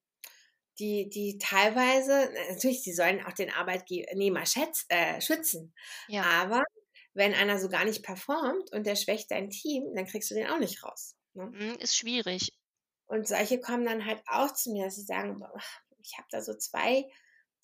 Die, 0.78 1.08
die 1.08 1.38
teilweise, 1.38 2.30
natürlich, 2.50 2.82
sie 2.82 2.92
sollen 2.92 3.24
auch 3.24 3.32
den 3.32 3.50
Arbeitnehmer 3.50 4.44
schätz, 4.46 4.84
äh, 4.88 5.20
schützen. 5.20 5.74
Ja. 6.08 6.22
Aber 6.22 6.62
wenn 7.14 7.34
einer 7.34 7.58
so 7.58 7.68
gar 7.68 7.84
nicht 7.84 8.02
performt 8.02 8.72
und 8.72 8.86
der 8.86 8.96
schwächt 8.96 9.30
dein 9.30 9.50
Team, 9.50 9.94
dann 9.94 10.06
kriegst 10.06 10.30
du 10.30 10.34
den 10.34 10.48
auch 10.48 10.58
nicht 10.58 10.84
raus. 10.84 11.16
Ne? 11.34 11.46
Mhm, 11.46 11.76
ist 11.80 11.96
schwierig. 11.96 12.52
Und 13.06 13.26
solche 13.26 13.60
kommen 13.60 13.84
dann 13.84 14.04
halt 14.04 14.22
auch 14.26 14.52
zu 14.52 14.72
mir, 14.72 14.84
dass 14.84 14.96
sie 14.96 15.04
sagen, 15.04 15.42
ich 15.98 16.18
habe 16.18 16.28
da 16.30 16.42
so 16.42 16.54
zwei, 16.54 17.06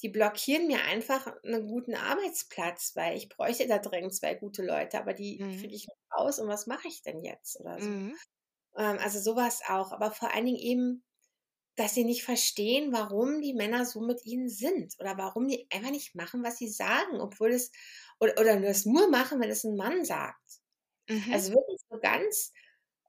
die 0.02 0.08
blockieren 0.08 0.66
mir 0.66 0.84
einfach 0.84 1.26
einen 1.44 1.66
guten 1.66 1.94
Arbeitsplatz, 1.94 2.92
weil 2.94 3.16
ich 3.16 3.28
bräuchte 3.28 3.66
da 3.66 3.78
dringend 3.78 4.14
zwei 4.14 4.34
gute 4.34 4.64
Leute, 4.64 4.98
aber 4.98 5.14
die 5.14 5.42
mhm. 5.42 5.58
kriege 5.58 5.74
ich 5.74 5.86
nicht 5.86 6.12
raus 6.16 6.38
und 6.38 6.48
was 6.48 6.66
mache 6.66 6.88
ich 6.88 7.02
denn 7.02 7.22
jetzt 7.22 7.60
oder 7.60 7.80
so. 7.80 7.88
Mhm. 7.88 8.16
Ähm, 8.76 8.98
also 9.00 9.20
sowas 9.20 9.60
auch, 9.68 9.92
aber 9.92 10.10
vor 10.12 10.32
allen 10.32 10.46
Dingen 10.46 10.58
eben 10.58 11.04
dass 11.76 11.94
sie 11.94 12.04
nicht 12.04 12.24
verstehen, 12.24 12.92
warum 12.92 13.40
die 13.40 13.54
Männer 13.54 13.86
so 13.86 14.00
mit 14.00 14.24
ihnen 14.24 14.48
sind 14.48 14.94
oder 14.98 15.16
warum 15.16 15.48
die 15.48 15.66
einfach 15.72 15.90
nicht 15.90 16.14
machen, 16.14 16.44
was 16.44 16.58
sie 16.58 16.68
sagen, 16.68 17.20
obwohl 17.20 17.52
es 17.52 17.70
oder, 18.20 18.38
oder 18.38 18.60
das 18.60 18.84
nur 18.84 19.08
machen, 19.08 19.40
wenn 19.40 19.50
es 19.50 19.64
ein 19.64 19.76
Mann 19.76 20.04
sagt. 20.04 20.60
Mhm. 21.08 21.32
Also 21.32 21.52
wirklich 21.52 21.80
so 21.90 21.98
ganz 21.98 22.52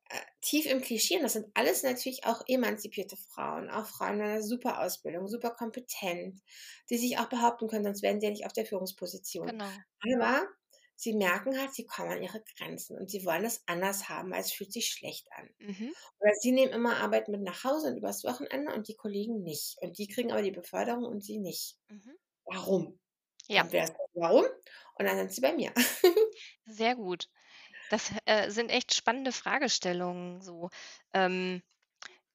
äh, 0.10 0.20
tief 0.42 0.66
im 0.66 0.82
Klischee. 0.82 1.18
Und 1.18 1.24
das 1.24 1.34
sind 1.34 1.48
alles 1.54 1.84
natürlich 1.84 2.26
auch 2.26 2.42
emanzipierte 2.48 3.18
Frauen, 3.18 3.70
auch 3.70 3.86
Frauen 3.86 4.18
mit 4.18 4.28
einer 4.28 4.44
super 4.44 4.82
Ausbildung, 4.82 5.28
super 5.28 5.52
kompetent, 5.52 6.40
die 6.90 6.98
sich 6.98 7.18
auch 7.18 7.30
behaupten 7.30 7.68
können, 7.68 7.84
sonst 7.84 8.02
wären 8.02 8.20
sie 8.20 8.28
ja 8.28 8.32
nicht 8.32 8.46
auf 8.46 8.54
der 8.54 8.66
Führungsposition. 8.66 9.48
Genau. 9.48 9.70
Aber 10.14 10.48
sie 10.96 11.14
merken 11.14 11.60
halt, 11.60 11.74
sie 11.74 11.86
kommen 11.86 12.12
an 12.12 12.24
ihre 12.24 12.44
Grenzen 12.58 12.98
und 12.98 13.10
sie 13.10 13.26
wollen 13.26 13.46
es 13.46 13.64
anders 13.66 14.10
haben, 14.10 14.32
weil 14.32 14.42
es 14.42 14.52
fühlt 14.52 14.72
sich 14.72 14.88
schlecht 14.88 15.28
an. 15.34 15.50
Mhm. 15.60 15.94
Oder 16.20 16.34
sie 16.40 16.52
nehmen 16.52 16.72
immer 16.72 16.98
Arbeit 16.98 17.28
mit 17.28 17.42
nach 17.42 17.64
Hause 17.64 17.88
und 17.88 17.98
übers 17.98 18.24
Wochenende 18.24 18.74
und 18.74 18.88
die 18.88 18.96
Kollegen 18.96 19.42
nicht. 19.44 19.78
Und 19.82 19.98
die 19.98 20.08
kriegen 20.08 20.32
aber 20.32 20.42
die 20.42 20.52
Beförderung 20.52 21.06
und 21.06 21.24
sie 21.24 21.40
nicht. 21.40 21.78
Mhm. 21.90 22.18
Warum? 22.46 23.00
Ja. 23.48 23.68
warum? 24.14 24.46
Und 24.96 25.06
dann 25.06 25.18
sind 25.18 25.34
sie 25.34 25.42
bei 25.42 25.54
mir. 25.54 25.74
Sehr 26.66 26.96
gut. 26.96 27.30
Das 27.90 28.12
äh, 28.26 28.50
sind 28.50 28.70
echt 28.70 28.94
spannende 28.94 29.32
Fragestellungen. 29.32 30.42
So 30.42 30.70
ähm, 31.14 31.62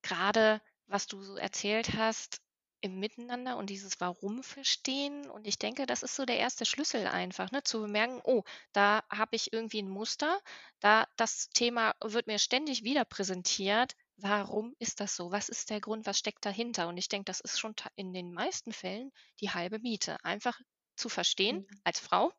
gerade 0.03 0.61
was 0.89 1.07
du 1.07 1.23
so 1.23 1.37
erzählt 1.37 1.95
hast, 1.97 2.41
im 2.81 2.99
Miteinander 2.99 3.57
und 3.57 3.71
dieses 3.71 4.01
Warum 4.01 4.43
verstehen. 4.43 5.29
Und 5.29 5.47
ich 5.47 5.59
denke, 5.59 5.87
das 5.87 6.03
ist 6.03 6.17
so 6.17 6.25
der 6.25 6.39
erste 6.39 6.65
Schlüssel 6.65 7.07
einfach, 7.07 7.51
ne? 7.51 7.63
zu 7.63 7.81
bemerken, 7.81 8.21
oh, 8.25 8.45
da 8.73 9.03
habe 9.11 9.37
ich 9.37 9.53
irgendwie 9.53 9.83
ein 9.83 9.89
Muster, 9.89 10.41
da 10.81 11.07
das 11.17 11.51
Thema 11.51 11.95
wird 12.03 12.27
mir 12.27 12.39
ständig 12.39 12.85
wieder 12.85 13.05
präsentiert. 13.05 13.97
Warum 14.17 14.75
ist 14.79 15.01
das 15.01 15.15
so? 15.15 15.31
Was 15.31 15.49
ist 15.49 15.71
der 15.71 15.81
Grund? 15.81 16.07
Was 16.07 16.19
steckt 16.19 16.45
dahinter? 16.45 16.89
Und 16.89 16.97
ich 16.97 17.09
denke, 17.09 17.27
das 17.27 17.41
ist 17.41 17.59
schon 17.59 17.75
in 17.95 18.13
den 18.13 18.33
meisten 18.33 18.73
Fällen 18.73 19.13
die 19.41 19.51
halbe 19.51 19.79
Miete. 19.79 20.23
Einfach 20.25 20.61
zu 20.97 21.09
verstehen 21.09 21.59
mhm. 21.59 21.81
als 21.85 22.01
Frau, 22.01 22.33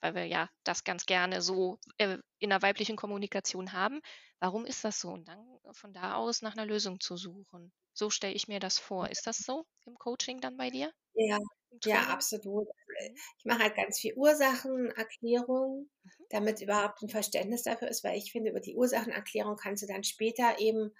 weil 0.00 0.14
wir 0.14 0.26
ja 0.26 0.48
das 0.64 0.84
ganz 0.84 1.06
gerne 1.06 1.42
so 1.42 1.78
äh, 1.98 2.18
in 2.38 2.50
der 2.50 2.62
weiblichen 2.62 2.96
Kommunikation 2.96 3.72
haben. 3.72 4.00
Warum 4.40 4.64
ist 4.66 4.84
das 4.84 5.00
so? 5.00 5.10
Und 5.10 5.28
dann 5.28 5.44
von 5.72 5.92
da 5.92 6.14
aus 6.14 6.42
nach 6.42 6.56
einer 6.56 6.66
Lösung 6.66 7.00
zu 7.00 7.16
suchen. 7.16 7.72
So 7.92 8.10
stelle 8.10 8.34
ich 8.34 8.48
mir 8.48 8.60
das 8.60 8.78
vor. 8.78 9.10
Ist 9.10 9.26
das 9.26 9.38
so 9.38 9.66
im 9.84 9.98
Coaching 9.98 10.40
dann 10.40 10.56
bei 10.56 10.70
dir? 10.70 10.92
Ja, 11.14 11.38
ja, 11.84 12.02
absolut. 12.08 12.66
Mhm. 12.66 13.16
Ich 13.38 13.44
mache 13.44 13.60
halt 13.60 13.76
ganz 13.76 13.98
viel 13.98 14.14
Ursachenerklärung, 14.14 15.88
mhm. 16.02 16.10
damit 16.30 16.60
überhaupt 16.60 17.02
ein 17.02 17.08
Verständnis 17.08 17.62
dafür 17.62 17.88
ist, 17.88 18.04
weil 18.04 18.16
ich 18.16 18.32
finde, 18.32 18.50
über 18.50 18.60
die 18.60 18.74
Ursachenerklärung 18.74 19.56
kannst 19.56 19.82
du 19.82 19.86
dann 19.86 20.04
später 20.04 20.58
eben 20.58 20.92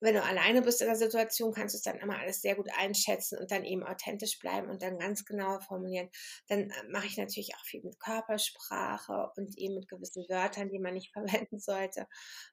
wenn 0.00 0.14
du 0.14 0.22
alleine 0.22 0.62
bist 0.62 0.80
in 0.80 0.86
der 0.86 0.96
Situation, 0.96 1.52
kannst 1.52 1.74
du 1.74 1.76
es 1.76 1.82
dann 1.82 1.98
immer 1.98 2.18
alles 2.18 2.40
sehr 2.40 2.56
gut 2.56 2.68
einschätzen 2.76 3.38
und 3.38 3.50
dann 3.50 3.64
eben 3.64 3.84
authentisch 3.84 4.38
bleiben 4.38 4.70
und 4.70 4.82
dann 4.82 4.98
ganz 4.98 5.24
genau 5.24 5.60
formulieren. 5.60 6.10
Dann 6.48 6.70
äh, 6.70 6.82
mache 6.90 7.06
ich 7.06 7.16
natürlich 7.16 7.54
auch 7.54 7.64
viel 7.64 7.82
mit 7.82 8.00
Körpersprache 8.00 9.30
und 9.36 9.56
eben 9.58 9.74
mit 9.74 9.88
gewissen 9.88 10.24
Wörtern, 10.28 10.70
die 10.70 10.78
man 10.78 10.94
nicht 10.94 11.12
verwenden 11.12 11.58
sollte, 11.58 12.06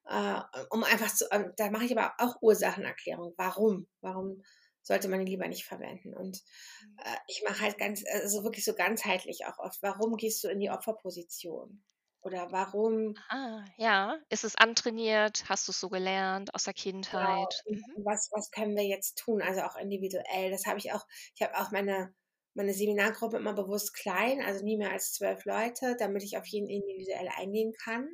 äh, 0.06 0.42
um 0.70 0.84
einfach 0.84 1.14
zu, 1.14 1.26
ähm, 1.32 1.54
da 1.58 1.70
mache 1.72 1.86
ich 1.86 1.98
aber 1.98 2.14
auch 2.18 2.42
Ursachenerklärung. 2.42 3.34
Warum? 3.38 3.88
Warum 4.02 4.44
sollte 4.82 5.10
man 5.10 5.26
die 5.26 5.32
lieber 5.32 5.48
nicht 5.48 5.66
verwenden? 5.66 6.14
Und 6.14 6.42
mhm. 6.82 6.98
äh, 7.00 7.18
ich 7.28 7.44
mache 7.48 7.62
halt 7.62 7.78
ganz, 7.78 8.04
also 8.12 8.44
wirklich 8.44 8.66
so 8.66 8.74
ganzheitlich 8.74 9.46
auch 9.46 9.60
oft. 9.60 9.82
Warum 9.82 10.18
gehst 10.18 10.44
du 10.44 10.50
in 10.50 10.60
die 10.60 10.70
Opferposition? 10.70 11.84
Oder 12.28 12.52
warum? 12.52 13.16
Ah, 13.30 13.64
ja. 13.78 14.18
Ist 14.28 14.44
es 14.44 14.58
antrainiert? 14.58 15.46
Hast 15.48 15.66
du 15.70 15.72
es 15.72 15.80
so 15.80 15.88
gelernt 15.88 16.54
aus 16.54 16.66
der 16.66 16.74
genau. 16.74 16.84
Kindheit? 16.84 17.64
Mhm. 17.66 17.82
Was, 18.04 18.30
was 18.34 18.52
können 18.52 18.76
wir 18.76 18.84
jetzt 18.84 19.18
tun? 19.18 19.42
Also 19.42 19.62
auch 19.62 19.78
individuell. 19.78 20.52
Das 20.52 20.66
habe 20.66 20.78
ich 20.78 20.92
auch, 20.92 21.06
ich 21.36 21.42
habe 21.42 21.58
auch 21.58 21.72
meine, 21.72 22.14
meine 22.54 22.74
Seminargruppe 22.74 23.38
immer 23.38 23.54
bewusst 23.54 23.94
klein, 23.94 24.42
also 24.42 24.62
nie 24.66 24.76
mehr 24.76 24.92
als 24.92 25.14
zwölf 25.14 25.46
Leute, 25.46 25.96
damit 25.98 26.22
ich 26.22 26.38
auf 26.38 26.46
jeden 26.48 26.68
individuell 26.68 27.30
eingehen 27.38 27.72
kann. 27.82 28.10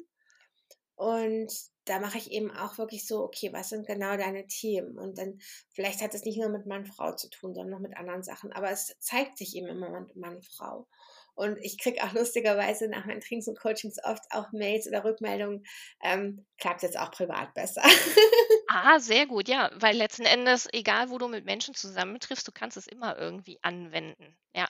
Und 0.94 1.52
da 1.86 2.00
mache 2.00 2.20
ich 2.20 2.30
eben 2.30 2.52
auch 2.52 2.78
wirklich 2.78 3.08
so, 3.08 3.24
okay, 3.24 3.52
was 3.52 3.70
sind 3.70 3.88
genau 3.88 4.16
deine 4.16 4.46
Themen? 4.46 5.00
Und 5.00 5.18
dann, 5.18 5.40
vielleicht 5.74 6.04
hat 6.04 6.14
es 6.14 6.24
nicht 6.24 6.38
nur 6.38 6.50
mit 6.50 6.68
Mann, 6.68 6.86
Frau 6.86 7.16
zu 7.16 7.32
tun, 7.32 7.56
sondern 7.56 7.72
noch 7.72 7.80
mit 7.80 7.98
anderen 7.98 8.22
Sachen. 8.22 8.54
Aber 8.54 8.70
es 8.70 8.96
zeigt 9.00 9.40
sich 9.40 9.56
eben 9.56 9.70
immer 9.70 9.90
mit 10.02 10.16
Mann, 10.16 10.44
Frau. 10.44 10.88
Und 11.36 11.58
ich 11.62 11.78
kriege 11.80 12.04
auch 12.04 12.14
lustigerweise 12.14 12.88
nach 12.88 13.06
meinen 13.06 13.22
Trainings 13.22 13.48
und 13.48 13.60
Coachings 13.60 13.98
oft 14.04 14.24
auch 14.32 14.52
Mails 14.52 14.88
oder 14.88 15.04
Rückmeldungen, 15.04 15.66
ähm, 16.04 16.46
klappt 16.60 16.84
jetzt 16.84 16.98
auch 16.98 17.12
privat 17.12 17.54
besser. 17.54 17.82
ah, 18.68 19.00
sehr 19.00 19.26
gut, 19.26 19.48
ja, 19.48 19.72
weil 19.76 19.96
letzten 19.96 20.26
Endes, 20.26 20.68
egal 20.72 21.10
wo 21.10 21.18
du 21.18 21.28
mit 21.28 21.46
Menschen 21.46 21.74
zusammentriffst, 21.74 22.48
du 22.48 22.52
kannst 22.52 22.78
es 22.78 22.88
immer 22.88 23.18
irgendwie 23.18 23.60
anwenden. 23.62 24.38
Ja. 24.56 24.68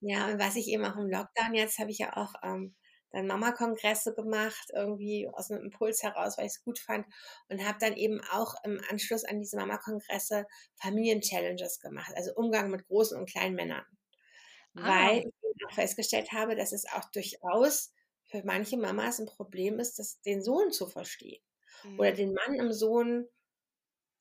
Ja, 0.00 0.26
und 0.26 0.38
was 0.38 0.56
ich 0.56 0.68
eben 0.68 0.84
auch 0.84 0.96
im 0.96 1.10
Lockdown 1.10 1.54
jetzt 1.54 1.78
habe 1.78 1.90
ich 1.90 1.98
ja 1.98 2.16
auch 2.16 2.34
ähm, 2.42 2.74
dann 3.14 3.26
Mama-Kongresse 3.26 4.14
gemacht, 4.14 4.70
irgendwie 4.74 5.28
aus 5.32 5.50
einem 5.50 5.64
Impuls 5.64 6.02
heraus, 6.02 6.36
weil 6.36 6.46
ich 6.46 6.52
es 6.52 6.64
gut 6.64 6.78
fand. 6.78 7.06
Und 7.48 7.64
habe 7.64 7.78
dann 7.80 7.94
eben 7.94 8.20
auch 8.32 8.54
im 8.64 8.80
Anschluss 8.90 9.24
an 9.24 9.40
diese 9.40 9.56
Mama-Kongresse 9.56 10.46
Familien-Challenges 10.76 11.80
gemacht, 11.80 12.12
also 12.16 12.32
Umgang 12.34 12.70
mit 12.70 12.86
großen 12.86 13.18
und 13.18 13.30
kleinen 13.30 13.54
Männern. 13.54 13.84
Ah. 14.76 14.88
Weil 14.88 15.18
ich 15.18 15.43
auch 15.64 15.72
festgestellt 15.72 16.32
habe, 16.32 16.56
dass 16.56 16.72
es 16.72 16.86
auch 16.86 17.04
durchaus 17.10 17.92
für 18.24 18.42
manche 18.44 18.76
Mamas 18.76 19.18
ein 19.18 19.26
Problem 19.26 19.78
ist, 19.78 19.98
das, 19.98 20.20
den 20.22 20.42
Sohn 20.42 20.72
zu 20.72 20.86
verstehen. 20.86 21.42
Mhm. 21.84 22.00
Oder 22.00 22.12
den 22.12 22.34
Mann 22.34 22.54
im 22.54 22.72
Sohn 22.72 23.28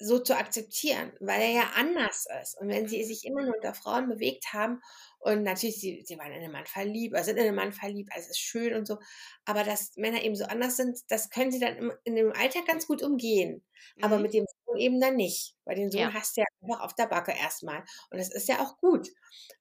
so 0.03 0.19
zu 0.19 0.35
akzeptieren, 0.35 1.13
weil 1.19 1.41
er 1.41 1.51
ja 1.51 1.71
anders 1.75 2.25
ist. 2.41 2.59
Und 2.59 2.67
wenn 2.67 2.87
sie 2.87 3.03
sich 3.03 3.25
immer 3.25 3.43
nur 3.43 3.55
unter 3.55 3.73
Frauen 3.73 4.09
bewegt 4.09 4.53
haben 4.53 4.81
und 5.19 5.43
natürlich, 5.43 5.79
sie, 5.79 6.03
sie 6.05 6.17
waren 6.17 6.31
in 6.31 6.41
den 6.41 6.51
Mann 6.51 6.65
verliebt, 6.65 7.13
oder 7.13 7.23
sind 7.23 7.37
in 7.37 7.45
den 7.45 7.55
Mann 7.55 7.71
verliebt, 7.71 8.11
also 8.13 8.25
es 8.25 8.31
ist 8.31 8.39
schön 8.39 8.75
und 8.75 8.85
so, 8.85 8.97
aber 9.45 9.63
dass 9.63 9.95
Männer 9.95 10.21
eben 10.23 10.35
so 10.35 10.45
anders 10.45 10.75
sind, 10.77 10.99
das 11.07 11.29
können 11.29 11.51
sie 11.51 11.59
dann 11.59 11.77
im, 11.77 11.93
in 12.03 12.15
dem 12.15 12.33
Alltag 12.33 12.65
ganz 12.65 12.85
gut 12.85 13.01
umgehen. 13.01 13.63
Mhm. 13.95 14.03
Aber 14.03 14.19
mit 14.19 14.33
dem 14.33 14.45
Sohn 14.65 14.77
eben 14.77 14.99
dann 14.99 15.15
nicht, 15.15 15.55
weil 15.63 15.75
den 15.75 15.91
Sohn 15.91 16.01
ja. 16.01 16.13
hast 16.13 16.35
du 16.35 16.41
ja 16.41 16.47
einfach 16.61 16.83
auf 16.83 16.95
der 16.95 17.07
Backe 17.07 17.31
erstmal. 17.31 17.83
Und 18.11 18.17
das 18.17 18.33
ist 18.33 18.47
ja 18.47 18.59
auch 18.59 18.77
gut. 18.79 19.07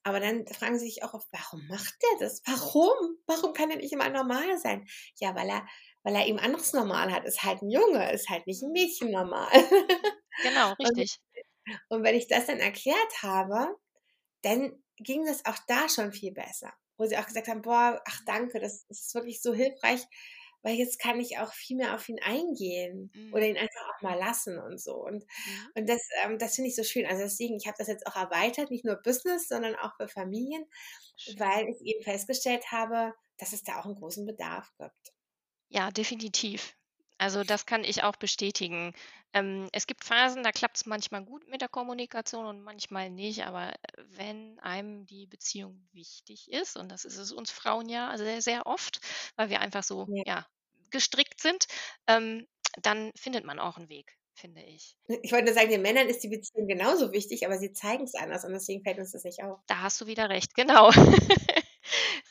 Aber 0.02 0.20
dann 0.20 0.46
fragen 0.46 0.78
sie 0.78 0.86
sich 0.86 1.04
auch 1.04 1.14
oft, 1.14 1.28
warum 1.30 1.66
macht 1.68 1.94
der 2.02 2.26
das? 2.26 2.42
Warum? 2.46 3.16
Warum 3.26 3.52
kann 3.52 3.70
er 3.70 3.76
nicht 3.76 3.92
immer 3.92 4.08
normal 4.08 4.58
sein? 4.58 4.86
Ja, 5.20 5.34
weil 5.34 5.48
er 5.48 5.66
weil 6.02 6.14
er 6.14 6.26
eben 6.26 6.38
anderes 6.38 6.72
Normal 6.72 7.12
hat. 7.12 7.24
Ist 7.24 7.42
halt 7.42 7.62
ein 7.62 7.70
Junge, 7.70 8.12
ist 8.12 8.28
halt 8.28 8.46
nicht 8.46 8.62
ein 8.62 8.72
Mädchen 8.72 9.10
normal. 9.10 9.48
Genau, 10.42 10.72
richtig. 10.74 11.18
Und, 11.88 11.98
und 11.98 12.04
wenn 12.04 12.14
ich 12.14 12.28
das 12.28 12.46
dann 12.46 12.58
erklärt 12.58 13.22
habe, 13.22 13.76
dann 14.42 14.82
ging 14.96 15.24
das 15.24 15.44
auch 15.44 15.58
da 15.68 15.88
schon 15.88 16.12
viel 16.12 16.32
besser. 16.32 16.72
Wo 16.96 17.06
sie 17.06 17.16
auch 17.16 17.26
gesagt 17.26 17.48
haben, 17.48 17.62
boah, 17.62 18.00
ach 18.06 18.20
danke, 18.26 18.60
das, 18.60 18.86
das 18.86 19.00
ist 19.00 19.14
wirklich 19.14 19.40
so 19.40 19.54
hilfreich, 19.54 20.06
weil 20.62 20.76
jetzt 20.76 20.98
kann 20.98 21.20
ich 21.20 21.38
auch 21.38 21.52
viel 21.52 21.76
mehr 21.76 21.94
auf 21.94 22.08
ihn 22.08 22.20
eingehen 22.20 23.10
mhm. 23.14 23.34
oder 23.34 23.46
ihn 23.46 23.56
einfach 23.56 23.88
auch 23.88 24.02
mal 24.02 24.18
lassen 24.18 24.58
und 24.58 24.80
so. 24.80 24.94
Und, 24.94 25.24
mhm. 25.24 25.68
und 25.74 25.88
das, 25.88 26.00
ähm, 26.22 26.38
das 26.38 26.54
finde 26.54 26.68
ich 26.68 26.76
so 26.76 26.84
schön. 26.84 27.06
Also 27.06 27.22
deswegen, 27.22 27.56
ich 27.56 27.66
habe 27.66 27.76
das 27.78 27.88
jetzt 27.88 28.06
auch 28.06 28.16
erweitert, 28.16 28.70
nicht 28.70 28.84
nur 28.84 28.96
Business, 28.96 29.48
sondern 29.48 29.74
auch 29.74 29.96
für 29.96 30.08
Familien, 30.08 30.64
schön. 31.16 31.38
weil 31.40 31.68
ich 31.68 31.80
eben 31.82 32.02
festgestellt 32.04 32.70
habe, 32.70 33.14
dass 33.38 33.52
es 33.52 33.64
da 33.64 33.80
auch 33.80 33.86
einen 33.86 33.96
großen 33.96 34.24
Bedarf 34.24 34.70
gibt. 34.78 35.14
Ja, 35.68 35.90
definitiv. 35.90 36.76
Also 37.22 37.44
das 37.44 37.66
kann 37.66 37.84
ich 37.84 38.02
auch 38.02 38.16
bestätigen. 38.16 38.94
Ähm, 39.32 39.68
es 39.70 39.86
gibt 39.86 40.02
Phasen, 40.02 40.42
da 40.42 40.50
klappt 40.50 40.78
es 40.78 40.86
manchmal 40.86 41.24
gut 41.24 41.46
mit 41.46 41.60
der 41.60 41.68
Kommunikation 41.68 42.46
und 42.46 42.62
manchmal 42.62 43.10
nicht. 43.10 43.46
Aber 43.46 43.68
äh, 43.68 43.76
wenn 44.16 44.58
einem 44.58 45.06
die 45.06 45.28
Beziehung 45.28 45.86
wichtig 45.92 46.50
ist, 46.50 46.76
und 46.76 46.90
das 46.90 47.04
ist 47.04 47.18
es 47.18 47.30
uns 47.30 47.52
Frauen 47.52 47.88
ja 47.88 48.18
sehr, 48.18 48.42
sehr 48.42 48.66
oft, 48.66 49.00
weil 49.36 49.50
wir 49.50 49.60
einfach 49.60 49.84
so 49.84 50.08
ja. 50.08 50.24
ja 50.26 50.46
gestrickt 50.90 51.40
sind, 51.40 51.66
ähm, 52.08 52.48
dann 52.82 53.12
findet 53.14 53.44
man 53.44 53.60
auch 53.60 53.76
einen 53.76 53.88
Weg, 53.88 54.18
finde 54.34 54.64
ich. 54.64 54.96
Ich 55.22 55.30
wollte 55.30 55.44
nur 55.44 55.54
sagen, 55.54 55.70
den 55.70 55.82
Männern 55.82 56.08
ist 56.08 56.24
die 56.24 56.28
Beziehung 56.28 56.66
genauso 56.66 57.12
wichtig, 57.12 57.46
aber 57.46 57.56
sie 57.56 57.72
zeigen 57.72 58.02
es 58.02 58.16
anders 58.16 58.44
und 58.44 58.52
deswegen 58.52 58.82
fällt 58.82 58.98
uns 58.98 59.12
das 59.12 59.22
nicht 59.22 59.44
auf. 59.44 59.60
Da 59.68 59.82
hast 59.82 60.00
du 60.00 60.08
wieder 60.08 60.28
recht, 60.28 60.56
genau. 60.56 60.90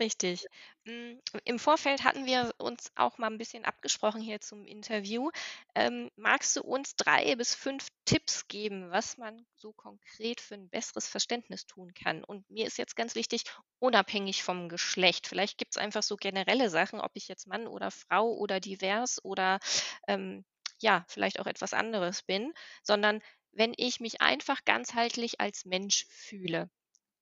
Richtig. 0.02 0.48
Hm, 0.86 1.22
im 1.46 1.60
Vorfeld 1.60 2.04
hatten 2.04 2.26
wir 2.26 2.56
uns 2.58 2.92
auch 2.96 3.20
mal 3.20 3.28
'n 3.32 3.38
bisschen 3.38 3.66
abgesprochen 3.66 4.20
hier 4.22 4.42
zum 4.42 4.66
Interview. 4.66 5.30
Ähm, 5.76 6.10
magst 6.16 6.56
du 6.58 6.62
uns 6.64 6.96
3 6.96 7.36
bis 7.36 7.54
5 7.56 7.88
Tipps 8.06 8.48
geben, 8.48 8.90
was 8.92 9.18
man 9.20 9.46
so 9.56 9.74
konkret 9.74 10.42
für 10.42 10.56
'n 10.56 10.70
besseres 10.70 11.08
Verständnis 11.08 11.68
tun 11.68 11.94
kann? 11.94 12.24
Und 12.24 12.50
mir 12.50 12.66
ist 12.66 12.80
jetzt 12.80 12.96
ganz 12.96 13.14
wichtig, 13.16 13.44
unabhängig 13.80 14.44
vom 14.44 14.70
Geschlecht. 14.70 15.28
Vielleicht 15.28 15.60
gibt's 15.60 15.78
einfach 15.78 16.04
so 16.04 16.18
generelle 16.18 16.72
Sachen, 16.72 17.00
ob 17.00 17.12
ich 17.16 17.28
jetzt 17.30 17.46
Mann 17.48 17.68
oder 17.68 17.92
Frau 17.92 18.34
oder 18.34 18.60
divers 18.60 19.24
oder, 19.24 19.60
ähm, 20.08 20.46
ja, 20.82 21.06
vielleicht 21.10 21.40
auch 21.40 21.48
etwas 21.48 21.74
anderes 21.74 22.24
bin, 22.24 22.54
sondern 22.84 23.22
wenn 23.52 23.74
ich 23.78 24.00
mich 24.02 24.22
einfach 24.22 24.66
ganzheitlich 24.66 25.40
als 25.40 25.66
Mensch 25.66 26.08
fühle. 26.10 26.72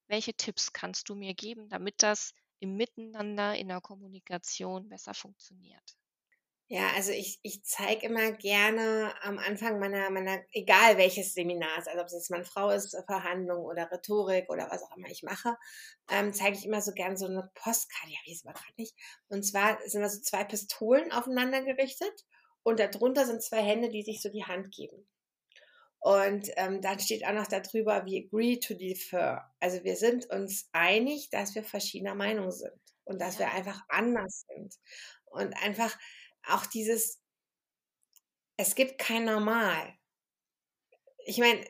Welche 0.09 0.33
Tipps 0.35 0.73
kannst 0.73 1.09
du 1.09 1.15
mir 1.15 1.33
geben, 1.35 1.69
damit 1.69 2.03
das 2.03 2.33
im 2.59 2.75
Miteinander, 2.77 3.55
in 3.57 3.67
der 3.69 3.81
Kommunikation 3.81 4.89
besser 4.89 5.13
funktioniert? 5.13 5.95
Ja, 6.71 6.91
also 6.95 7.11
ich 7.11 7.39
ich 7.41 7.63
zeige 7.63 8.05
immer 8.05 8.31
gerne 8.31 9.11
am 9.23 9.39
Anfang 9.39 9.79
meiner 9.79 10.11
meiner 10.11 10.43
egal 10.51 10.97
welches 10.97 11.33
Seminars, 11.33 11.87
also 11.87 11.99
ob 12.01 12.05
es 12.05 12.13
jetzt 12.13 12.29
Mann-Frau 12.29 12.69
ist, 12.69 12.93
äh, 12.93 13.01
Verhandlung 13.07 13.65
oder 13.65 13.91
Rhetorik 13.91 14.47
oder 14.51 14.69
was 14.69 14.83
auch 14.83 14.95
immer 14.95 15.07
ich 15.09 15.23
mache, 15.23 15.55
ähm, 16.11 16.31
zeige 16.31 16.55
ich 16.57 16.65
immer 16.67 16.79
so 16.83 16.91
gern 16.93 17.17
so 17.17 17.27
'ne 17.27 17.49
Postkarte, 17.55 18.11
ja, 18.11 18.19
wie 18.25 18.33
es 18.33 18.45
aber 18.45 18.53
grad 18.53 18.77
nicht. 18.77 18.93
Und 19.29 19.41
zwar 19.43 19.79
sind 19.87 20.01
da 20.03 20.09
so 20.09 20.21
2 20.21 20.43
Pistolen 20.43 21.11
aufeinander 21.11 21.63
gerichtet 21.63 22.13
und 22.61 22.79
da 22.79 22.85
drunter 22.87 23.25
sind 23.25 23.41
2 23.41 23.63
Hände, 23.63 23.89
die 23.89 24.03
sich 24.03 24.21
so 24.21 24.29
die 24.29 24.43
Hand 24.45 24.71
geben. 24.75 25.07
Und, 26.01 26.49
ähm, 26.57 26.81
dann 26.81 26.99
steht 26.99 27.25
auch 27.25 27.33
noch 27.33 27.47
da 27.47 27.59
drüber: 27.61 28.05
„We 28.05 28.25
agree 28.25 28.57
to 28.59 28.73
differ.“ 28.75 29.51
Also, 29.59 29.83
wir 29.83 29.95
sind 29.97 30.29
uns 30.29 30.69
einig, 30.73 31.29
dass 31.31 31.55
wir 31.55 31.63
verschiedener 31.63 32.15
Meinung 32.15 32.51
sind 32.51 32.73
und 33.05 33.19
dass 33.21 33.37
Ja. 33.37 33.39
wir 33.39 33.51
einfach 33.51 33.81
anders 33.89 34.45
sind. 34.47 34.75
Und 35.25 35.53
einfach 35.63 35.97
auch 36.47 36.65
dieses 36.65 37.19
es 38.57 38.75
gibt 38.75 38.97
kein 38.99 39.23
Normal. 39.23 39.93
Ich 41.25 41.37
meine, 41.39 41.65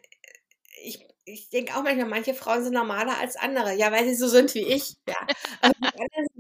ich 0.84 1.08
ich 1.26 1.50
denke 1.50 1.76
auch 1.78 1.84
manchmal, 1.84 2.08
manche 2.10 2.34
Frauen 2.34 2.64
sind 2.64 2.74
normaler 2.74 3.18
als 3.20 3.36
andere, 3.38 3.74
ja, 3.76 3.92
weil 3.92 4.06
sie 4.08 4.16
so 4.16 4.28
sind 4.28 4.56
wie 4.56 4.64
ich, 4.66 4.96
ja. 5.08 5.16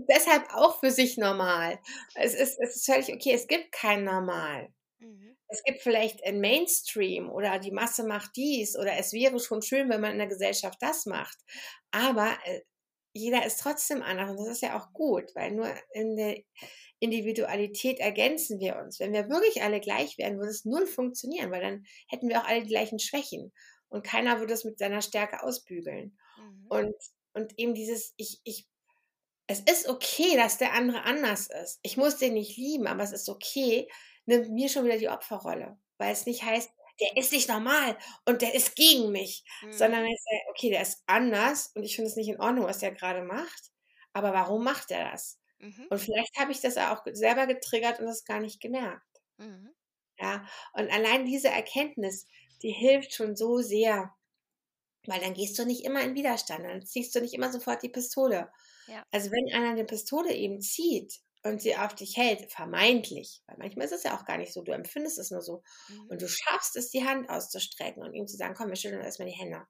Deshalb 0.09 0.53
auch 0.53 0.79
für 0.79 0.91
sich 0.91 1.17
normal. 1.17 1.79
Es 2.15 2.33
ist 2.33 2.59
es 2.59 2.75
ist 2.77 2.85
völlig 2.85 3.13
okay, 3.13 3.33
es 3.33 3.47
gibt 3.47 3.71
kein 3.71 4.03
Normal. 4.03 4.69
Mhm. 5.01 5.38
Es 5.49 5.63
gibt 5.63 5.81
vielleicht 5.81 6.23
ein 6.25 6.39
Mainstream 6.41 7.29
oder 7.31 7.59
die 7.59 7.71
Masse 7.71 8.03
macht 8.05 8.35
dies 8.35 8.77
oder 8.77 8.93
es 8.97 9.13
wäre 9.13 9.39
schon 9.39 9.61
schön, 9.61 9.89
wenn 9.89 10.01
man 10.01 10.13
in 10.13 10.19
der 10.19 10.27
Gesellschaft 10.27 10.77
das 10.81 11.05
macht. 11.05 11.37
Aber, 11.91 12.37
äh, 12.45 12.61
jeder 13.13 13.45
ist 13.45 13.59
trotzdem 13.59 14.03
anders 14.03 14.29
und 14.31 14.37
das 14.37 14.47
ist 14.49 14.61
ja 14.61 14.79
auch 14.79 14.93
gut, 14.93 15.31
weil 15.35 15.51
nur 15.51 15.73
in 15.93 16.15
der 16.15 16.37
Individualität 16.99 17.99
ergänzen 17.99 18.59
wir 18.59 18.77
uns. 18.77 18.99
Wenn 18.99 19.13
wir 19.13 19.29
wirklich 19.29 19.63
alle 19.63 19.79
gleich 19.79 20.17
wären, 20.17 20.37
würde 20.37 20.51
es 20.51 20.65
null 20.65 20.85
funktionieren, 20.85 21.51
weil 21.51 21.61
dann 21.61 21.85
hätten 22.07 22.29
wir 22.29 22.39
auch 22.41 22.47
alle 22.47 22.61
die 22.63 22.69
gleichen 22.69 22.99
Schwächen 22.99 23.51
und 23.89 24.03
keiner 24.05 24.39
würde 24.39 24.53
es 24.53 24.63
mit 24.65 24.77
seiner 24.77 25.01
Stärke 25.01 25.41
ausbügeln. 25.43 26.17
Mhm. 26.37 26.65
Und 26.69 26.95
und 27.33 27.57
eben 27.57 27.73
dieses 27.73 28.13
ich 28.17 28.41
ich 28.43 28.67
es 29.47 29.61
ist 29.61 29.87
okay, 29.89 30.35
dass 30.35 30.59
der 30.59 30.73
andere 30.73 31.03
anders 31.03 31.47
ist. 31.47 31.79
Ich 31.81 31.97
muss 31.97 32.17
den 32.17 32.33
nicht 32.35 32.55
lieben, 32.57 32.85
aber 32.87 33.03
es 33.03 33.11
ist 33.11 33.29
okay, 33.29 33.87
nimmt 34.29 34.51
mir 34.51 34.69
schon 34.69 34.85
wieder 34.85 34.97
die 34.99 35.09
Opferrolle, 35.09 35.79
weil 35.99 36.13
es 36.13 36.25
nicht 36.27 36.43
heißt: 36.43 36.71
„Der 37.01 37.17
ist 37.17 37.33
nicht 37.33 37.49
normal 37.49 37.97
und 38.25 38.41
der 38.43 38.55
ist 38.55 38.75
gegen 38.77 39.11
mich“, 39.13 39.45
sondern 39.71 40.05
Mhm. 40.05 40.07
ich 40.07 40.19
sage: 40.23 40.43
„Okay, 40.51 40.71
der 40.71 40.83
ist 40.83 41.03
anders 41.07 41.71
und 41.75 41.83
ich 41.83 41.95
finde 41.97 42.09
es 42.11 42.17
nicht 42.17 42.29
in 42.29 42.41
Ordnung, 42.41 42.65
was 42.67 42.79
der 42.79 42.93
grade 42.93 43.23
macht, 43.23 43.71
aber 44.13 44.33
warum 44.33 44.63
macht 44.65 44.91
er 44.91 45.11
das?“ 45.11 45.39
Mhm. 45.61 45.89
Und 45.89 45.99
vielleicht 46.01 46.37
habe 46.39 46.51
ich 46.53 46.61
das 46.61 46.75
ja 46.75 46.95
auch 46.95 47.03
selber 47.13 47.47
getriggert 47.47 47.99
und 47.99 48.05
das 48.07 48.25
gar 48.25 48.39
nicht 48.41 48.61
gemerkt. 48.61 49.03
Mhm. 49.39 49.71
Ja, 50.17 50.45
und 50.73 50.91
allein 50.91 51.25
diese 51.25 51.49
Erkenntnis, 51.49 52.25
die 52.61 52.71
hilft 52.71 53.13
schon 53.13 53.35
so 53.35 53.57
sehr, 53.59 54.13
weil 55.07 55.21
dann 55.21 55.33
gehst 55.35 55.59
du 55.59 55.65
nicht 55.65 55.85
immer 55.85 56.01
in 56.03 56.15
Widerstand, 56.15 56.65
dann 56.65 56.85
ziehst 56.85 57.15
du 57.15 57.21
nicht 57.21 57.33
immer 57.35 57.51
sofort 57.51 57.83
die 57.83 57.89
Pistole. 57.89 58.51
Ja. 58.87 59.05
Also, 59.11 59.31
wenn 59.31 59.53
einer 59.53 59.73
'ne 59.75 59.85
Pistole 59.85 60.33
eben 60.35 60.61
zieht 60.61 61.19
und 61.43 61.61
sie 61.61 61.75
auf 61.77 61.95
dich 61.95 62.17
hält, 62.17 62.51
vermeintlich, 62.51 63.43
weil 63.47 63.57
manchmal 63.59 63.85
ist 63.85 63.93
es 63.93 64.03
ja 64.03 64.17
auch 64.17 64.25
gar 64.25 64.37
nicht 64.37 64.53
so, 64.53 64.63
du 64.63 64.71
empfindest 64.73 65.19
es 65.19 65.31
nur 65.31 65.41
so 65.41 65.63
Mhm. 65.89 66.09
und 66.09 66.21
du 66.21 66.27
schaffst 66.29 66.75
es, 66.77 66.89
die 66.91 67.05
Hand 67.05 67.29
auszustrecken 67.29 68.03
und 68.03 68.13
ihm 68.13 68.27
zu 68.27 68.37
sagen: 68.37 68.55
„Komm, 68.55 68.69
wir 68.69 68.75
schütteln 68.77 69.01
erst 69.03 69.19
mal 69.19 69.25
die 69.25 69.31
Hände. 69.37 69.65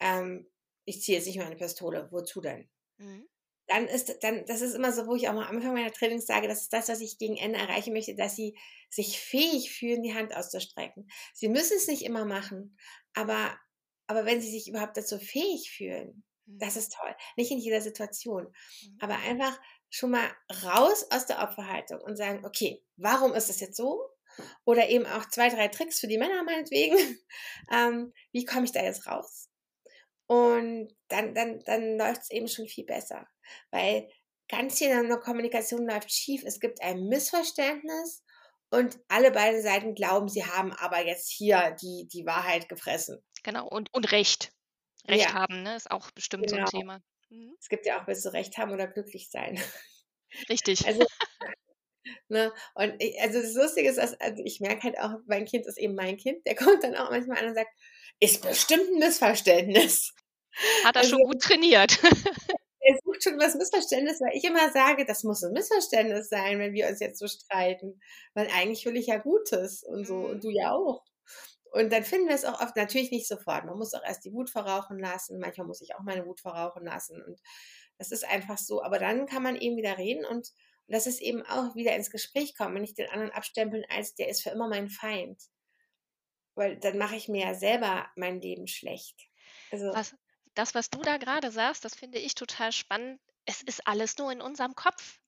Ähm, 0.00 0.50
ich 0.86 1.02
ziehe 1.02 1.18
jetzt 1.18 1.26
nicht 1.26 1.38
mehr 1.38 1.48
'ne 1.50 1.56
Pistole. 1.56 2.08
Wozu 2.12 2.40
denn?“ 2.42 2.70
Mhm. 2.98 3.26
Dann 3.68 3.88
ist 3.88 4.22
dann 4.22 4.44
das 4.46 4.60
ist 4.60 4.74
immer 4.74 4.92
so, 4.92 5.06
wo 5.08 5.16
ich 5.16 5.26
auch 5.28 5.32
am 5.32 5.38
Anfang 5.38 5.74
meiner 5.74 5.90
Trainings 5.92 6.26
sage, 6.26 6.46
das 6.46 6.62
ist 6.62 6.72
das, 6.72 6.88
was 6.88 7.00
ich 7.00 7.18
gegen 7.18 7.36
Ende 7.36 7.58
erreichen 7.58 7.92
möchte, 7.92 8.14
dass 8.14 8.36
sie 8.36 8.56
sich 8.90 9.18
fähig 9.20 9.72
fühlen, 9.72 10.02
die 10.04 10.14
Hand 10.14 10.34
auszustrecken. 10.36 11.08
Sie 11.34 11.48
müssen's 11.48 11.88
nicht 11.88 12.02
immer 12.02 12.24
machen, 12.24 12.78
aber 13.14 13.58
aber 14.06 14.24
wenn 14.24 14.40
sie 14.40 14.50
sich 14.50 14.68
überhaupt 14.68 14.96
dazu 14.96 15.18
fähig 15.18 15.72
fühlen, 15.76 16.22
das 16.58 16.76
Mhm. 16.76 16.76
ist 16.76 16.92
toll. 16.94 17.14
Nicht 17.36 17.50
in 17.50 17.58
jeder 17.58 17.80
Situation, 17.80 18.52
Mhm. 18.82 19.00
aber 19.00 19.16
einfach 19.18 19.60
schon 19.90 20.10
mal 20.12 20.30
raus 20.64 21.06
aus 21.10 21.26
der 21.26 21.42
Opferhaltung 21.42 22.00
und 22.00 22.16
sagen: 22.16 22.44
„Okay, 22.46 22.84
warum 22.96 23.34
ist 23.34 23.50
es 23.50 23.60
jetzt 23.60 23.76
so?“ 23.76 24.10
Oder 24.64 24.88
eben 24.90 25.06
auch 25.06 25.28
2, 25.30 25.48
3 25.50 25.68
Tricks 25.68 26.00
für 26.00 26.08
die 26.08 26.18
Männer 26.18 26.42
meinetwegen. 26.44 26.96
Ähm, 27.72 28.12
wie 28.32 28.44
komme 28.44 28.64
ich 28.66 28.72
da 28.72 28.82
jetzt 28.82 29.06
raus? 29.08 29.48
Und 30.28 30.88
dann 31.08 31.34
dann 31.34 31.60
dann 31.66 31.98
läuft's 31.98 32.30
eben 32.30 32.48
schon 32.48 32.66
viel 32.68 32.84
besser, 32.86 33.26
weil 33.70 34.08
ganz 34.48 34.78
viel 34.78 34.90
in 34.90 35.08
der 35.08 35.18
Kommunikation 35.20 35.86
läuft 35.88 36.12
schief. 36.12 36.42
Es 36.44 36.60
gibt 36.60 36.82
ein 36.82 37.04
Missverständnis 37.08 38.24
und 38.70 38.98
alle 39.08 39.30
beide 39.32 39.62
Seiten 39.62 39.94
glauben, 39.94 40.28
sie 40.28 40.44
haben 40.46 40.72
aber 40.72 41.06
jetzt 41.06 41.30
hier 41.30 41.76
die 41.80 42.08
die 42.12 42.26
Wahrheit 42.26 42.68
gefressen. 42.68 43.22
Genau 43.44 43.66
und 43.68 43.92
und 43.94 44.10
Recht. 44.12 44.52
Recht 45.08 45.32
Ja. 45.32 45.34
haben, 45.34 45.62
ne, 45.62 45.76
ist 45.76 45.90
auch 45.90 46.10
bestimmt 46.12 46.50
so 46.50 46.56
'n 46.56 46.64
Genau. 46.64 46.66
Thema. 46.66 47.00
Mhm. 47.30 47.56
Es 47.60 47.68
gibt 47.68 47.86
ja 47.86 48.00
auch: 48.00 48.06
„Willst 48.06 48.24
du 48.24 48.30
Recht 48.32 48.56
haben 48.58 48.72
oder 48.72 48.86
glücklich 48.86 49.30
sein?“ 49.30 49.58
Richtig. 50.48 50.84
Also 50.84 51.06
ne? 52.28 52.52
Und 52.74 53.02
i 53.02 53.18
also, 53.20 53.40
das 53.42 53.54
Lustige 53.54 53.88
ist, 53.90 53.98
dass 53.98 54.14
also, 54.20 54.42
ich 54.44 54.60
merke 54.60 54.84
halt 54.84 54.98
auch, 54.98 55.12
mein 55.26 55.44
Kind 55.46 55.66
ist 55.66 55.78
eben 55.78 55.94
mein 55.94 56.16
Kind, 56.18 56.46
der 56.46 56.54
kommt 56.56 56.82
dann 56.84 56.96
auch 56.96 57.10
manchmal 57.10 57.38
an 57.38 57.48
und 57.48 57.54
sagt: 57.54 57.70
„Ist 58.20 58.42
bestimmt 58.42 58.88
'n 58.90 58.98
Missverständnis.“ 58.98 60.14
Hat 60.82 60.96
er 60.96 61.04
Also 61.04 61.04
schon 61.04 61.22
gut 61.22 61.40
trainiert. 61.42 61.98
er 62.80 62.96
sucht 63.04 63.22
schon 63.24 63.38
das 63.38 63.54
Missverständnis, 63.54 64.20
weil 64.20 64.36
ich 64.36 64.44
immer 64.44 64.70
sage: 64.72 65.04
„Das 65.06 65.24
muss 65.24 65.42
'n 65.42 65.52
Missverständnis 65.52 66.28
sein, 66.28 66.58
wenn 66.58 66.72
wir 66.74 66.88
uns 66.88 67.00
jetzt 67.00 67.18
so 67.18 67.26
streiten, 67.28 68.00
weil 68.34 68.48
eigentlich 68.54 68.84
will 68.86 68.96
ich 68.96 69.06
ja 69.08 69.18
Gutes 69.18 69.82
und 69.84 70.06
so 70.06 70.16
Mhm. 70.18 70.26
und 70.28 70.44
du 70.44 70.50
ja 70.50 70.72
auch.“ 70.72 71.04
Und 71.76 71.92
dann 71.92 72.04
finden 72.04 72.28
wir's 72.28 72.44
auch 72.44 72.60
oft 72.60 72.76
natürlich 72.76 73.10
nicht 73.10 73.28
sofort. 73.28 73.64
Man 73.64 73.78
muss 73.78 73.94
auch 73.94 74.02
erst 74.04 74.24
die 74.24 74.32
Wut 74.32 74.50
verrauchen 74.50 74.98
lassen. 74.98 75.38
Manchmal 75.38 75.66
muss 75.66 75.80
ich 75.82 75.94
auch 75.94 76.02
meine 76.04 76.26
Wut 76.26 76.40
verrauchen 76.40 76.84
lassen 76.84 77.22
und 77.22 77.40
das 77.98 78.12
ist 78.12 78.24
einfach 78.24 78.58
so. 78.58 78.82
Aber 78.82 78.98
dann 78.98 79.26
kann 79.26 79.42
man 79.42 79.56
eben 79.56 79.76
wieder 79.76 79.98
reden 79.98 80.24
und 80.24 80.52
und 80.88 80.94
das 80.94 81.08
ist 81.08 81.20
eben 81.20 81.42
auch 81.44 81.74
wieder 81.74 81.96
ins 81.96 82.12
Gespräch 82.12 82.56
kommen 82.56 82.76
und 82.76 82.82
nicht 82.82 82.96
den 82.96 83.10
anderen 83.10 83.32
abstempeln 83.32 83.84
als: 83.88 84.14
„Der 84.14 84.28
ist 84.28 84.42
für 84.44 84.50
immer 84.50 84.68
mein 84.68 84.88
Feind.“ 84.88 85.42
Weil 86.56 86.76
dann 86.80 86.98
mache 86.98 87.14
ich 87.14 87.28
mir 87.28 87.42
ja 87.46 87.54
selber 87.54 88.10
mein 88.16 88.40
Leben 88.40 88.66
schlecht. 88.66 89.28
Also 89.70 89.94
Was 89.94 90.14
das, 90.54 90.76
was 90.76 90.90
du 90.90 91.02
da 91.02 91.16
grade 91.16 91.50
sagst, 91.50 91.84
das 91.84 91.96
finde 91.96 92.18
ich 92.18 92.36
total 92.36 92.70
spannend. 92.70 93.20
Es 93.46 93.62
ist 93.62 93.84
alles 93.88 94.16
nur 94.16 94.30
in 94.30 94.40
unserem 94.40 94.76
Kopf. 94.76 95.18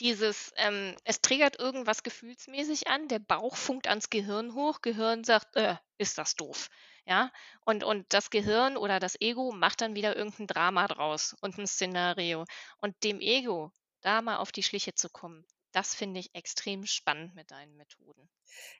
Dieses, 0.00 0.52
ähm 0.56 0.94
es 1.04 1.20
triggert 1.22 1.58
irgendwas 1.58 2.04
gefühlsmäßig 2.04 2.86
an, 2.86 3.08
der 3.08 3.18
Bauch 3.18 3.56
funkt 3.56 3.88
ans 3.88 4.10
Gehirn 4.10 4.54
hoch, 4.54 4.80
Gehirn 4.80 5.24
sagt: 5.24 5.56
„Äh, 5.56 5.74
ist 5.98 6.18
das 6.18 6.36
doof.“ 6.36 6.68
Ja? 7.04 7.32
Und 7.64 7.82
und 7.82 8.06
das 8.12 8.30
Gehirn 8.30 8.76
oder 8.76 9.00
das 9.00 9.20
Ego 9.20 9.50
macht 9.50 9.80
dann 9.80 9.96
wieder 9.96 10.14
irgend 10.16 10.38
'n 10.38 10.46
Drama 10.46 10.86
draus 10.86 11.34
und 11.40 11.58
'n 11.58 11.66
Szenario. 11.66 12.44
Und 12.80 12.94
dem 13.02 13.20
Ego 13.20 13.72
da 14.00 14.22
mal 14.22 14.36
auf 14.36 14.52
die 14.52 14.62
Schliche 14.62 14.94
zu 14.94 15.08
kommen, 15.10 15.44
das 15.72 15.96
finde 15.96 16.20
ich 16.20 16.32
extrem 16.34 16.86
spannend 16.86 17.34
mit 17.34 17.50
deinen 17.50 17.76
Methoden. 17.76 18.28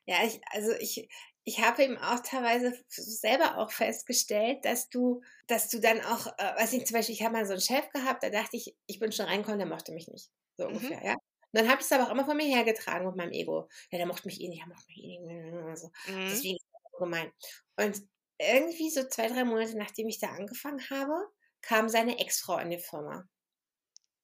Ja, 0.08 0.24
ich 0.24 0.40
also, 0.52 0.72
ich 0.72 1.06
ich 1.44 1.60
habe 1.60 1.82
eben 1.84 1.98
auch 1.98 2.20
teilweise 2.20 2.72
selber 2.88 3.58
auch 3.58 3.70
festgestellt, 3.70 4.64
dass 4.64 4.88
du 4.88 5.20
dass 5.46 5.68
du 5.68 5.80
dann 5.80 6.00
auch, 6.02 6.26
äh 6.38 6.54
weiß 6.56 6.72
nicht, 6.72 6.86
zum 6.86 6.94
Beispiel, 6.94 7.14
ich 7.14 7.22
habe 7.22 7.34
mal 7.34 7.44
so 7.46 7.52
'n 7.52 7.60
Chef 7.60 7.90
gehabt, 7.90 8.22
da 8.22 8.30
dachte 8.30 8.56
ich, 8.56 8.74
ich 8.86 8.98
bin 9.00 9.12
schon 9.12 9.26
reingekommen, 9.26 9.58
der 9.58 9.68
mochte 9.68 9.92
mich 9.92 10.08
nicht, 10.08 10.30
so 10.58 10.66
Mhm. 10.70 10.92
ungefähr, 10.92 11.04
ja? 11.04 11.14
Und 11.14 11.20
dann 11.60 11.68
habe 11.70 11.80
ich's 11.82 11.92
aber 11.92 12.06
auch 12.08 12.12
immer 12.12 12.26
vor 12.26 12.34
mir 12.34 12.46
hergetragen 12.46 13.06
mit 13.08 13.16
meinem 13.16 13.32
Ego. 13.32 13.68
„Ja, 13.92 13.98
der 13.98 14.06
mochte 14.08 14.28
mich 14.28 14.40
eh 14.42 14.48
nicht, 14.48 14.62
der 14.62 14.68
mochte 14.68 14.86
mich 14.88 14.98
eh 15.04 15.20
nicht“, 15.20 15.78
so. 15.78 15.90
Mhm. 16.06 16.42
Deswegen 16.42 16.56
ist 16.56 16.66
er 16.72 16.80
so 16.92 16.98
gemein. 17.04 17.32
Und 17.78 18.02
irgendwie 18.40 18.90
so 18.90 19.04
2, 19.08 19.28
3 19.28 19.44
Monate, 19.44 19.78
nachdem 19.78 20.08
ich 20.08 20.20
da 20.20 20.28
angefangen 20.28 20.90
habe, 20.90 21.14
kam 21.62 21.88
seine 21.90 22.18
Ex-Frau 22.20 22.58
in 22.58 22.70
die 22.70 22.78
Firma. 22.78 23.28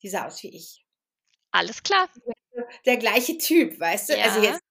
Die 0.02 0.08
sah 0.10 0.26
aus 0.26 0.42
wie 0.44 0.56
ich. 0.56 0.84
Alles 1.54 1.82
klar. 1.82 2.08
Der 2.86 2.96
gleiche 2.98 3.38
Typ, 3.38 3.78
weißt 3.80 4.10
du? 4.10 4.22
Also, 4.22 4.38
Ja. 4.38 4.40
jetzt 4.40 4.63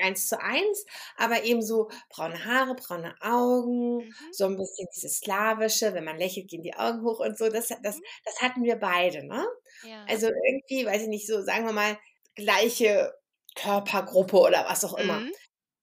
eins 0.00 0.28
zu 0.28 0.40
eins, 0.40 0.86
aber 1.16 1.44
eben 1.44 1.62
so 1.62 1.90
braune 2.10 2.44
Haare, 2.44 2.74
braune 2.74 3.14
Augen, 3.20 3.98
mhm. 3.98 4.14
so 4.32 4.44
ein 4.46 4.56
bisschen 4.56 4.88
dieses 4.94 5.18
Slawische, 5.18 5.94
wenn 5.94 6.04
man 6.04 6.18
lächelt, 6.18 6.48
gehen 6.48 6.62
die 6.62 6.74
Augen 6.74 7.02
hoch 7.02 7.20
und 7.20 7.38
so. 7.38 7.48
Das, 7.48 7.68
das, 7.68 7.96
mhm. 7.96 8.02
das 8.24 8.42
hatten 8.42 8.62
wir 8.62 8.76
beide, 8.76 9.26
ne? 9.26 9.46
Ja. 9.84 10.04
Also 10.08 10.26
irgendwie, 10.26 10.86
weiß 10.86 11.02
ich 11.02 11.08
nicht, 11.08 11.26
so 11.26 11.42
sagen 11.42 11.66
wir 11.66 11.72
mal, 11.72 11.98
gleiche 12.34 13.12
Körpergruppe 13.54 14.38
oder 14.38 14.64
was 14.68 14.84
auch 14.84 14.94
immer. 14.94 15.20
Mhm. 15.20 15.32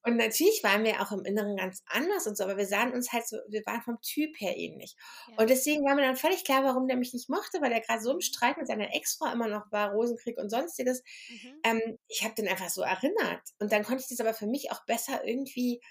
Und 0.05 0.17
natürlich 0.17 0.63
waren 0.63 0.83
wir 0.83 1.01
auch 1.01 1.11
im 1.11 1.25
Inneren 1.25 1.57
ganz 1.57 1.81
anders 1.87 2.27
und 2.27 2.37
so, 2.37 2.43
aber 2.43 2.57
wir 2.57 2.67
sahen 2.67 2.93
uns 2.93 3.11
halt 3.11 3.27
so, 3.27 3.37
wir 3.49 3.63
waren 3.65 3.81
vom 3.81 3.99
Typ 4.01 4.39
her 4.39 4.55
ähnlich. 4.55 4.95
Ja. 5.29 5.39
Und 5.39 5.49
deswegen 5.49 5.83
war 5.83 5.95
mir 5.95 6.03
dann 6.03 6.15
völlig 6.15 6.43
klar, 6.43 6.63
warum 6.63 6.87
der 6.87 6.95
mich 6.95 7.13
nicht 7.13 7.27
mochte, 7.27 7.59
weil 7.59 7.71
er 7.71 7.81
gerade 7.81 8.01
so 8.01 8.11
im 8.11 8.21
Streit 8.21 8.57
mit 8.57 8.67
seiner 8.67 8.93
Ex-Frau 8.93 9.31
immer 9.33 9.47
noch 9.47 9.71
war, 9.71 9.93
Rosenkrieg 9.93 10.37
und 10.37 10.51
sonstiges. 10.51 11.01
Mhm. 11.29 11.61
Ähm, 11.63 11.97
ich 12.07 12.23
habe 12.23 12.35
den 12.35 12.47
einfach 12.47 12.69
so 12.69 12.83
erinnert. 12.83 13.41
Und 13.59 13.71
dann 13.71 13.83
konnte 13.83 14.03
ich 14.03 14.09
das 14.09 14.19
aber 14.19 14.35
für 14.35 14.45
mich 14.45 14.71
auch 14.71 14.85
besser 14.85 15.25
irgendwie 15.25 15.81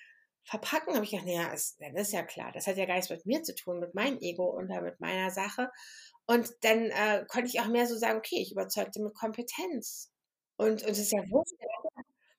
verpacken. 0.45 0.95
habe 0.95 1.05
ich 1.05 1.11
gedacht, 1.11 1.27
naja, 1.27 1.53
ist, 1.53 1.81
das 1.81 2.09
ist 2.09 2.12
ja 2.12 2.23
klar, 2.23 2.53
das 2.53 2.69
hat 2.69 2.77
ja 2.77 2.87
gar 2.87 2.95
nichts 2.95 3.11
mit 3.11 3.27
mir 3.27 3.43
zu 3.43 3.55
tun, 3.55 3.81
mit 3.81 3.95
meinem 3.95 4.19
Ego 4.21 4.45
und 4.45 4.69
mit 4.69 5.01
meiner 5.01 5.31
Sache. 5.31 5.71
Und 6.27 6.51
dann 6.61 6.91
äh, 6.91 7.25
konnte 7.29 7.49
ich 7.49 7.61
auch 7.61 7.67
mehr 7.67 7.87
so 7.87 7.97
sagen, 7.97 8.19
okay, 8.19 8.41
ich 8.41 8.53
überzeugte 8.53 9.03
mit 9.03 9.15
Kompetenz. 9.15 10.12
Und, 10.57 10.85
und 10.85 10.91
es 10.91 10.99
ist 10.99 11.12
ja 11.12 11.19
wurscht, 11.31 11.55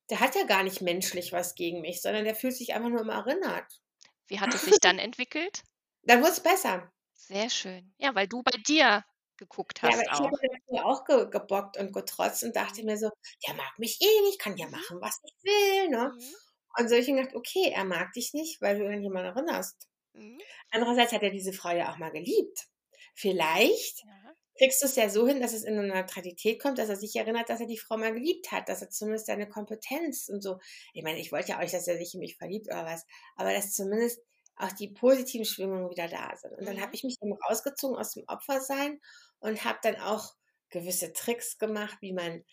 der 0.09 0.19
hat 0.19 0.35
ja 0.35 0.43
gar 0.43 0.63
nicht 0.63 0.81
menschlich 0.81 1.31
was 1.31 1.55
gegen 1.55 1.81
mich, 1.81 2.01
sondern 2.01 2.23
der 2.23 2.35
fühlt 2.35 2.55
sich 2.55 2.73
einfach 2.73 2.89
nur 2.89 3.01
immer 3.01 3.15
erinnert. 3.15 3.81
Wie 4.27 4.39
hat 4.39 4.53
es 4.53 4.63
sich 4.63 4.79
dann 4.81 4.99
entwickelt? 4.99 5.63
Dann 6.03 6.21
wurde 6.21 6.31
es 6.31 6.39
besser. 6.39 6.91
Sehr 7.13 7.49
schön. 7.49 7.93
Ja, 7.97 8.13
weil 8.13 8.27
du 8.27 8.43
bei 8.43 8.57
dir 8.67 9.03
geguckt 9.37 9.81
hast. 9.81 10.01
Ja, 10.01 10.11
aber 10.11 10.31
ich 10.41 10.79
habe 10.79 10.85
auch 10.85 11.05
ge 11.05 11.29
gebockt 11.29 11.77
und 11.77 11.91
getrotzt 11.91 12.43
und 12.43 12.55
dachte 12.55 12.83
mir 12.83 12.97
so, 12.97 13.09
der 13.45 13.55
mag 13.55 13.77
mich 13.79 13.99
eh 14.01 14.21
nicht, 14.21 14.39
kann 14.39 14.57
ja 14.57 14.65
mhm. 14.67 14.71
machen, 14.71 15.01
was 15.01 15.19
ich 15.23 15.33
will. 15.43 15.89
Ne? 15.89 16.11
Mhm. 16.15 16.35
Und 16.77 16.89
so 16.89 16.95
ich 16.95 17.07
gedacht, 17.07 17.35
okay, 17.35 17.71
er 17.73 17.85
mag 17.85 18.13
dich 18.13 18.33
nicht, 18.33 18.61
weil 18.61 18.79
du 18.79 18.87
an 18.87 19.01
jemanden 19.01 19.35
erinnerst. 19.35 19.87
Mhm. 20.13 20.39
Andererseits 20.71 21.11
hat 21.11 21.23
er 21.23 21.31
diese 21.31 21.53
Frau 21.53 21.71
ja 21.71 21.91
auch 21.91 21.97
mal 21.97 22.11
geliebt. 22.11 22.67
Vielleicht 23.15 24.03
ja 24.05 24.24
kriegst 24.57 24.81
du 24.81 24.85
es 24.85 24.95
ja 24.95 25.09
so 25.09 25.27
hin, 25.27 25.41
dass 25.41 25.53
es 25.53 25.63
in 25.63 25.77
eine 25.77 25.87
Neutralität 25.87 26.61
kommt, 26.61 26.77
dass 26.77 26.89
er 26.89 26.95
sich 26.95 27.15
erinnert, 27.15 27.49
dass 27.49 27.59
er 27.59 27.67
die 27.67 27.77
Frau 27.77 27.97
mal 27.97 28.13
geliebt 28.13 28.51
hat, 28.51 28.69
dass 28.69 28.81
er 28.81 28.89
zumindest 28.89 29.27
seine 29.27 29.47
Kompetenz 29.47 30.29
und 30.29 30.41
so. 30.41 30.59
Ich 30.93 31.03
meine, 31.03 31.19
ich 31.19 31.31
wollte 31.31 31.49
ja 31.49 31.57
auch 31.57 31.61
nicht, 31.61 31.73
dass 31.73 31.87
er 31.87 31.97
sich 31.97 32.13
in 32.13 32.19
mich 32.21 32.37
verliebt 32.37 32.67
oder 32.67 32.85
was, 32.85 33.05
aber 33.35 33.53
dass 33.53 33.73
zumindest 33.73 34.21
auch 34.57 34.71
die 34.71 34.89
positiven 34.89 35.45
Schwingungen 35.45 35.89
wieder 35.89 36.07
da 36.07 36.35
sind. 36.35 36.53
Und 36.57 36.65
dann 36.65 36.77
habe 36.77 36.87
mhm. 36.87 36.93
ich 36.93 37.03
mich 37.03 37.17
eben 37.21 37.37
rausgezogen 37.49 37.97
aus 37.97 38.11
dem 38.11 38.23
Opfersein 38.27 39.01
und 39.39 39.63
habe 39.65 39.79
dann 39.83 39.97
auch 39.97 40.33
gewisse 40.69 41.13
Tricks 41.13 41.57
gemacht, 41.57 41.97
wie 42.01 42.13
man 42.13 42.43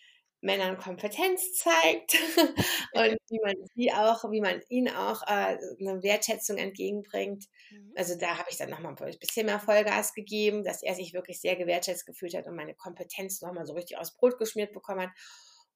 Männern 0.42 0.76
Kompetenz 0.76 1.54
zeigt 1.54 2.14
und 2.94 3.16
wie 3.28 3.40
man 3.40 3.54
sie 3.74 3.92
auch, 3.92 4.28
wie 4.30 4.40
man 4.40 4.60
ihnen 4.68 4.94
auch 4.94 5.22
äh, 5.22 5.56
eine 5.78 6.02
Wertschätzung 6.02 6.58
entgegenbringt. 6.58 7.46
Mhm. 7.70 7.92
Also 7.96 8.18
da 8.18 8.38
habe 8.38 8.48
ich 8.50 8.56
dann 8.56 8.70
nochmal 8.70 8.94
ein 8.98 9.18
bisschen 9.18 9.46
mehr 9.46 9.60
Vollgas 9.60 10.14
gegeben, 10.14 10.64
dass 10.64 10.82
er 10.82 10.94
sich 10.94 11.14
wirklich 11.14 11.40
sehr 11.40 11.54
gewertschätzt 11.54 12.06
gefühlt 12.06 12.34
hat 12.34 12.48
und 12.48 12.56
meine 12.56 12.74
Kompetenz 12.74 13.40
nochmal 13.40 13.66
so 13.66 13.74
richtig 13.74 13.98
aus 13.98 14.16
Brot 14.16 14.36
geschmiert 14.36 14.72
bekommen 14.72 15.02
hat. 15.02 15.10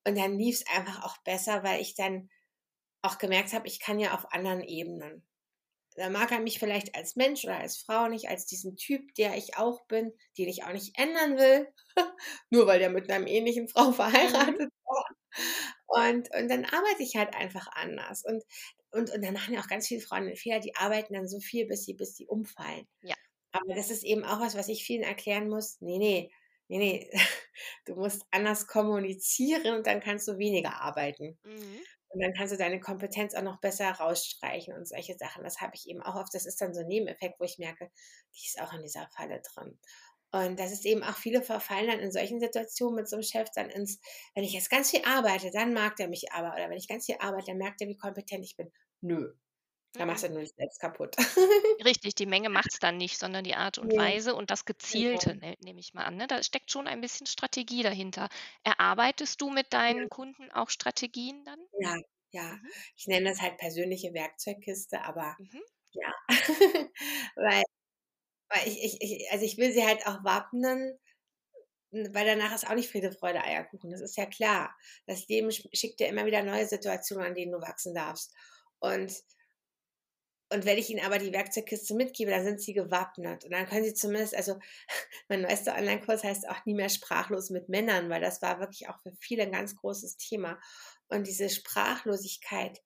Und 0.05 0.19
dann 0.19 0.37
lief 0.37 0.57
es 0.57 0.77
einfach 0.77 1.05
auch 1.05 1.17
besser, 1.19 1.63
weil 1.63 1.81
ich 1.81 1.95
dann 1.95 2.29
auch 3.03 3.19
gemerkt 3.19 3.53
habe, 3.53 3.69
ich 3.69 3.79
kann 3.79 4.01
ja 4.01 4.15
auf 4.15 4.33
anderen 4.33 4.63
Ebenen 4.63 5.25
da 5.97 6.11
mag 6.11 6.31
er 6.31 6.41
mich 6.41 6.59
vielleicht 6.59 6.95
als 6.95 7.17
Mensch 7.17 7.45
oder 7.45 7.59
als 7.59 7.79
Frau 7.79 8.09
nicht, 8.09 8.29
als 8.29 8.47
diesen 8.47 8.77
Typ, 8.77 9.15
der 9.15 9.37
ich 9.37 9.57
auch 9.57 9.87
bin, 9.87 10.13
den 10.39 10.49
ich 10.49 10.65
auch 10.65 10.73
nicht 10.73 10.99
ändern 10.99 11.37
will, 11.37 11.69
nur 12.51 12.67
weil 12.67 12.79
der 12.79 12.91
mit 12.91 13.11
einer 13.11 13.27
ähnlichen 13.27 13.69
Frau 13.69 13.93
verheiratet 13.93 14.61
mhm. 14.61 14.71
war. 14.85 15.07
Und, 15.87 16.29
und 16.35 16.49
dann 16.49 16.65
arbeite 16.65 17.03
ich 17.03 17.17
halt 17.17 17.35
einfach 17.35 17.67
anders. 17.73 18.25
Und, 18.25 18.43
und, 18.91 19.11
und 19.11 19.25
dann 19.25 19.35
machen 19.35 19.55
ja 19.55 19.61
auch 19.61 19.69
ganz 19.69 19.87
viele 19.89 20.01
Frauen 20.01 20.27
den 20.27 20.37
Fehler, 20.37 20.61
die 20.61 20.75
arbeiten 20.77 21.15
dann 21.15 21.29
so 21.29 21.41
viel, 21.41 21.67
bis 21.67 21.85
sie, 21.85 21.95
bis 21.95 22.15
sie 22.17 22.27
umfallen. 22.27 22.87
Ja. 23.03 23.15
Aber 23.53 23.75
das 23.75 23.91
ist 23.91 24.05
eben 24.05 24.25
auch 24.25 24.41
was, 24.41 24.57
was 24.57 24.69
ich 24.69 24.85
vielen 24.85 25.03
erklären 25.03 25.49
muss. 25.49 25.81
Nee, 25.81 25.99
nee, 25.99 26.31
nee, 26.69 26.79
nee, 26.79 27.11
du 27.87 27.95
musst 27.95 28.23
anders 28.31 28.67
kommunizieren 28.67 29.77
und 29.77 29.87
dann 29.87 30.01
kannst 30.01 30.29
du 30.29 30.39
weniger 30.39 30.81
arbeiten. 30.81 31.39
Mhm. 31.45 31.81
Und 32.09 32.23
dann 32.23 32.33
kannst 32.35 32.53
du 32.53 32.57
deine 32.57 32.81
Kompetenz 32.81 33.35
auch 33.35 33.43
noch 33.43 33.61
besser 33.61 33.91
rausstreichen 33.91 34.75
und 34.75 34.89
solche 34.89 35.17
Sachen. 35.19 35.45
Das 35.45 35.61
habe 35.61 35.73
ich 35.75 35.89
eben 35.89 36.03
auch 36.03 36.15
oft. 36.15 36.35
Das 36.35 36.47
ist 36.47 36.61
dann 36.61 36.75
so 36.75 36.81
ein 36.81 36.87
Nebeneffekt, 36.87 37.41
wo 37.41 37.45
ich 37.45 37.59
merke, 37.59 37.91
die 38.35 38.47
ist 38.47 38.61
auch 38.61 38.73
in 38.73 38.83
dieser 38.83 39.09
Falle 39.15 39.43
drin. 39.43 39.79
Und 40.33 40.59
das 40.59 40.73
ist 40.73 40.85
eben 40.85 41.03
auch, 41.03 41.17
viele 41.17 41.43
verfallen 41.43 41.87
dann 41.89 42.01
in 42.01 42.13
solchen 42.13 42.41
Situationen 42.41 42.97
mit 42.97 43.09
so 43.09 43.17
einem 43.17 43.23
Chef 43.23 43.49
dann 43.55 43.71
ins, 43.71 44.01
wenn 44.35 44.45
ich 44.45 44.53
jetzt 44.53 44.71
ganz 44.71 44.91
viel 44.91 45.03
arbeite, 45.05 45.51
dann 45.51 45.73
mag 45.73 45.97
der 45.97 46.09
mich 46.09 46.33
aber. 46.33 46.53
Oder 46.55 46.69
wenn 46.69 46.77
ich 46.79 46.89
ganz 46.89 47.07
viel 47.07 47.17
arbeite, 47.21 47.47
dann 47.49 47.59
merkt 47.59 47.81
er, 47.81 47.89
wie 47.89 47.97
kompetent 47.97 48.45
ich 48.45 48.57
bin. 48.57 48.71
Nö. 49.01 49.33
Da 49.99 50.07
machst 50.07 50.25
du 50.25 50.31
nur 50.31 50.41
dich 50.41 50.53
selbst 50.57 50.81
kaputt. 50.81 51.17
Richtig, 51.85 52.15
die 52.15 52.27
Menge 52.27 52.49
macht 52.51 52.73
es 52.73 52.79
dann 52.79 52.97
nicht, 52.97 53.19
sondern 53.19 53.45
die 53.45 53.55
Art 53.55 53.79
und 53.79 53.93
ja. 53.93 54.01
Weise 54.01 54.35
und 54.35 54.51
das 54.51 54.65
Gezielte, 54.65 55.31
ja. 55.31 55.37
ne, 55.37 55.57
nehme 55.63 55.81
ich 55.81 55.95
mal 55.95 56.05
an. 56.05 56.17
Ne? 56.17 56.27
Da 56.27 56.43
steckt 56.43 56.71
schon 56.71 56.87
ein 56.87 57.01
bisschen 57.01 57.27
Strategie 57.27 57.83
dahinter. 57.83 58.29
Erarbeitest 58.65 59.41
du 59.41 59.51
mit 59.51 59.73
deinen 59.73 60.03
ja. 60.03 60.09
Kunden 60.09 60.51
auch 60.53 60.71
Strategien 60.71 61.45
dann? 61.45 61.61
Ja, 61.79 61.97
ja. 62.31 62.53
Mhm. 62.53 62.71
Ich 62.97 63.07
nenne 63.07 63.31
das 63.31 63.41
halt 63.41 63.59
persönliche 63.59 64.13
Werkzeugkiste, 64.13 65.03
aber 65.03 65.37
mhm. 65.39 65.63
ja. 65.93 66.13
weil, 67.37 67.63
weil 68.49 68.69
ich, 68.69 68.83
ich, 68.83 69.01
ich, 69.01 69.31
also 69.31 69.45
ich 69.45 69.57
will 69.57 69.73
sie 69.73 69.85
halt 69.85 70.07
auch 70.07 70.25
wappnen, 70.25 70.99
weil 71.91 72.27
danach 72.27 72.55
ist 72.55 72.69
auch 72.69 72.75
nicht 72.75 72.91
Friede, 72.91 73.13
Freude, 73.13 73.43
Eierkuchen. 73.43 73.91
Das 73.91 74.01
ist 74.01 74.17
ja 74.17 74.27
klar. 74.27 74.77
Das 75.07 75.27
Leben 75.29 75.51
schickt 75.51 76.01
dir 76.01 76.09
immer 76.09 76.27
wieder 76.27 76.43
neue 76.43 76.67
Situationen, 76.67 77.27
an 77.27 77.35
denen 77.35 77.53
du 77.53 77.61
wachsen 77.61 77.95
darfst. 77.95 78.35
Und 78.81 79.13
und 80.51 80.65
wenn 80.65 80.79
ich 80.79 80.91
ihnen 80.91 81.05
aber 81.05 81.19
die 81.19 81.33
Werkzeugkiste 81.33 81.95
mitgebe, 81.95 82.31
dann 82.31 82.45
sind 82.45 82.61
sie 82.61 82.73
gewappnet. 82.73 83.45
Und 83.45 83.51
dann 83.51 83.67
können 83.67 83.85
sie 83.85 83.95
zumindest, 83.95 84.35
also 84.35 84.59
mein 85.29 85.43
neuester 85.43 85.75
Online-Kurs 85.75 86.23
heißt 86.23 86.49
auch 86.49 86.65
nie 86.67 86.75
mehr 86.75 86.89
sprachlos 86.89 87.51
mit 87.51 87.69
Männern, 87.69 88.09
weil 88.11 88.21
das 88.21 88.43
war 88.43 88.61
wirklich 88.61 88.89
auch 88.89 89.01
für 89.03 89.13
viele 89.19 89.43
ein 89.43 89.53
ganz 89.53 89.75
großes 89.75 90.17
Thema. 90.17 90.59
Und 91.09 91.27
diese 91.27 91.49
Sprachlosigkeit, 91.49 92.81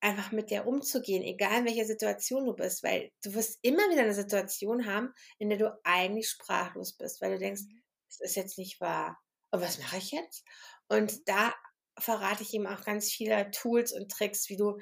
einfach 0.00 0.32
mit 0.32 0.50
der 0.50 0.66
umzugehen, 0.66 1.22
egal 1.22 1.60
in 1.60 1.64
welcher 1.64 1.84
Situation 1.84 2.44
du 2.44 2.54
bist, 2.54 2.82
weil 2.82 3.12
du 3.22 3.34
wirst 3.34 3.58
immer 3.62 3.88
wieder 3.90 4.02
eine 4.02 4.14
Situation 4.14 4.86
haben, 4.86 5.12
in 5.38 5.48
der 5.48 5.58
du 5.58 5.80
eigentlich 5.84 6.28
sprachlos 6.28 6.96
bist, 6.96 7.20
weil 7.20 7.32
du 7.32 7.38
denkst, 7.38 7.62
mhm. 7.62 7.82
das 8.08 8.20
ist 8.20 8.36
jetzt 8.36 8.58
nicht 8.58 8.80
wahr. 8.80 9.18
Und 9.52 9.60
was 9.60 9.78
mache 9.78 9.98
ich 9.98 10.10
jetzt? 10.10 10.44
Und 10.88 11.28
da 11.28 11.54
verrate 11.98 12.42
ich 12.42 12.52
ihm 12.52 12.66
auch 12.66 12.84
ganz 12.84 13.12
viele 13.12 13.50
Tools 13.52 13.92
und 13.92 14.10
Tricks, 14.10 14.48
wie 14.48 14.56
du 14.56 14.78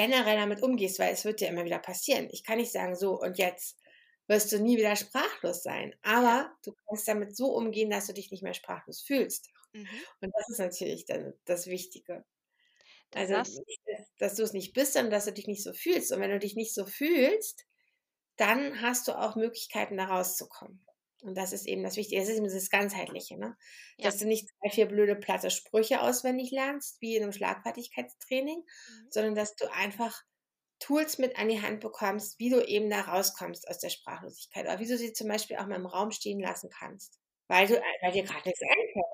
generell 0.00 0.36
damit 0.36 0.62
umgehst, 0.62 0.98
weil 0.98 1.12
es 1.12 1.26
wird 1.26 1.40
dir 1.40 1.48
immer 1.48 1.66
wieder 1.66 1.78
passieren. 1.78 2.28
Ich 2.30 2.42
kann 2.42 2.56
nicht 2.56 2.72
sagen, 2.72 2.96
so 2.96 3.20
und 3.20 3.36
jetzt 3.36 3.78
wirst 4.28 4.50
du 4.50 4.58
nie 4.58 4.78
wieder 4.78 4.96
sprachlos 4.96 5.62
sein, 5.62 5.94
aber 6.00 6.50
du 6.64 6.74
kannst 6.86 7.06
damit 7.06 7.36
so 7.36 7.54
umgehen, 7.54 7.90
dass 7.90 8.06
du 8.06 8.14
dich 8.14 8.30
nicht 8.30 8.42
mehr 8.42 8.54
sprachlos 8.54 9.02
fühlst. 9.02 9.50
Mhm. 9.72 9.88
Und 10.22 10.32
das 10.34 10.48
ist 10.48 10.58
natürlich 10.58 11.04
dann 11.04 11.34
das 11.44 11.66
Wichtige. 11.66 12.24
Das 13.10 13.30
also, 13.30 13.62
dass 14.18 14.36
du 14.36 14.42
es 14.42 14.52
nicht 14.54 14.72
bist, 14.72 14.94
sondern 14.94 15.10
dass 15.10 15.26
du 15.26 15.32
dich 15.32 15.48
nicht 15.48 15.62
so 15.62 15.74
fühlst. 15.74 16.12
Und 16.12 16.20
wenn 16.20 16.30
du 16.30 16.38
dich 16.38 16.54
nicht 16.54 16.72
so 16.72 16.86
fühlst, 16.86 17.66
dann 18.36 18.80
hast 18.80 19.06
du 19.06 19.12
auch 19.12 19.36
Möglichkeiten, 19.36 19.98
da 19.98 20.06
rauszukommen. 20.06 20.82
Und 21.22 21.36
das 21.36 21.52
ist 21.52 21.66
eben 21.66 21.82
das 21.82 21.96
Wichtige. 21.96 22.20
Das 22.20 22.28
ist 22.28 22.36
eben 22.36 22.46
das 22.46 22.70
Ganzheitliche, 22.70 23.38
ne? 23.38 23.56
Ja. 23.96 24.06
Dass 24.06 24.18
du 24.18 24.26
nicht 24.26 24.48
drei, 24.60 24.70
vier 24.70 24.86
blöde, 24.86 25.16
platte 25.16 25.50
Sprüche 25.50 26.00
auswendig 26.00 26.50
lernst, 26.50 27.00
wie 27.00 27.16
in 27.16 27.22
einem 27.22 27.32
Schlagfertigkeitstraining, 27.32 28.58
mhm. 28.58 29.06
sondern 29.10 29.34
dass 29.34 29.54
du 29.56 29.70
einfach 29.72 30.22
Tools 30.78 31.18
mit 31.18 31.38
an 31.38 31.48
die 31.48 31.60
Hand 31.60 31.80
bekommst, 31.80 32.38
wie 32.38 32.48
du 32.48 32.66
eben 32.66 32.88
da 32.88 33.02
rauskommst 33.02 33.68
aus 33.68 33.78
der 33.78 33.90
Sprachlosigkeit. 33.90 34.64
Oder 34.64 34.78
wie 34.78 34.88
du 34.88 34.96
sie 34.96 35.12
zum 35.12 35.28
Beispiel 35.28 35.56
auch 35.56 35.66
mal 35.66 35.76
im 35.76 35.86
Raum 35.86 36.10
stehen 36.10 36.40
lassen 36.40 36.70
kannst. 36.70 37.18
Weil, 37.48 37.66
du, 37.66 37.74
weil 37.74 38.12
dir 38.12 38.22
gerade 38.22 38.48
nichts 38.48 38.62
einfällt. 38.62 39.04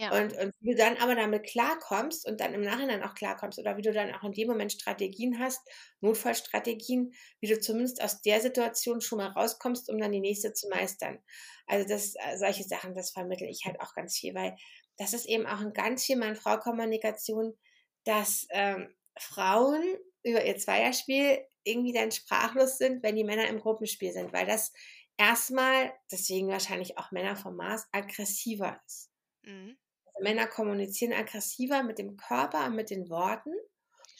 Ja. 0.00 0.16
Und, 0.16 0.32
und 0.38 0.52
wie 0.60 0.70
du 0.70 0.76
dann 0.76 0.96
aber 0.98 1.16
damit 1.16 1.44
klarkommst 1.44 2.24
und 2.24 2.40
dann 2.40 2.54
im 2.54 2.60
Nachhinein 2.60 3.02
auch 3.02 3.14
klarkommst 3.14 3.58
oder 3.58 3.76
wie 3.76 3.82
du 3.82 3.92
dann 3.92 4.14
auch 4.14 4.22
in 4.22 4.30
dem 4.30 4.46
Moment 4.46 4.70
Strategien 4.70 5.40
hast, 5.40 5.60
Notfallstrategien, 6.00 7.12
wie 7.40 7.48
du 7.48 7.58
zumindest 7.58 8.00
aus 8.00 8.22
der 8.22 8.40
Situation 8.40 9.00
schon 9.00 9.18
mal 9.18 9.26
rauskommst, 9.26 9.90
um 9.90 9.98
dann 9.98 10.12
die 10.12 10.20
nächste 10.20 10.52
zu 10.52 10.68
meistern. 10.68 11.18
Also 11.66 11.88
das, 11.88 12.14
äh, 12.14 12.38
solche 12.38 12.62
Sachen, 12.62 12.94
das 12.94 13.10
vermittle 13.10 13.48
ich 13.48 13.64
halt 13.66 13.80
auch 13.80 13.92
ganz 13.94 14.16
viel, 14.16 14.34
weil 14.36 14.54
das 14.98 15.14
ist 15.14 15.26
eben 15.26 15.46
auch 15.46 15.60
ein 15.60 15.72
ganz 15.72 16.04
viel 16.04 16.16
Mann-Frau-Kommunikation, 16.16 17.58
dass 18.04 18.46
ähm, 18.50 18.94
Frauen 19.18 19.82
über 20.22 20.44
ihr 20.44 20.58
Zweierspiel 20.58 21.44
irgendwie 21.64 21.92
dann 21.92 22.12
sprachlos 22.12 22.78
sind, 22.78 23.02
wenn 23.02 23.16
die 23.16 23.24
Männer 23.24 23.48
im 23.48 23.58
Gruppenspiel 23.58 24.12
sind, 24.12 24.32
weil 24.32 24.46
das 24.46 24.72
erstmal, 25.16 25.92
deswegen 26.12 26.46
wahrscheinlich 26.46 26.98
auch 26.98 27.10
Männer 27.10 27.34
vom 27.34 27.56
Mars, 27.56 27.88
aggressiver 27.90 28.80
ist. 28.86 29.10
Mhm. 29.42 29.76
Männer 30.20 30.46
kommunizieren 30.46 31.12
aggressiver 31.12 31.82
mit 31.82 31.98
dem 31.98 32.16
Körper 32.16 32.66
und 32.66 32.76
mit 32.76 32.90
den 32.90 33.08
Worten. 33.08 33.52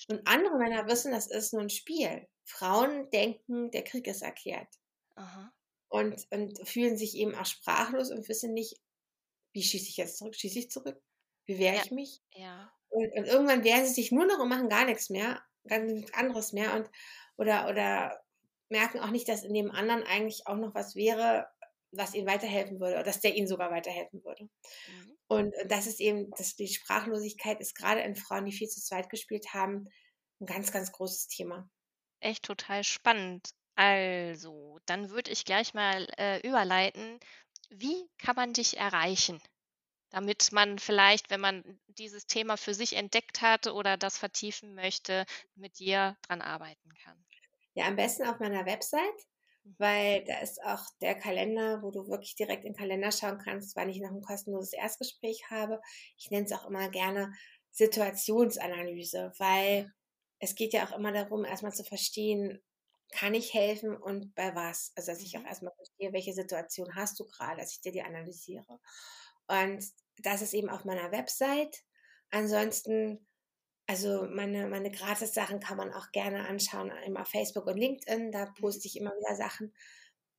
Und 0.09 0.27
andere 0.27 0.59
Männer 0.59 0.87
wissen, 0.87 1.13
das 1.13 1.27
ist 1.27 1.53
nur 1.53 1.63
ein 1.63 1.71
Spiel. 1.71 2.27
Frauen 2.45 3.11
denken, 3.11 3.71
der 3.71 3.85
Krieg 3.85 4.07
ist 4.07 4.23
erklärt. 4.23 4.69
Aha. 5.17 5.53
Und, 5.89 6.27
und 6.31 6.67
fühlen 6.69 6.97
sich 6.97 7.17
eben 7.17 7.35
auch 7.35 7.47
sprachlos 7.47 8.11
und 8.11 8.29
wissen 8.29 8.53
nicht, 8.53 8.81
wie 9.53 9.63
schieße 9.63 9.89
ich 9.89 9.97
jetzt 9.97 10.19
zurück? 10.19 10.35
Schieße 10.35 10.59
ich 10.59 10.71
zurück? 10.71 11.01
Wie 11.47 11.59
wehre 11.59 11.77
ja. 11.77 11.83
ich 11.85 11.91
mich? 11.91 12.23
Ja. 12.33 12.73
Und, 12.91 13.13
und, 13.17 13.25
irgendwann 13.27 13.65
wehren 13.65 13.87
sie 13.87 13.95
sich 13.95 14.13
nur 14.13 14.27
noch 14.27 14.39
und 14.39 14.49
machen 14.49 14.69
gar 14.69 14.85
nichts 14.85 15.11
mehr, 15.11 15.43
gar 15.67 15.79
nichts 15.81 16.15
anderes 16.15 16.53
mehr 16.53 16.75
und 16.75 16.91
oder 17.37 17.69
oder 17.69 18.23
merken 18.69 19.01
auch 19.01 19.11
nicht, 19.11 19.29
dass 19.29 19.45
in 19.45 19.55
dem 19.55 19.71
anderen 19.71 20.03
eigentlich 20.05 20.47
auch 20.47 20.57
noch 20.57 20.75
was 20.75 20.95
wäre, 20.95 21.49
was 21.93 22.15
ihnen 22.15 22.27
weiterhelfen 22.27 22.81
würde 22.81 22.95
oder 22.95 23.05
dass 23.05 23.21
der 23.21 23.35
ihnen 23.35 23.49
sogar 23.49 23.71
weiterhelfen 23.71 24.23
würde. 24.25 24.49
Mhm. 24.87 25.19
Und, 25.29 25.55
und 25.63 25.71
das 25.71 25.87
ist 25.87 26.01
eben, 26.01 26.31
dass 26.31 26.57
die 26.57 26.69
Sprachlosigkeit 26.69 27.61
ist 27.61 27.75
gerade 27.75 28.01
in 28.01 28.17
Frauen, 28.17 28.47
die 28.47 28.53
viel 28.53 28.69
zu 28.69 28.81
zweit 28.81 29.11
gespielt 29.11 29.53
haben, 29.55 29.89
ein 30.41 30.47
ganz, 30.47 30.73
ganz 30.73 30.93
großes 30.93 31.29
Thema. 31.29 31.69
Echt 32.21 32.45
total 32.45 32.85
spannend. 32.85 33.51
Also, 33.75 34.79
dann 34.87 35.11
würde 35.11 35.31
ich 35.31 35.45
gleich 35.45 35.73
mal 35.75 36.09
äh, 36.19 36.47
überleiten. 36.47 37.21
Wie 37.71 38.09
kann 38.19 38.35
man 38.35 38.53
dich 38.53 38.77
erreichen? 38.77 39.41
Damit 40.11 40.53
man 40.53 40.79
vielleicht, 40.79 41.31
wenn 41.31 41.41
man 41.41 41.79
dieses 41.87 42.27
Thema 42.27 42.57
für 42.57 42.75
sich 42.75 42.95
entdeckt 42.95 43.43
hat 43.43 43.67
oder 43.67 43.97
das 43.97 44.17
vertiefen 44.17 44.75
möchte, 44.75 45.27
mit 45.55 45.79
dir 45.79 46.17
dran 46.23 46.41
arbeiten 46.41 46.95
kann. 47.05 47.25
Ja, 47.75 47.87
am 47.87 47.97
besten 47.97 48.27
auf 48.27 48.41
meiner 48.41 48.65
Website. 48.67 49.27
Weil 49.79 50.25
da 50.25 50.39
ist 50.41 50.63
auch 50.63 50.85
der 51.01 51.15
Kalender, 51.15 51.83
wo 51.83 51.91
du 51.91 52.09
wirklich 52.09 52.35
direkt 52.35 52.65
in 52.65 52.73
den 52.73 52.79
Kalender 52.79 53.13
schauen 53.13 53.39
kannst, 53.39 53.77
weil 53.77 53.91
ich 53.91 54.01
noch 54.01 54.11
ein 54.11 54.23
kostenloses 54.23 54.73
Erstgespräch 54.73 55.51
habe. 55.51 55.81
Ich 56.17 56.31
nenne 56.31 56.47
es 56.47 56.53
auch 56.53 56.67
immer 56.67 56.89
gerne 56.89 57.33
Situationsanalyse, 57.71 59.33
weil 59.39 59.93
es 60.39 60.55
geht 60.55 60.73
ja 60.73 60.87
auch 60.87 60.97
immer 60.97 61.13
darum, 61.13 61.45
erstmal 61.45 61.73
zu 61.73 61.85
verstehen, 61.85 62.63
kann 63.11 63.35
ich 63.35 63.55
helfen 63.55 63.97
und 63.97 64.35
bei 64.35 64.55
was? 64.55 64.93
Also, 64.95 65.13
dass 65.13 65.23
ich 65.23 65.37
auch 65.37 65.43
mhm. 65.43 65.49
erstmal 65.49 65.75
verstehe, 65.75 66.13
welche 66.13 66.33
Situation 66.33 66.95
hast 66.95 67.19
du 67.19 67.25
gerade, 67.27 67.61
dass 67.61 67.73
ich 67.73 67.81
dir 67.81 67.93
die 67.93 68.03
analysiere. 68.03 68.79
Und 69.47 69.85
das 70.19 70.43
ist 70.43 70.55
eben 70.55 70.69
auf 70.69 70.85
meiner 70.85 71.11
Website. 71.11 71.85
Ansonsten, 72.31 73.27
also 73.89 74.27
meine, 74.31 74.69
meine 74.69 74.91
Gratis-Sachen 74.91 75.61
kann 75.61 75.79
man 75.79 75.93
auch 75.95 76.13
gerne 76.13 76.47
anschauen, 76.47 76.93
immer 77.07 77.23
auf 77.23 77.29
Facebook 77.29 77.67
und 77.67 77.79
LinkedIn. 77.79 78.31
Da 78.31 78.45
mhm. 78.45 78.55
poste 78.61 78.87
ich 78.87 78.99
immer 78.99 79.13
wieder 79.13 79.35
Sachen. 79.35 79.73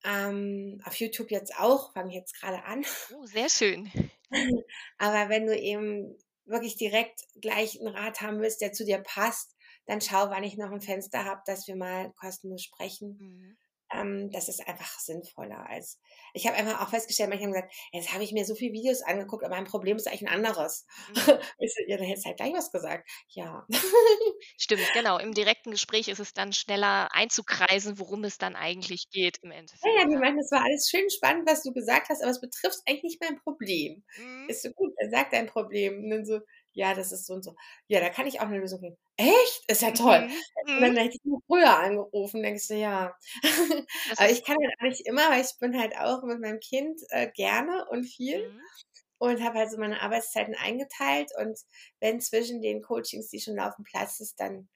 Ähm, 0.06 0.80
auf 0.86 0.94
YouTube 0.96 1.32
jetzt 1.32 1.58
auch, 1.58 1.92
fange 1.94 2.10
ich 2.10 2.16
jetzt 2.16 2.40
gerade 2.40 2.64
an. 2.64 2.86
Oh, 3.12 3.26
sehr 3.26 3.50
schön. 3.50 3.92
Aber 5.00 5.30
wenn 5.30 5.48
du 5.48 5.58
eben 5.58 6.16
wirklich 6.46 6.78
direkt 6.78 7.24
gleich 7.42 7.80
einen 7.80 7.94
Rat 7.94 8.22
haben 8.22 8.40
willst, 8.40 8.62
der 8.62 8.72
zu 8.72 8.86
dir 8.86 9.00
passt, 9.00 9.56
dann 9.88 10.00
schau, 10.00 10.30
wann 10.30 10.44
ich 10.44 10.56
noch 10.56 10.72
ein 10.72 10.82
Fenster 10.82 11.26
habe, 11.26 11.42
dass 11.48 11.68
wir 11.68 11.76
mal 11.76 12.14
kostenlos 12.14 12.62
sprechen. 12.62 13.18
Mhm. 13.20 13.58
Ähm, 13.92 14.30
das 14.32 14.50
ist 14.50 14.68
einfach 14.68 15.00
sinnvoller 15.00 15.68
als. 15.68 16.00
Ich 16.34 16.46
habe 16.48 16.58
einfach 16.58 16.82
auch 16.82 16.90
festgestellt, 16.90 17.30
manche 17.30 17.44
haben 17.44 17.54
gesagt, 17.54 17.74
jetzt 17.92 18.14
habe 18.14 18.24
ich 18.24 18.32
mir 18.32 18.46
so 18.46 18.56
viele 18.56 18.74
Videos 18.74 19.02
angeguckt, 19.02 19.44
aber 19.44 19.56
mein 19.56 19.66
Problem 19.66 19.98
ist 19.98 20.08
eigentlich 20.08 20.28
ein 20.28 20.36
anderes. 20.36 20.86
Mhm. 21.10 21.16
Ich 21.62 21.74
so, 21.74 21.82
ja, 21.88 21.98
dann 21.98 22.06
hättest 22.06 22.26
halt 22.26 22.38
gleich 22.38 22.54
was 22.54 22.72
gesagt. 22.72 23.10
Ja. 23.30 23.66
Stimmt, 24.58 24.88
genau. 24.94 25.18
Im 25.18 25.34
direkten 25.34 25.72
Gespräch 25.72 26.08
ist 26.08 26.20
es 26.20 26.34
dann 26.34 26.54
schneller 26.54 27.10
einzukreisen, 27.12 28.00
worum 28.00 28.24
es 28.24 28.38
dann 28.38 28.56
eigentlich 28.56 29.10
geht 29.12 29.40
im 29.42 29.52
Endeffekt. 29.52 29.86
Ja, 29.86 30.02
ja, 30.02 30.08
die 30.08 30.16
meinten, 30.16 30.40
es 30.40 30.52
war 30.52 30.64
alles 30.64 30.90
schön 30.90 31.10
spannend, 31.10 31.50
was 31.50 31.64
du 31.64 31.74
gesagt 31.74 32.10
hast, 32.10 32.22
aber 32.22 32.32
es 32.32 32.40
betrifft 32.40 32.80
eigentlich 32.86 33.04
nicht 33.04 33.22
mein 33.22 33.38
Problem. 33.42 34.04
Mhm. 34.18 34.50
Ist 34.50 34.64
so 34.64 34.72
gut, 34.72 34.94
er 34.98 35.10
sagt 35.10 35.34
dein 35.34 35.48
Problem. 35.48 36.04
Und 36.04 36.10
dann 36.10 36.26
so, 36.26 36.40
ja, 36.80 36.94
das 36.94 37.12
ist 37.12 37.26
so 37.26 37.34
und 37.34 37.44
so. 37.44 37.56
Ja, 37.88 38.00
da 38.00 38.10
kann 38.10 38.26
ich 38.26 38.40
auch 38.40 38.46
eine 38.46 38.58
Lösung 38.58 38.80
geben. 38.80 38.98
Echt? 39.18 39.64
Ist 39.68 39.82
ja 39.82 39.92
toll. 39.92 40.28
Mhm. 40.28 40.76
Und 40.76 40.82
dann 40.82 40.92
mhm. 40.94 40.98
hätte 40.98 41.18
ich 41.18 41.26
nur 41.26 41.42
früher 41.46 41.78
angerufen, 41.78 42.42
denkst 42.42 42.70
du, 42.70 42.76
ja. 42.76 43.14
Aber 44.18 44.30
ich 44.30 44.46
kann 44.46 44.56
halt 44.56 44.74
auch 44.80 44.84
nicht 44.84 45.06
immer, 45.06 45.30
weil 45.30 45.42
ich 45.42 45.60
bin 45.60 45.78
halt 45.78 45.98
auch 45.98 46.24
mit 46.24 46.40
meinem 46.40 46.62
Kind 46.62 47.02
äh, 47.10 47.30
gerne 47.32 47.86
und 47.90 48.06
viel. 48.06 48.50
Mhm. 48.50 48.62
Und 49.18 49.44
habe 49.44 49.60
halt 49.60 49.70
so 49.70 49.78
meine 49.78 50.02
Arbeitszeiten 50.02 50.56
eingeteilt. 50.56 51.32
Und 51.38 51.60
wenn 52.00 52.22
zwischen 52.22 52.62
den 52.62 52.82
Coachings, 52.82 53.28
die 53.28 53.42
schon 53.42 53.58
laufen, 53.58 53.84
Platz 53.84 54.22
ist, 54.22 54.40
dann 54.40 54.70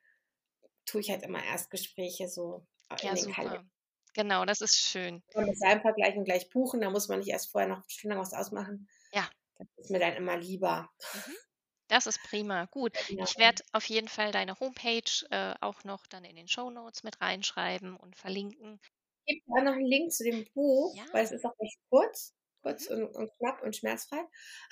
tue 0.85 0.99
ich 0.99 1.09
halt 1.09 1.23
immer 1.23 1.41
Erstgespräche 1.41 2.27
so 2.27 2.67
ja, 2.99 3.11
in 3.11 3.15
den 3.15 3.23
super. 3.23 3.35
Kalender. 3.35 3.65
Genau, 4.13 4.43
das 4.43 4.59
ist 4.59 4.77
schön. 4.77 5.23
Und 5.33 5.45
mit 5.45 5.57
seinem 5.57 5.81
Vergleich 5.81 6.17
und 6.17 6.25
gleich 6.25 6.49
buchen, 6.49 6.81
da 6.81 6.89
muss 6.89 7.07
man 7.07 7.19
nicht 7.19 7.29
erst 7.29 7.49
vorher 7.49 7.69
noch 7.69 7.77
eine 7.77 7.85
Stunde 7.87 8.17
was 8.17 8.33
ausmachen. 8.33 8.89
Ja. 9.13 9.29
Das 9.55 9.67
ist 9.77 9.89
mir 9.91 9.99
dann 9.99 10.15
immer 10.15 10.35
lieber. 10.35 10.89
Mhm. 11.13 11.35
Das 11.87 12.07
ist 12.07 12.21
prima. 12.23 12.65
Gut. 12.65 12.93
Ja. 13.09 13.23
Ich 13.23 13.37
werde 13.37 13.63
auf 13.71 13.85
jeden 13.85 14.07
Fall 14.07 14.31
deine 14.31 14.59
Homepage 14.59 15.25
äh, 15.29 15.53
auch 15.61 15.83
noch 15.83 16.05
dann 16.07 16.25
in 16.25 16.35
den 16.35 16.47
Show 16.47 16.69
Notes 16.69 17.03
mit 17.03 17.19
reinschreiben 17.21 17.95
und 17.95 18.15
verlinken. 18.15 18.79
Ich 19.25 19.35
gebe 19.35 19.59
auch 19.59 19.63
noch 19.63 19.73
einen 19.73 19.85
Link 19.85 20.11
zu 20.11 20.23
dem 20.23 20.45
Buch, 20.53 20.95
ja. 20.95 21.05
weil 21.11 21.23
es 21.23 21.31
ist 21.31 21.45
auch 21.45 21.57
recht 21.59 21.77
kurz, 21.89 22.33
kurz 22.61 22.89
mhm. 22.89 23.05
und, 23.05 23.15
und, 23.15 23.31
knapp 23.37 23.61
und 23.61 23.75
schmerzfrei. 23.75 24.21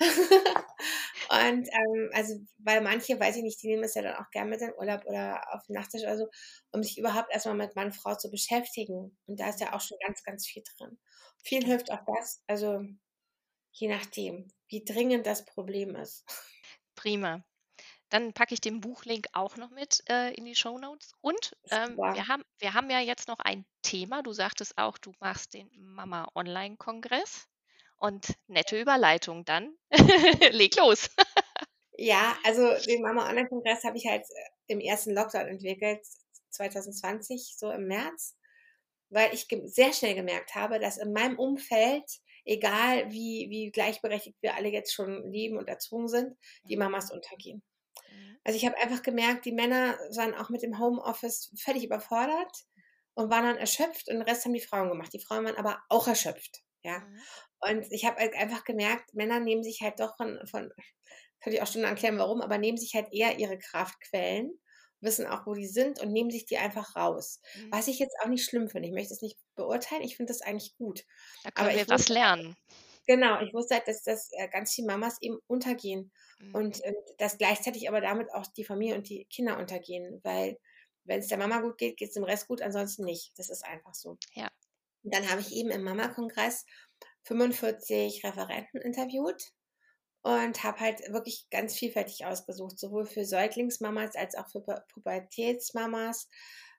und 0.00 1.68
ähm, 1.68 2.10
also, 2.12 2.34
weil 2.58 2.80
manche, 2.80 3.18
weiß 3.18 3.36
ich 3.36 3.42
nicht, 3.42 3.62
die 3.62 3.68
nehmen 3.68 3.84
es 3.84 3.94
ja 3.94 4.02
dann 4.02 4.16
auch 4.16 4.30
gerne 4.30 4.50
mit 4.50 4.60
in 4.60 4.74
Urlaub 4.76 5.04
oder 5.06 5.42
auf 5.54 5.64
den 5.66 5.74
Nachttisch 5.74 6.02
oder 6.02 6.18
so, 6.18 6.28
um 6.72 6.82
sich 6.82 6.98
überhaupt 6.98 7.32
erstmal 7.32 7.54
mit 7.54 7.76
Mann, 7.76 7.92
Frau 7.92 8.14
zu 8.14 8.30
beschäftigen. 8.30 9.16
Und 9.26 9.40
da 9.40 9.48
ist 9.48 9.60
ja 9.60 9.74
auch 9.74 9.80
schon 9.80 9.98
ganz, 10.04 10.22
ganz 10.22 10.46
viel 10.46 10.62
drin. 10.76 10.98
Viel 11.44 11.64
hilft 11.64 11.90
auch 11.90 12.04
das, 12.06 12.42
also 12.46 12.80
je 13.72 13.88
nachdem, 13.88 14.52
wie 14.68 14.84
dringend 14.84 15.26
das 15.26 15.44
Problem 15.44 15.96
ist. 15.96 16.24
Prima. 17.02 17.42
Dann 18.10 18.32
packe 18.32 18.54
ich 18.54 18.60
den 18.60 18.80
Buchlink 18.80 19.26
auch 19.32 19.56
noch 19.56 19.70
mit 19.70 20.04
äh, 20.08 20.32
in 20.34 20.44
die 20.44 20.54
Show 20.54 20.78
Notes. 20.78 21.14
Und 21.20 21.56
ähm, 21.70 21.96
wir, 21.96 22.28
haben, 22.28 22.44
wir 22.58 22.74
haben 22.74 22.90
ja 22.90 23.00
jetzt 23.00 23.26
noch 23.26 23.40
ein 23.40 23.64
Thema. 23.82 24.22
Du 24.22 24.32
sagtest 24.32 24.78
auch, 24.78 24.98
du 24.98 25.12
machst 25.18 25.54
den 25.54 25.68
Mama 25.74 26.28
Online-Kongress. 26.34 27.48
Und 27.96 28.36
nette 28.46 28.80
Überleitung 28.80 29.44
dann. 29.44 29.74
Leg 30.52 30.76
los. 30.76 31.10
ja, 31.96 32.36
also 32.44 32.72
den 32.86 33.02
Mama 33.02 33.28
Online-Kongress 33.28 33.82
habe 33.82 33.96
ich 33.96 34.06
halt 34.06 34.22
äh, 34.22 34.72
im 34.72 34.78
ersten 34.78 35.12
Lockdown 35.14 35.48
entwickelt, 35.48 36.06
2020, 36.50 37.56
so 37.58 37.72
im 37.72 37.88
März, 37.88 38.36
weil 39.08 39.34
ich 39.34 39.48
sehr 39.64 39.92
schnell 39.92 40.14
gemerkt 40.14 40.54
habe, 40.54 40.78
dass 40.78 40.98
in 40.98 41.12
meinem 41.12 41.38
Umfeld 41.38 42.04
egal 42.44 43.10
wie, 43.10 43.46
wie 43.50 43.70
gleichberechtigt 43.70 44.36
wir 44.40 44.56
alle 44.56 44.68
jetzt 44.68 44.92
schon 44.92 45.30
leben 45.30 45.56
und 45.58 45.68
erzwungen 45.68 46.08
sind, 46.08 46.36
die 46.64 46.76
mhm. 46.76 46.84
Mamas 46.84 47.12
untergehen. 47.12 47.62
Mhm. 48.10 48.38
Also 48.44 48.56
ich 48.56 48.66
habe 48.66 48.78
einfach 48.78 49.02
gemerkt, 49.02 49.44
die 49.44 49.52
Männer 49.52 49.98
waren 50.16 50.34
auch 50.34 50.50
mit 50.50 50.62
dem 50.62 50.78
Homeoffice 50.78 51.52
völlig 51.58 51.84
überfordert 51.84 52.52
und 53.14 53.30
waren 53.30 53.44
dann 53.44 53.56
erschöpft 53.56 54.08
und 54.08 54.16
den 54.16 54.22
Rest 54.22 54.44
haben 54.44 54.54
die 54.54 54.60
Frauen 54.60 54.88
gemacht. 54.88 55.12
Die 55.12 55.20
Frauen 55.20 55.44
waren 55.44 55.56
aber 55.56 55.80
auch 55.88 56.08
erschöpft. 56.08 56.62
Ja. 56.82 56.98
Mhm. 56.98 57.20
Und 57.60 57.92
ich 57.92 58.04
habe 58.04 58.16
halt 58.16 58.34
einfach 58.34 58.64
gemerkt, 58.64 59.14
Männer 59.14 59.38
nehmen 59.38 59.62
sich 59.62 59.80
halt 59.82 60.00
doch 60.00 60.16
von, 60.16 60.40
von, 60.46 60.72
könnte 61.40 61.56
ich 61.56 61.62
auch 61.62 61.70
schon 61.70 61.84
erklären, 61.84 62.18
warum, 62.18 62.40
aber 62.40 62.58
nehmen 62.58 62.78
sich 62.78 62.94
halt 62.94 63.12
eher 63.12 63.38
ihre 63.38 63.58
Kraftquellen 63.58 64.58
wissen 65.02 65.26
auch, 65.26 65.46
wo 65.46 65.54
die 65.54 65.66
sind 65.66 66.00
und 66.00 66.12
nehmen 66.12 66.30
sich 66.30 66.46
die 66.46 66.58
einfach 66.58 66.96
raus. 66.96 67.40
Mhm. 67.56 67.72
Was 67.72 67.88
ich 67.88 67.98
jetzt 67.98 68.16
auch 68.22 68.28
nicht 68.28 68.44
schlimm 68.44 68.68
finde. 68.68 68.88
Ich 68.88 68.94
möchte 68.94 69.12
es 69.12 69.22
nicht 69.22 69.38
beurteilen. 69.54 70.02
Ich 70.02 70.16
finde 70.16 70.32
das 70.32 70.42
eigentlich 70.42 70.74
gut. 70.76 71.04
Da 71.44 71.50
können 71.50 71.68
Aber 71.68 71.76
wir 71.76 71.88
was 71.88 72.00
wusste, 72.00 72.12
lernen. 72.14 72.56
Genau, 73.06 73.40
ich 73.40 73.52
wusste 73.52 73.74
halt, 73.74 73.88
dass, 73.88 74.02
dass 74.02 74.30
äh, 74.32 74.48
ganz 74.48 74.72
viele 74.74 74.86
Mamas 74.86 75.20
eben 75.20 75.38
untergehen 75.46 76.12
mhm. 76.38 76.54
und, 76.54 76.80
und 76.80 76.96
dass 77.18 77.38
gleichzeitig 77.38 77.88
aber 77.88 78.00
damit 78.00 78.32
auch 78.32 78.46
die 78.46 78.64
Familie 78.64 78.94
und 78.94 79.08
die 79.08 79.24
Kinder 79.26 79.58
untergehen, 79.58 80.20
weil 80.22 80.58
wenn 81.04 81.20
es 81.20 81.28
der 81.28 81.38
Mama 81.38 81.60
gut 81.60 81.78
geht, 81.78 81.96
geht 81.96 82.08
es 82.08 82.14
dem 82.14 82.24
Rest 82.24 82.46
gut, 82.46 82.62
ansonsten 82.62 83.04
nicht. 83.04 83.32
Das 83.36 83.50
ist 83.50 83.64
einfach 83.64 83.94
so. 83.94 84.18
Ja. 84.34 84.48
Und 85.02 85.14
dann 85.14 85.28
habe 85.28 85.40
ich 85.40 85.52
eben 85.52 85.70
im 85.70 85.82
Mama-Kongress 85.82 86.64
45 87.24 88.24
Referenten 88.24 88.80
interviewt 88.80 89.52
und 90.22 90.62
habe 90.62 90.78
halt 90.78 91.00
wirklich 91.12 91.48
ganz 91.50 91.76
vielfältig 91.76 92.24
ausgesucht, 92.24 92.78
sowohl 92.78 93.06
für 93.06 93.24
Säuglingsmamas 93.24 94.14
als 94.14 94.36
auch 94.36 94.48
für 94.48 94.60
Pubertätsmamas. 94.92 96.28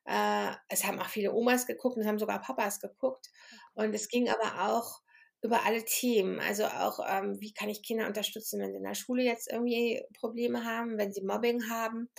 Äh, 0.05 0.51
es 0.69 0.83
haben 0.83 0.99
auch 0.99 1.09
viele 1.09 1.33
Omas 1.33 1.65
geguckt 1.67 1.95
und 1.95 2.03
es 2.03 2.07
haben 2.07 2.19
sogar 2.19 2.41
Papas 2.41 2.79
geguckt. 2.79 3.27
Und 3.73 3.93
es 3.93 4.07
ging 4.07 4.29
aber 4.29 4.69
auch 4.71 5.01
über 5.41 5.65
alle 5.65 5.83
Themen. 5.83 6.39
Also 6.39 6.65
auch, 6.65 6.99
ähm, 7.07 7.39
wie 7.39 7.53
kann 7.53 7.69
ich 7.69 7.83
Kinder 7.83 8.07
unterstützen, 8.07 8.61
wenn 8.61 8.71
sie 8.71 8.77
in 8.77 8.83
der 8.83 8.95
Schule 8.95 9.23
jetzt 9.23 9.51
irgendwie 9.51 10.01
Probleme 10.19 10.63
haben, 10.65 10.97
wenn 10.97 11.11
sie 11.11 11.23
Mobbing 11.23 11.69
haben. 11.69 12.09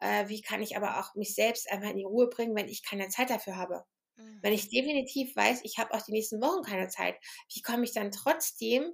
Äh, 0.00 0.28
wie 0.28 0.40
kann 0.40 0.62
ich 0.62 0.76
aber 0.76 1.00
auch 1.00 1.14
mich 1.14 1.34
selbst 1.34 1.70
einfach 1.70 1.90
in 1.90 1.96
die 1.96 2.04
Ruhe 2.04 2.28
bringen, 2.28 2.56
wenn 2.56 2.68
ich 2.68 2.84
keine 2.84 3.08
Zeit 3.08 3.30
dafür 3.30 3.56
habe. 3.56 3.84
Wenn 4.42 4.52
ich 4.52 4.66
mhm. 4.66 4.70
definitiv 4.70 5.34
weiß, 5.36 5.60
ich 5.64 5.78
habe 5.78 5.94
auch 5.94 6.02
die 6.02 6.12
nächsten 6.12 6.40
Wochen 6.40 6.62
keine 6.62 6.88
Zeit, 6.88 7.16
wie 7.52 7.62
komme 7.62 7.84
ich 7.84 7.92
dann 7.92 8.10
trotzdem 8.10 8.92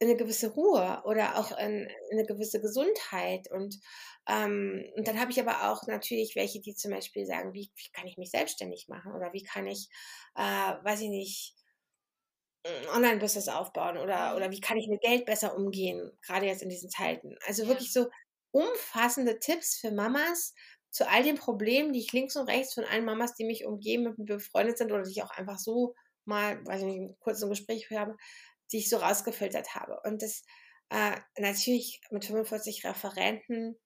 eine 0.00 0.16
gewisse 0.16 0.50
Ruhe 0.50 1.02
oder 1.04 1.38
auch 1.38 1.56
in, 1.58 1.88
in 2.10 2.18
eine 2.18 2.26
gewisse 2.26 2.60
Gesundheit. 2.60 3.50
Und, 3.50 3.78
ähm, 4.28 4.84
und 4.96 5.06
dann 5.06 5.20
habe 5.20 5.30
ich 5.30 5.40
aber 5.40 5.70
auch 5.70 5.86
natürlich 5.86 6.34
welche, 6.36 6.60
die 6.60 6.74
zum 6.74 6.90
Beispiel 6.90 7.26
sagen, 7.26 7.54
wie, 7.54 7.70
wie 7.74 7.90
kann 7.92 8.06
ich 8.06 8.18
mich 8.18 8.30
selbstständig 8.30 8.88
machen 8.88 9.12
oder 9.14 9.32
wie 9.32 9.42
kann 9.42 9.66
ich, 9.66 9.88
äh, 10.34 10.40
weiß 10.40 11.00
ich 11.02 11.08
nicht, 11.08 11.54
Online-Business 12.94 13.48
aufbauen 13.48 13.96
oder, 13.96 14.30
mhm. 14.30 14.36
oder 14.36 14.50
wie 14.50 14.60
kann 14.60 14.76
ich 14.76 14.88
mit 14.88 15.00
Geld 15.00 15.24
besser 15.24 15.56
umgehen, 15.56 16.10
gerade 16.22 16.46
jetzt 16.46 16.62
in 16.62 16.68
diesen 16.68 16.90
Zeiten. 16.90 17.36
Also 17.46 17.62
ja. 17.62 17.68
wirklich 17.68 17.92
so 17.92 18.08
umfassende 18.50 19.38
Tipps 19.38 19.78
für 19.78 19.90
Mamas 19.90 20.54
zu 20.90 21.08
all 21.08 21.22
den 21.22 21.36
Problemen, 21.36 21.92
die 21.92 22.00
ich 22.00 22.12
links 22.12 22.36
und 22.36 22.48
rechts 22.48 22.74
von 22.74 22.84
allen 22.84 23.04
Mamas, 23.04 23.34
die 23.34 23.44
mich 23.44 23.66
umgeben, 23.66 24.04
mit 24.04 24.18
mir 24.18 24.24
befreundet 24.24 24.78
sind 24.78 24.92
oder 24.92 25.02
die 25.02 25.10
ich 25.10 25.22
auch 25.22 25.30
einfach 25.30 25.58
so 25.58 25.94
mal, 26.24 26.64
weiß 26.66 26.80
ich 26.82 26.86
nicht, 26.86 27.20
kurz 27.20 27.42
ein 27.42 27.50
Gespräch 27.50 27.90
habe, 27.90 28.16
die 28.72 28.78
ich 28.78 28.88
so 28.88 28.96
rausgefiltert 28.96 29.74
habe. 29.74 30.00
Und 30.04 30.22
das 30.22 30.42
äh, 30.90 31.16
natürlich 31.38 32.00
mit 32.10 32.24
45 32.24 32.84
Referenten 32.84 33.76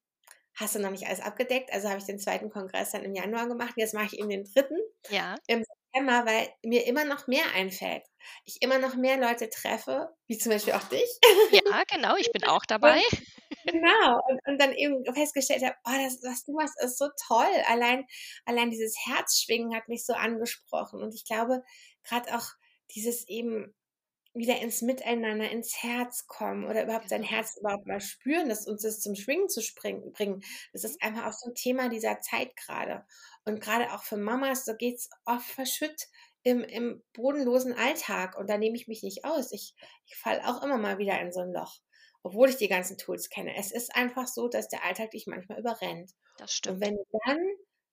hast 0.55 0.75
du 0.75 0.79
noch 0.79 0.91
nicht 0.91 1.07
alles 1.07 1.21
abgedeckt. 1.21 1.73
Also 1.73 1.89
habe 1.89 1.99
ich 1.99 2.05
den 2.05 2.19
zweiten 2.19 2.51
Kongress 2.51 2.91
dann 2.91 3.05
im 3.05 3.15
Januar 3.15 3.49
gemacht. 3.49 3.75
Jetzt 3.77 3.95
mache 3.95 4.07
ich 4.07 4.19
eben 4.19 4.29
den 4.29 4.45
dritten 4.45 4.79
ja. 5.09 5.37
im 5.47 5.65
September, 5.65 6.27
weil 6.27 6.49
mir 6.63 6.87
immer 6.87 7.05
noch 7.05 7.27
mehr 7.27 7.45
einfällt. 7.55 8.05
Ich 8.45 8.61
immer 8.61 8.79
noch 8.79 8.95
mehr 8.95 9.17
Leute 9.17 9.49
treffe, 9.49 10.11
wie 10.27 10.39
zum 10.39 10.53
Beispiel 10.53 10.75
auch 10.75 10.85
dich. 10.85 11.09
Ja, 11.53 11.83
genau, 11.91 12.17
ich 12.17 12.31
bin 12.33 12.45
auch 12.45 12.65
dabei. 12.69 13.01
Und, 13.01 13.73
genau, 13.73 14.21
und, 14.29 14.41
und, 14.47 14.61
dann 14.61 14.73
eben 14.73 15.03
festgestellt 15.15 15.63
habe, 15.65 15.75
oh, 15.85 16.05
das, 16.05 16.21
was 16.23 16.45
du 16.45 16.53
machst, 16.53 16.75
ist 16.83 16.99
so 16.99 17.09
toll. 17.27 17.63
Allein, 17.67 18.07
allein 18.45 18.71
dieses 18.71 18.95
Herzschwingen 19.07 19.75
hat 19.75 19.89
mich 19.89 20.05
so 20.05 20.13
angesprochen. 20.13 21.03
Und 21.03 21.15
ich 21.15 21.25
glaube, 21.25 21.63
gerade 22.05 22.37
auch 22.37 22.47
dieses 22.95 23.27
eben 23.29 23.75
wieder 24.33 24.61
ins 24.61 24.81
Miteinander, 24.83 25.51
ins 25.51 25.83
Herz 25.83 26.27
kommen 26.27 26.65
oder 26.65 26.85
überhaupt 26.85 27.09
sein 27.09 27.23
genau. 27.23 27.33
Herz 27.33 27.57
überhaupt 27.57 27.87
mal 27.87 28.01
spüren, 28.01 28.49
dass 28.49 28.67
uns 28.67 28.83
das 28.83 29.01
zum 29.01 29.15
Schwingen 29.15 29.49
zu 29.49 29.61
springen, 29.61 30.13
bringen. 30.13 30.43
Das 30.73 30.85
ist 30.85 31.03
mhm. 31.03 31.09
einfach 31.09 31.27
auch 31.27 31.33
so 31.33 31.51
ein 31.51 31.55
Thema 31.55 31.89
dieser 31.89 32.21
Zeit 32.21 32.55
gerade. 32.57 33.05
Und 33.45 33.61
gerade 33.61 33.93
auch 33.93 34.05
für 34.05 34.17
Mamas, 34.17 34.65
so 34.65 34.75
geht 34.75 34.97
es 34.97 35.11
oft 35.25 35.47
verschütt 35.47 36.09
im, 36.43 36.63
im 36.63 37.03
bodenlosen 37.13 37.75
Alltag. 37.75 38.39
Und 38.39 38.49
da 38.49 38.57
nehme 38.57 38.77
ich 38.77 38.87
mich 38.87 39.03
nicht 39.03 39.25
aus. 39.25 39.53
Ich, 39.53 39.75
ich 40.07 40.17
falle 40.17 40.47
auch 40.47 40.63
immer 40.63 40.79
mal 40.79 40.99
wieder 40.99 41.21
in 41.21 41.33
so 41.33 41.41
ein 41.41 41.53
Loch, 41.53 41.81
obwohl 42.23 42.51
ich 42.51 42.57
die 42.57 42.69
ganzen 42.69 42.99
Tools 42.99 43.31
kenne. 43.31 43.55
Es 43.57 43.73
ist 43.73 43.95
einfach 43.97 44.29
so, 44.29 44.49
dass 44.49 44.69
der 44.69 44.85
Alltag 44.85 45.11
dich 45.11 45.27
manchmal 45.27 45.59
überrennt. 45.59 46.13
Das 46.39 46.53
stimmt. 46.53 46.77
Und 46.77 46.81
wenn 46.83 46.95
du 46.95 47.05
dann 47.27 47.39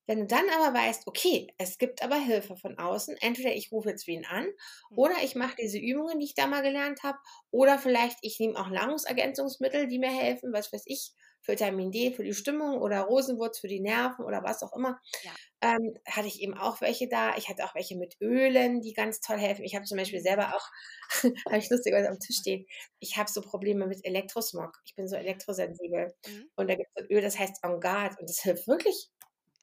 wenn 0.08 0.22
du 0.22 0.26
dann 0.26 0.46
aber 0.50 0.78
weißt, 0.78 1.06
okay, 1.06 1.54
es 1.58 1.78
gibt 1.78 2.02
aber 2.02 2.16
Hilfe 2.16 2.56
von 2.56 2.78
außen, 2.80 3.18
entweder 3.20 3.54
ich 3.54 3.72
rufe 3.72 3.90
jetzt 3.90 4.08
wen 4.08 4.26
an 4.26 4.46
mhm. 4.46 4.98
oder 4.98 5.16
ich 5.24 5.36
mache 5.36 5.58
diese 5.62 5.78
Übungen, 5.78 6.20
die 6.20 6.26
ich 6.26 6.36
da 6.36 6.48
mal 6.48 6.64
gelernt 6.64 7.04
habe, 7.04 7.18
oder 7.52 7.78
vielleicht 7.78 8.18
ich 8.22 8.40
nehme 8.40 8.58
auch 8.58 8.70
Nahrungsergänzungsmittel, 8.70 9.88
die 9.88 10.00
mir 10.00 10.12
helfen, 10.12 10.54
was 10.54 10.72
weiß 10.72 10.84
ich, 10.86 11.12
für 11.42 11.54
Vitamin 11.54 11.92
D, 11.92 12.12
für 12.12 12.24
die 12.24 12.34
Stimmung 12.34 12.82
oder 12.82 13.02
Rosenwurz 13.02 13.60
für 13.60 13.68
die 13.68 13.80
Nerven 13.80 14.26
oder 14.26 14.44
was 14.44 14.64
auch 14.64 14.74
immer. 14.74 15.00
Ja. 15.24 15.32
Ähm, 15.62 15.94
hatte 16.06 16.28
ich 16.28 16.42
eben 16.42 16.58
auch 16.58 16.82
welche 16.82 17.08
da. 17.08 17.38
Ich 17.38 17.48
hatte 17.48 17.64
auch 17.64 17.74
welche 17.74 17.96
mit 17.96 18.18
Ölen, 18.22 18.82
die 18.82 18.94
ganz 18.94 19.22
toll 19.22 19.38
helfen. 19.38 19.64
Ich 19.64 19.76
habe 19.76 19.86
zum 19.86 19.98
Beispiel 19.98 20.22
selber 20.22 20.54
auch, 20.56 20.70
habe 21.46 21.58
ich 21.58 21.70
lustigerweise 21.70 22.10
am 22.10 22.20
Tisch 22.20 22.38
stehen, 22.38 22.66
ich 23.00 23.18
habe 23.18 23.30
so 23.30 23.42
Probleme 23.42 23.88
mit 23.88 24.04
Elektrosmog. 24.04 24.78
Ich 24.86 24.96
bin 24.96 25.08
so 25.08 25.16
elektrosensibel. 25.16 26.14
Mhm. 26.28 26.50
Und 26.56 26.70
da 26.70 26.76
gibt 26.76 26.90
es 26.96 27.04
so 27.04 27.10
Öl, 27.14 27.22
das 27.22 27.40
heißt 27.40 27.64
On 27.64 27.80
Guard 27.80 28.20
und 28.20 28.30
das 28.30 28.42
hilft 28.42 28.68
wirklich 28.68 29.10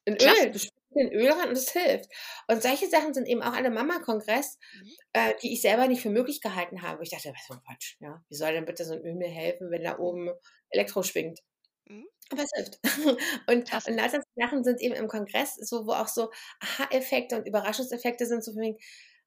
in 0.05 0.13
Öl. 0.13 0.51
Du 0.51 0.59
schmierst 0.59 0.73
in 0.95 1.11
Öl 1.11 1.29
ran 1.29 1.49
und 1.49 1.57
es 1.57 1.71
hilft. 1.71 2.09
Und 2.47 2.61
solche 2.61 2.87
Sachen 2.87 3.13
sind 3.13 3.27
eben 3.27 3.41
auch 3.41 3.47
an 3.47 3.65
einem 3.65 3.73
Mama-Kongress, 3.73 4.57
mhm. 4.73 4.91
äh, 5.13 5.33
die 5.41 5.53
ich 5.53 5.61
selber 5.61 5.87
nicht 5.87 6.01
für 6.01 6.09
möglich 6.09 6.41
gehalten 6.41 6.81
habe. 6.81 7.03
Ich 7.03 7.09
dachte, 7.09 7.33
was 7.33 7.45
für 7.45 7.53
ein 7.53 7.63
Quatsch. 7.65 7.97
Ja? 7.99 8.23
Wie 8.29 8.35
soll 8.35 8.53
denn 8.53 8.65
bitte 8.65 8.85
so 8.85 8.93
ein 8.93 9.01
Öl 9.01 9.15
mir 9.15 9.29
helfen, 9.29 9.71
wenn 9.71 9.83
da 9.83 9.99
oben 9.99 10.29
Elektro 10.69 11.03
schwingt? 11.03 11.39
Mhm. 11.85 12.07
Aber 12.31 12.43
es 12.43 12.51
hilft. 12.55 12.79
und, 13.47 13.73
und 13.87 13.95
lauter 13.95 14.23
Sachen 14.35 14.63
sind 14.63 14.81
eben 14.81 14.95
im 14.95 15.07
Kongress, 15.07 15.55
so, 15.55 15.85
wo 15.85 15.91
auch 15.91 16.07
so 16.07 16.31
Aha-Effekte 16.61 17.35
und 17.37 17.47
Überraschungseffekte 17.47 18.25
sind, 18.25 18.43
so 18.43 18.53
von 18.53 18.61
wegen, 18.61 18.77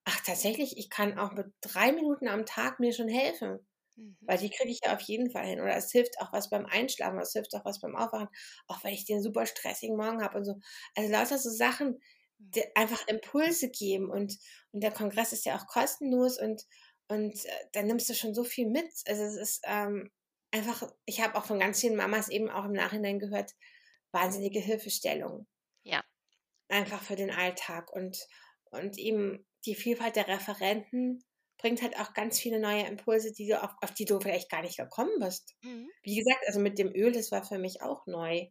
ach 0.05 0.21
tatsächlich, 0.25 0.79
ich 0.79 0.89
kann 0.89 1.19
auch 1.19 1.33
mit 1.33 1.47
drei 1.61 1.93
Minuten 1.93 2.29
am 2.29 2.47
Tag 2.47 2.81
mir 2.81 2.93
schon 2.93 3.09
helfen. 3.09 3.68
Mhm. 3.99 4.17
Weil 4.21 4.39
die 4.39 4.51
kriege 4.51 4.71
ich 4.71 4.81
ja 4.85 4.95
auf 4.95 5.01
jeden 5.03 5.31
Fall 5.31 5.47
hin. 5.47 5.61
Oder 5.61 5.77
es 5.77 5.91
hilft 5.91 6.21
auch 6.21 6.33
was 6.33 6.51
beim 6.51 6.67
Einschlafen, 6.67 7.19
es 7.19 7.33
hilft 7.33 7.55
auch 7.55 7.65
was 7.65 7.81
beim 7.81 7.97
Aufwachen, 7.97 8.29
auch 8.67 8.83
weil 8.85 8.95
ich 8.95 9.05
den 9.05 9.23
super 9.23 9.47
stressigen 9.47 9.97
Morgen 9.97 10.23
habe 10.23 10.39
und 10.39 10.45
so. 10.45 10.59
Also 10.95 11.11
lauter 11.11 11.39
so 11.39 11.51
Sachen, 11.51 12.01
die 12.39 12.61
mhm. 12.61 12.67
einfach 12.75 13.07
Impulse 13.09 13.71
geben. 13.71 14.11
Und, 14.11 14.39
und 14.73 14.83
der 14.83 14.93
Kongress 14.93 15.33
ist 15.33 15.45
ja 15.45 15.57
auch 15.57 15.67
kostenlos 15.67 16.41
und, 16.41 16.63
und 17.09 17.45
äh, 17.45 17.51
da 17.73 17.83
nimmst 17.83 18.09
du 18.09 18.15
schon 18.15 18.35
so 18.35 18.45
viel 18.45 18.69
mit. 18.69 18.91
Also 19.07 19.25
es 19.25 19.37
ist 19.37 19.65
ähm, 19.65 20.11
einfach, 20.51 20.89
ich 21.05 21.21
habe 21.21 21.37
auch 21.37 21.45
von 21.45 21.59
ganz 21.59 21.81
vielen 21.81 21.97
Mamas 21.97 22.29
eben 22.29 22.49
auch 22.49 22.65
im 22.65 22.73
Nachhinein 22.73 23.19
gehört, 23.19 23.53
wahnsinnige 24.13 24.61
Hilfestellung. 24.61 25.47
Ja. 25.83 26.03
Einfach 26.69 27.03
für 27.03 27.17
den 27.17 27.31
Alltag. 27.31 27.91
Und, 27.93 28.27
und 28.71 28.99
eben 28.99 29.47
die 29.65 29.75
Vielfalt 29.75 30.17
der 30.17 30.29
Referenten 30.29 31.25
bringt 31.59 31.83
halt 31.83 31.99
auch 31.99 32.15
ganz 32.15 32.39
viele 32.39 32.61
neue 32.61 32.87
Impulse, 32.87 33.33
die 33.33 33.49
du 33.49 33.63
auf, 33.63 33.73
auf 33.83 33.93
die 33.93 34.05
du 34.05 34.21
vielleicht 34.21 34.51
gar 34.51 34.63
nicht 34.63 34.79
gekommen 34.79 35.19
bist. 35.19 35.57
Mhm. 35.63 35.89
Wie 36.03 36.17
gesagt, 36.17 36.45
also 36.47 36.61
mit 36.61 36.79
dem 36.79 36.95
Öl, 36.95 37.13
das 37.13 37.31
war 37.33 37.45
für 37.45 37.59
mich 37.59 37.83
auch 37.83 38.07
neu. 38.07 38.47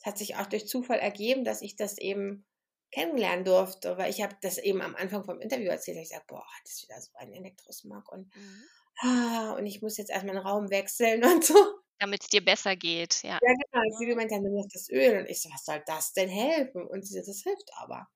Es 0.00 0.06
hat 0.06 0.18
sich 0.18 0.36
auch 0.36 0.46
durch 0.46 0.66
Zufall 0.66 0.98
ergeben, 0.98 1.44
dass 1.44 1.62
ich 1.62 1.76
das 1.76 1.98
eben 1.98 2.46
kennenlernen 2.92 3.44
durfte, 3.44 3.96
weil 3.98 4.10
ich 4.10 4.22
habe 4.22 4.36
das 4.42 4.58
eben 4.58 4.82
am 4.82 4.96
Anfang 4.96 5.24
vom 5.24 5.40
Interview 5.40 5.68
erzählt. 5.68 5.98
Ich 5.98 6.08
sage, 6.08 6.24
boah, 6.26 6.46
das 6.64 6.74
ist 6.74 6.82
wieder 6.82 7.00
so 7.00 7.10
ein 7.14 7.32
Elektrosmog 7.32 8.10
und, 8.10 8.34
mhm. 8.34 8.64
ah, 9.02 9.52
und 9.52 9.66
ich 9.66 9.80
muss 9.80 9.96
jetzt 9.96 10.10
erstmal 10.10 10.34
den 10.34 10.44
Raum 10.44 10.70
wechseln 10.70 11.22
und 11.24 11.44
so. 11.44 11.54
Damit 12.00 12.22
es 12.22 12.28
dir 12.28 12.42
besser 12.42 12.76
geht, 12.76 13.22
ja. 13.22 13.38
Ja, 13.42 13.54
genau. 13.70 13.98
Sie 13.98 14.06
gemeint, 14.06 14.32
dann 14.32 14.42
nimm 14.42 14.56
doch 14.56 14.66
das 14.72 14.88
Öl. 14.88 15.18
Und 15.18 15.28
ich 15.28 15.42
so, 15.42 15.50
was 15.50 15.66
soll 15.66 15.82
das 15.84 16.14
denn 16.14 16.30
helfen? 16.30 16.86
Und 16.86 17.06
sie 17.06 17.12
so, 17.12 17.30
das 17.30 17.42
hilft 17.42 17.70
aber. 17.76 18.08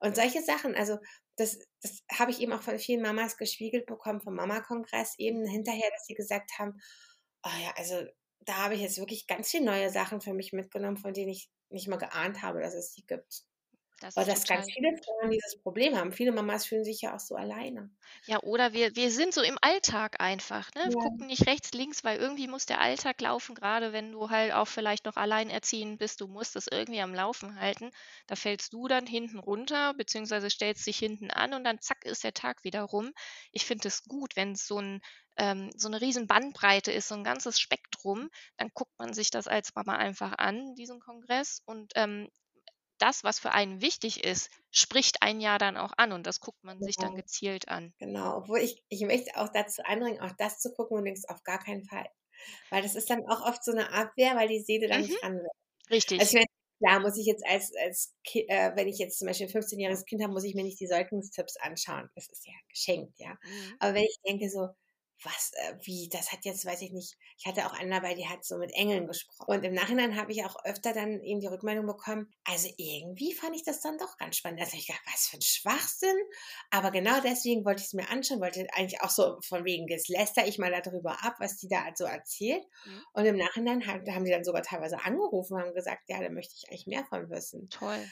Und 0.00 0.16
solche 0.16 0.42
Sachen, 0.42 0.74
also 0.74 0.98
das, 1.38 1.58
das 1.82 2.02
habe 2.12 2.30
ich 2.30 2.40
eben 2.40 2.52
auch 2.52 2.62
von 2.62 2.78
vielen 2.78 3.02
Mamas 3.02 3.36
gespiegelt 3.36 3.86
bekommen 3.86 4.20
vom 4.20 4.34
Mama-Kongress 4.34 5.14
eben 5.18 5.46
hinterher, 5.46 5.90
dass 5.92 6.06
sie 6.06 6.14
gesagt 6.14 6.50
haben, 6.58 6.80
oh 7.44 7.50
ja, 7.62 7.72
also 7.76 8.04
da 8.40 8.56
habe 8.56 8.74
ich 8.74 8.80
jetzt 8.80 8.98
wirklich 8.98 9.26
ganz 9.26 9.50
viele 9.50 9.64
neue 9.64 9.90
Sachen 9.90 10.20
für 10.20 10.34
mich 10.34 10.52
mitgenommen, 10.52 10.96
von 10.96 11.12
denen 11.14 11.30
ich 11.30 11.50
nicht 11.70 11.88
mal 11.88 11.96
geahnt 11.96 12.42
habe, 12.42 12.60
dass 12.60 12.74
es 12.74 12.92
sie 12.92 13.04
gibt. 13.06 13.42
Das 14.00 14.16
Weil 14.16 14.26
das 14.26 14.46
ganz 14.46 14.70
viele 14.72 14.96
Frauen 14.96 15.30
dieses 15.30 15.60
Problem 15.60 15.96
haben. 15.96 16.12
Viele 16.12 16.30
Mamas 16.30 16.66
fühlen 16.66 16.84
sich 16.84 17.00
ja 17.00 17.16
auch 17.16 17.20
so 17.20 17.34
alleine. 17.34 17.90
Ja, 18.26 18.40
oder 18.42 18.72
wir, 18.72 18.94
wir 18.94 19.10
sind 19.10 19.34
so 19.34 19.42
im 19.42 19.58
Alltag 19.60 20.20
einfach. 20.20 20.72
Ne? 20.74 20.82
Wir 20.84 20.92
ja. 20.92 21.00
gucken 21.00 21.26
nicht 21.26 21.46
rechts, 21.46 21.72
links, 21.72 22.04
weil 22.04 22.18
irgendwie 22.18 22.46
muss 22.46 22.66
der 22.66 22.80
Alltag 22.80 23.20
laufen, 23.20 23.56
gerade 23.56 23.92
wenn 23.92 24.12
du 24.12 24.30
halt 24.30 24.52
auch 24.52 24.68
vielleicht 24.68 25.04
noch 25.04 25.16
alleinerziehend 25.16 25.98
bist. 25.98 26.20
Du 26.20 26.28
musst 26.28 26.54
das 26.54 26.68
irgendwie 26.70 27.00
am 27.00 27.12
Laufen 27.12 27.60
halten. 27.60 27.90
Da 28.28 28.36
fällst 28.36 28.72
du 28.72 28.86
dann 28.86 29.06
hinten 29.06 29.38
runter, 29.38 29.94
beziehungsweise 29.94 30.48
stellst 30.48 30.86
dich 30.86 30.98
hinten 30.98 31.30
an 31.32 31.52
und 31.54 31.64
dann 31.64 31.80
zack 31.80 32.04
ist 32.04 32.22
der 32.22 32.34
Tag 32.34 32.62
wieder 32.62 32.82
rum. 32.82 33.12
Ich 33.50 33.66
finde 33.66 33.88
es 33.88 34.04
gut, 34.04 34.36
wenn 34.36 34.52
es 34.52 34.66
so 34.66 34.78
ein 34.80 35.00
ähm, 35.38 35.70
so 35.76 35.88
eine 35.88 36.00
riesen 36.00 36.26
Bandbreite 36.26 36.90
ist, 36.92 37.08
so 37.08 37.14
ein 37.14 37.24
ganzes 37.24 37.60
Spektrum, 37.60 38.28
dann 38.56 38.70
guckt 38.74 38.98
man 38.98 39.14
sich 39.14 39.30
das 39.30 39.46
als 39.46 39.74
Mama 39.74 39.96
einfach 39.96 40.34
an, 40.36 40.74
diesen 40.74 40.98
Kongress. 40.98 41.62
Und 41.64 41.92
ähm, 41.94 42.28
das, 42.98 43.24
was 43.24 43.38
für 43.38 43.52
einen 43.52 43.80
wichtig 43.80 44.24
ist, 44.24 44.50
spricht 44.70 45.22
ein 45.22 45.40
Jahr 45.40 45.58
dann 45.58 45.76
auch 45.76 45.92
an 45.96 46.12
und 46.12 46.26
das 46.26 46.40
guckt 46.40 46.62
man 46.62 46.82
sich 46.82 46.96
dann 46.96 47.10
genau. 47.10 47.22
gezielt 47.22 47.68
an. 47.68 47.94
Genau, 47.98 48.38
obwohl 48.38 48.58
ich, 48.58 48.82
ich 48.88 49.02
möchte 49.02 49.36
auch 49.36 49.48
dazu 49.48 49.82
anregen, 49.84 50.20
auch 50.20 50.32
das 50.38 50.58
zu 50.58 50.72
gucken 50.72 50.98
und 50.98 51.04
denkst, 51.04 51.22
auf 51.28 51.42
gar 51.44 51.58
keinen 51.58 51.84
Fall. 51.84 52.08
Weil 52.70 52.82
das 52.82 52.94
ist 52.94 53.10
dann 53.10 53.26
auch 53.26 53.46
oft 53.46 53.64
so 53.64 53.72
eine 53.72 53.92
Abwehr, 53.92 54.36
weil 54.36 54.48
die 54.48 54.60
Seele 54.60 54.88
dann 54.88 55.02
mhm. 55.02 55.06
nicht 55.06 55.22
ran 55.22 55.38
will. 55.38 55.50
Richtig. 55.90 56.20
Also 56.20 56.36
ich 56.36 56.44
meine, 56.44 56.46
klar 56.78 57.00
muss 57.00 57.18
ich 57.18 57.26
jetzt 57.26 57.44
als, 57.46 57.72
als 57.76 58.14
äh, 58.34 58.72
wenn 58.76 58.88
ich 58.88 58.98
jetzt 58.98 59.18
zum 59.18 59.26
Beispiel 59.26 59.46
ein 59.46 59.52
15-jähriges 59.52 60.04
Kind 60.04 60.22
habe, 60.22 60.32
muss 60.32 60.44
ich 60.44 60.54
mir 60.54 60.64
nicht 60.64 60.80
die 60.80 60.86
Säuglingstipps 60.86 61.56
anschauen. 61.56 62.08
Das 62.14 62.28
ist 62.28 62.46
ja 62.46 62.52
geschenkt, 62.68 63.18
ja. 63.18 63.30
Mhm. 63.30 63.76
Aber 63.80 63.94
wenn 63.94 64.04
ich 64.04 64.18
denke 64.26 64.48
so, 64.50 64.68
was, 65.22 65.52
äh, 65.54 65.74
wie, 65.82 66.08
das 66.10 66.32
hat 66.32 66.44
jetzt, 66.44 66.64
weiß 66.64 66.82
ich 66.82 66.92
nicht, 66.92 67.16
ich 67.38 67.46
hatte 67.46 67.66
auch 67.66 67.72
einen 67.72 67.90
dabei, 67.90 68.14
die 68.14 68.28
hat 68.28 68.44
so 68.44 68.56
mit 68.56 68.72
Engeln 68.72 69.06
gesprochen. 69.06 69.46
Und 69.46 69.64
im 69.64 69.74
Nachhinein 69.74 70.16
habe 70.16 70.32
ich 70.32 70.44
auch 70.44 70.56
öfter 70.64 70.92
dann 70.92 71.20
eben 71.22 71.40
die 71.40 71.46
Rückmeldung 71.46 71.86
bekommen, 71.86 72.32
also 72.44 72.68
irgendwie 72.76 73.34
fand 73.34 73.56
ich 73.56 73.64
das 73.64 73.80
dann 73.80 73.98
doch 73.98 74.16
ganz 74.16 74.36
spannend. 74.36 74.60
Also 74.60 74.76
ich 74.76 74.86
dachte, 74.86 75.02
was 75.06 75.26
für 75.26 75.36
ein 75.38 75.42
Schwachsinn. 75.42 76.16
Aber 76.70 76.90
genau 76.90 77.20
deswegen 77.20 77.64
wollte 77.64 77.80
ich 77.80 77.88
es 77.88 77.94
mir 77.94 78.08
anschauen, 78.10 78.40
wollte 78.40 78.66
eigentlich 78.74 79.00
auch 79.02 79.10
so 79.10 79.38
von 79.42 79.64
wegen, 79.64 79.88
jetzt 79.88 80.08
läster 80.08 80.46
ich 80.46 80.58
mal 80.58 80.70
darüber 80.70 81.24
ab, 81.24 81.36
was 81.38 81.56
die 81.56 81.68
da 81.68 81.84
so 81.94 82.04
erzählt. 82.04 82.64
Mhm. 82.84 83.02
Und 83.12 83.24
im 83.24 83.36
Nachhinein 83.36 83.86
haben, 83.86 84.04
haben 84.14 84.24
die 84.24 84.30
dann 84.30 84.44
sogar 84.44 84.62
teilweise 84.62 85.02
angerufen 85.04 85.54
und 85.54 85.62
haben 85.62 85.74
gesagt, 85.74 86.02
ja, 86.08 86.20
da 86.20 86.30
möchte 86.30 86.54
ich 86.56 86.68
eigentlich 86.68 86.86
mehr 86.86 87.04
von 87.04 87.28
wissen. 87.30 87.68
Toll 87.70 88.06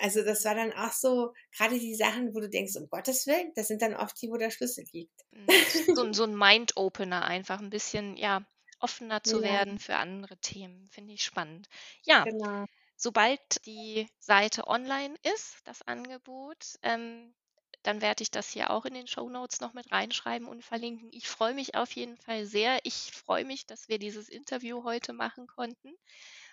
also 0.00 0.22
das 0.22 0.44
war 0.44 0.54
dann 0.54 0.72
auch 0.72 0.92
so, 0.92 1.32
gerade 1.56 1.78
die 1.78 1.94
Sachen, 1.94 2.34
wo 2.34 2.40
du 2.40 2.48
denkst, 2.48 2.76
um 2.76 2.88
Gottes 2.88 3.26
Willen, 3.26 3.52
das 3.54 3.68
sind 3.68 3.82
dann 3.82 3.94
oft 3.94 4.20
die, 4.20 4.30
wo 4.30 4.36
der 4.36 4.50
Schlüssel 4.50 4.84
liegt. 4.92 5.20
Mhm. 5.32 5.94
So, 5.94 6.12
so 6.12 6.24
ein 6.24 6.36
Mind-Opener 6.36 7.24
einfach, 7.24 7.60
ein 7.60 7.70
bisschen, 7.70 8.16
ja, 8.16 8.44
offener 8.78 9.22
zu 9.22 9.36
ja. 9.36 9.42
werden 9.42 9.78
für 9.78 9.96
andere 9.96 10.36
Themen. 10.38 10.88
Finde 10.90 11.14
ich 11.14 11.24
spannend. 11.24 11.68
Ja, 12.04 12.24
genau. 12.24 12.66
sobald 12.96 13.64
die 13.64 14.08
Seite 14.18 14.66
online 14.66 15.16
ist, 15.34 15.56
das 15.64 15.82
Angebot, 15.82 16.78
ähm, 16.82 17.34
dann 17.82 18.00
werde 18.00 18.22
ich 18.22 18.30
das 18.30 18.50
hier 18.50 18.70
auch 18.70 18.84
in 18.84 18.94
den 18.94 19.08
Show 19.08 19.28
Notes 19.28 19.60
noch 19.60 19.72
mit 19.72 19.90
reinschreiben 19.90 20.46
und 20.46 20.64
verlinken. 20.64 21.10
Ich 21.12 21.28
freue 21.28 21.54
mich 21.54 21.74
auf 21.74 21.90
jeden 21.92 22.16
Fall 22.16 22.46
sehr. 22.46 22.78
Ich 22.84 23.10
freue 23.12 23.44
mich, 23.44 23.66
dass 23.66 23.88
wir 23.88 23.98
dieses 23.98 24.28
Interview 24.28 24.84
heute 24.84 25.12
machen 25.12 25.48
konnten. 25.48 25.92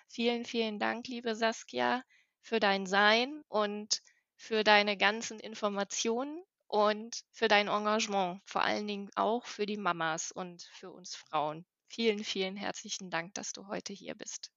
Vielen, 0.08 0.44
vielen 0.44 0.80
Dank, 0.80 1.06
liebe 1.06 1.36
Saskia 1.36 2.02
für 2.42 2.60
dein 2.60 2.86
Sein 2.86 3.42
und 3.48 4.02
für 4.36 4.64
deine 4.64 4.96
ganzen 4.96 5.40
Informationen 5.40 6.42
und 6.66 7.22
für 7.32 7.48
dein 7.48 7.68
Engagement, 7.68 8.40
vor 8.44 8.62
allen 8.62 8.86
Dingen 8.86 9.10
auch 9.16 9.46
für 9.46 9.66
die 9.66 9.76
Mamas 9.76 10.32
und 10.32 10.62
für 10.72 10.90
uns 10.90 11.14
Frauen. 11.16 11.66
Vielen, 11.88 12.24
vielen 12.24 12.56
herzlichen 12.56 13.10
Dank, 13.10 13.34
dass 13.34 13.52
du 13.52 13.66
heute 13.68 13.92
hier 13.92 14.14
bist. 14.14 14.50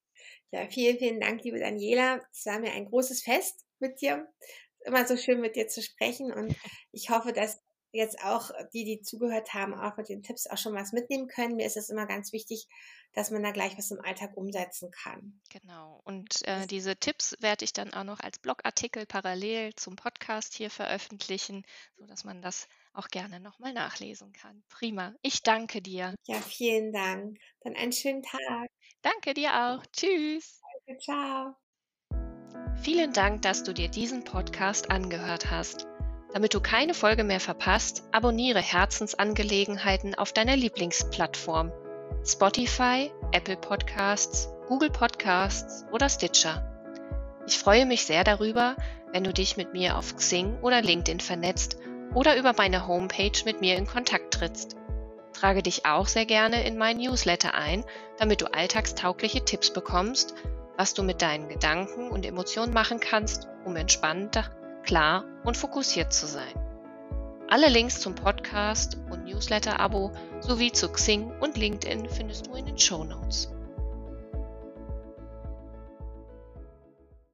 Ja, 0.52 0.68
vielen, 0.70 0.98
vielen 0.98 1.20
Dank, 1.20 1.44
liebe 1.44 1.60
Daniela. 1.60 2.22
Es 2.32 2.46
war 2.46 2.60
mir 2.60 2.72
ein 2.72 2.86
großes 2.86 3.24
Fest 3.24 3.66
mit 3.80 4.02
dir. 4.02 4.28
Immer 4.86 5.06
so 5.08 5.18
schön 5.18 5.40
mit 5.42 5.56
dir 5.56 5.68
zu 5.68 5.82
sprechen 5.82 6.32
und 6.32 6.56
ich 6.92 7.10
hoffe, 7.10 7.32
dass 7.34 7.62
jetzt 7.94 8.24
auch 8.24 8.52
die, 8.74 8.84
die 8.84 9.02
zugehört 9.02 9.54
haben, 9.54 9.74
auch 9.74 9.96
mit 9.98 10.10
den 10.10 10.24
Tipps 10.24 10.48
auch 10.48 10.58
schon 10.58 10.74
was 10.74 10.92
mitnehmen 10.92 11.28
können. 11.28 11.56
Mir 11.56 11.66
ist 11.66 11.78
es 11.78 11.90
immer 11.90 12.06
ganz 12.08 12.34
wichtig, 12.34 12.68
dass 13.14 13.32
man 13.32 13.44
da 13.44 13.52
gleich 13.52 13.78
was 13.78 13.92
im 13.92 14.02
Alltag 14.02 14.36
umsetzen 14.36 14.92
kann. 14.92 15.40
Genau. 15.50 16.02
Und 16.04 16.46
äh, 16.48 16.66
diese 16.66 16.96
Tipps 16.96 17.38
werde 17.40 17.64
ich 17.64 17.72
dann 17.72 17.94
auch 17.94 18.04
noch 18.04 18.20
als 18.20 18.40
Blogartikel 18.40 19.06
parallel 19.06 19.76
zum 19.76 19.96
Podcast 19.96 20.56
hier 20.56 20.72
veröffentlichen, 20.72 21.64
sodass 21.96 22.24
man 22.24 22.42
das 22.42 22.68
auch 22.94 23.08
gerne 23.08 23.40
nochmal 23.40 23.74
nachlesen 23.74 24.34
kann. 24.34 24.64
Prima. 24.70 25.14
Ich 25.22 25.44
danke 25.44 25.82
dir. 25.82 26.16
Ja, 26.26 26.42
vielen 26.42 26.92
Dank. 26.92 27.38
Dann 27.62 27.76
einen 27.76 27.92
schönen 27.92 28.24
Tag. 28.24 28.70
Danke 29.02 29.34
dir 29.34 29.52
auch. 29.54 29.86
Tschüss. 29.92 30.62
Danke, 30.86 31.00
ciao. 31.00 31.56
Vielen 32.82 33.14
Dank, 33.14 33.44
dass 33.44 33.64
du 33.64 33.74
dir 33.74 33.88
diesen 33.88 34.24
Podcast 34.24 34.90
angehört 34.90 35.50
hast. 35.52 35.88
Damit 36.34 36.56
du 36.56 36.60
keine 36.60 36.96
Folge 36.96 37.24
mehr 37.24 37.40
verpasst, 37.40 38.04
abonniere 38.12 38.60
Herzensangelegenheiten 38.60 40.16
auf 40.16 40.34
deiner 40.34 40.56
Lieblingsplattform. 40.56 41.72
Spotify, 42.26 43.12
Apple 43.32 43.58
Podcasts, 43.58 44.50
Google 44.68 44.90
Podcasts 44.90 45.86
oder 45.92 46.10
Stitcher. 46.10 46.68
Ich 47.46 47.60
freue 47.60 47.86
mich 47.86 48.06
sehr 48.06 48.24
darüber, 48.24 48.76
wenn 49.12 49.24
du 49.24 49.32
dich 49.32 49.58
mit 49.58 49.74
mir 49.74 49.96
auf 49.96 50.16
Xing 50.16 50.60
oder 50.62 50.82
LinkedIn 50.82 51.20
vernetzt 51.20 51.78
oder 52.16 52.36
über 52.36 52.54
meine 52.58 52.88
Homepage 52.88 53.44
mit 53.46 53.62
mir 53.62 53.76
in 53.76 53.86
Kontakt 53.86 54.34
trittst. 54.34 54.76
Trage 55.34 55.62
dich 55.62 55.86
auch 55.86 56.08
sehr 56.08 56.26
gerne 56.26 56.66
in 56.66 56.78
mein 56.78 56.98
Newsletter 56.98 57.54
ein, 57.54 57.84
damit 58.18 58.42
du 58.42 58.52
alltagstaugliche 58.52 59.46
Tipps 59.46 59.72
bekommst, 59.72 60.34
was 60.78 60.96
du 60.96 61.04
mit 61.04 61.22
deinen 61.22 61.48
Gedanken 61.48 62.10
und 62.10 62.26
Emotionen 62.26 62.74
machen 62.74 63.00
kannst, 63.00 63.48
um 63.66 63.76
entspannter 63.76 64.50
klar 64.84 65.26
und 65.44 65.58
fokussiert 65.58 66.14
zu 66.14 66.28
sein. 66.28 66.54
Alle 67.50 67.70
Links 67.70 68.00
zum 68.00 68.16
Podcast 68.16 68.98
und 69.12 69.26
Newsletter-Abo 69.26 70.12
sowie 70.40 70.72
zu 70.72 70.90
Xing 70.90 71.32
und 71.40 71.58
LinkedIn 71.58 72.10
findest 72.10 72.48
du 72.48 72.56
in 72.56 72.66
den 72.66 72.80
Show 72.80 73.04
Notes. 73.04 73.53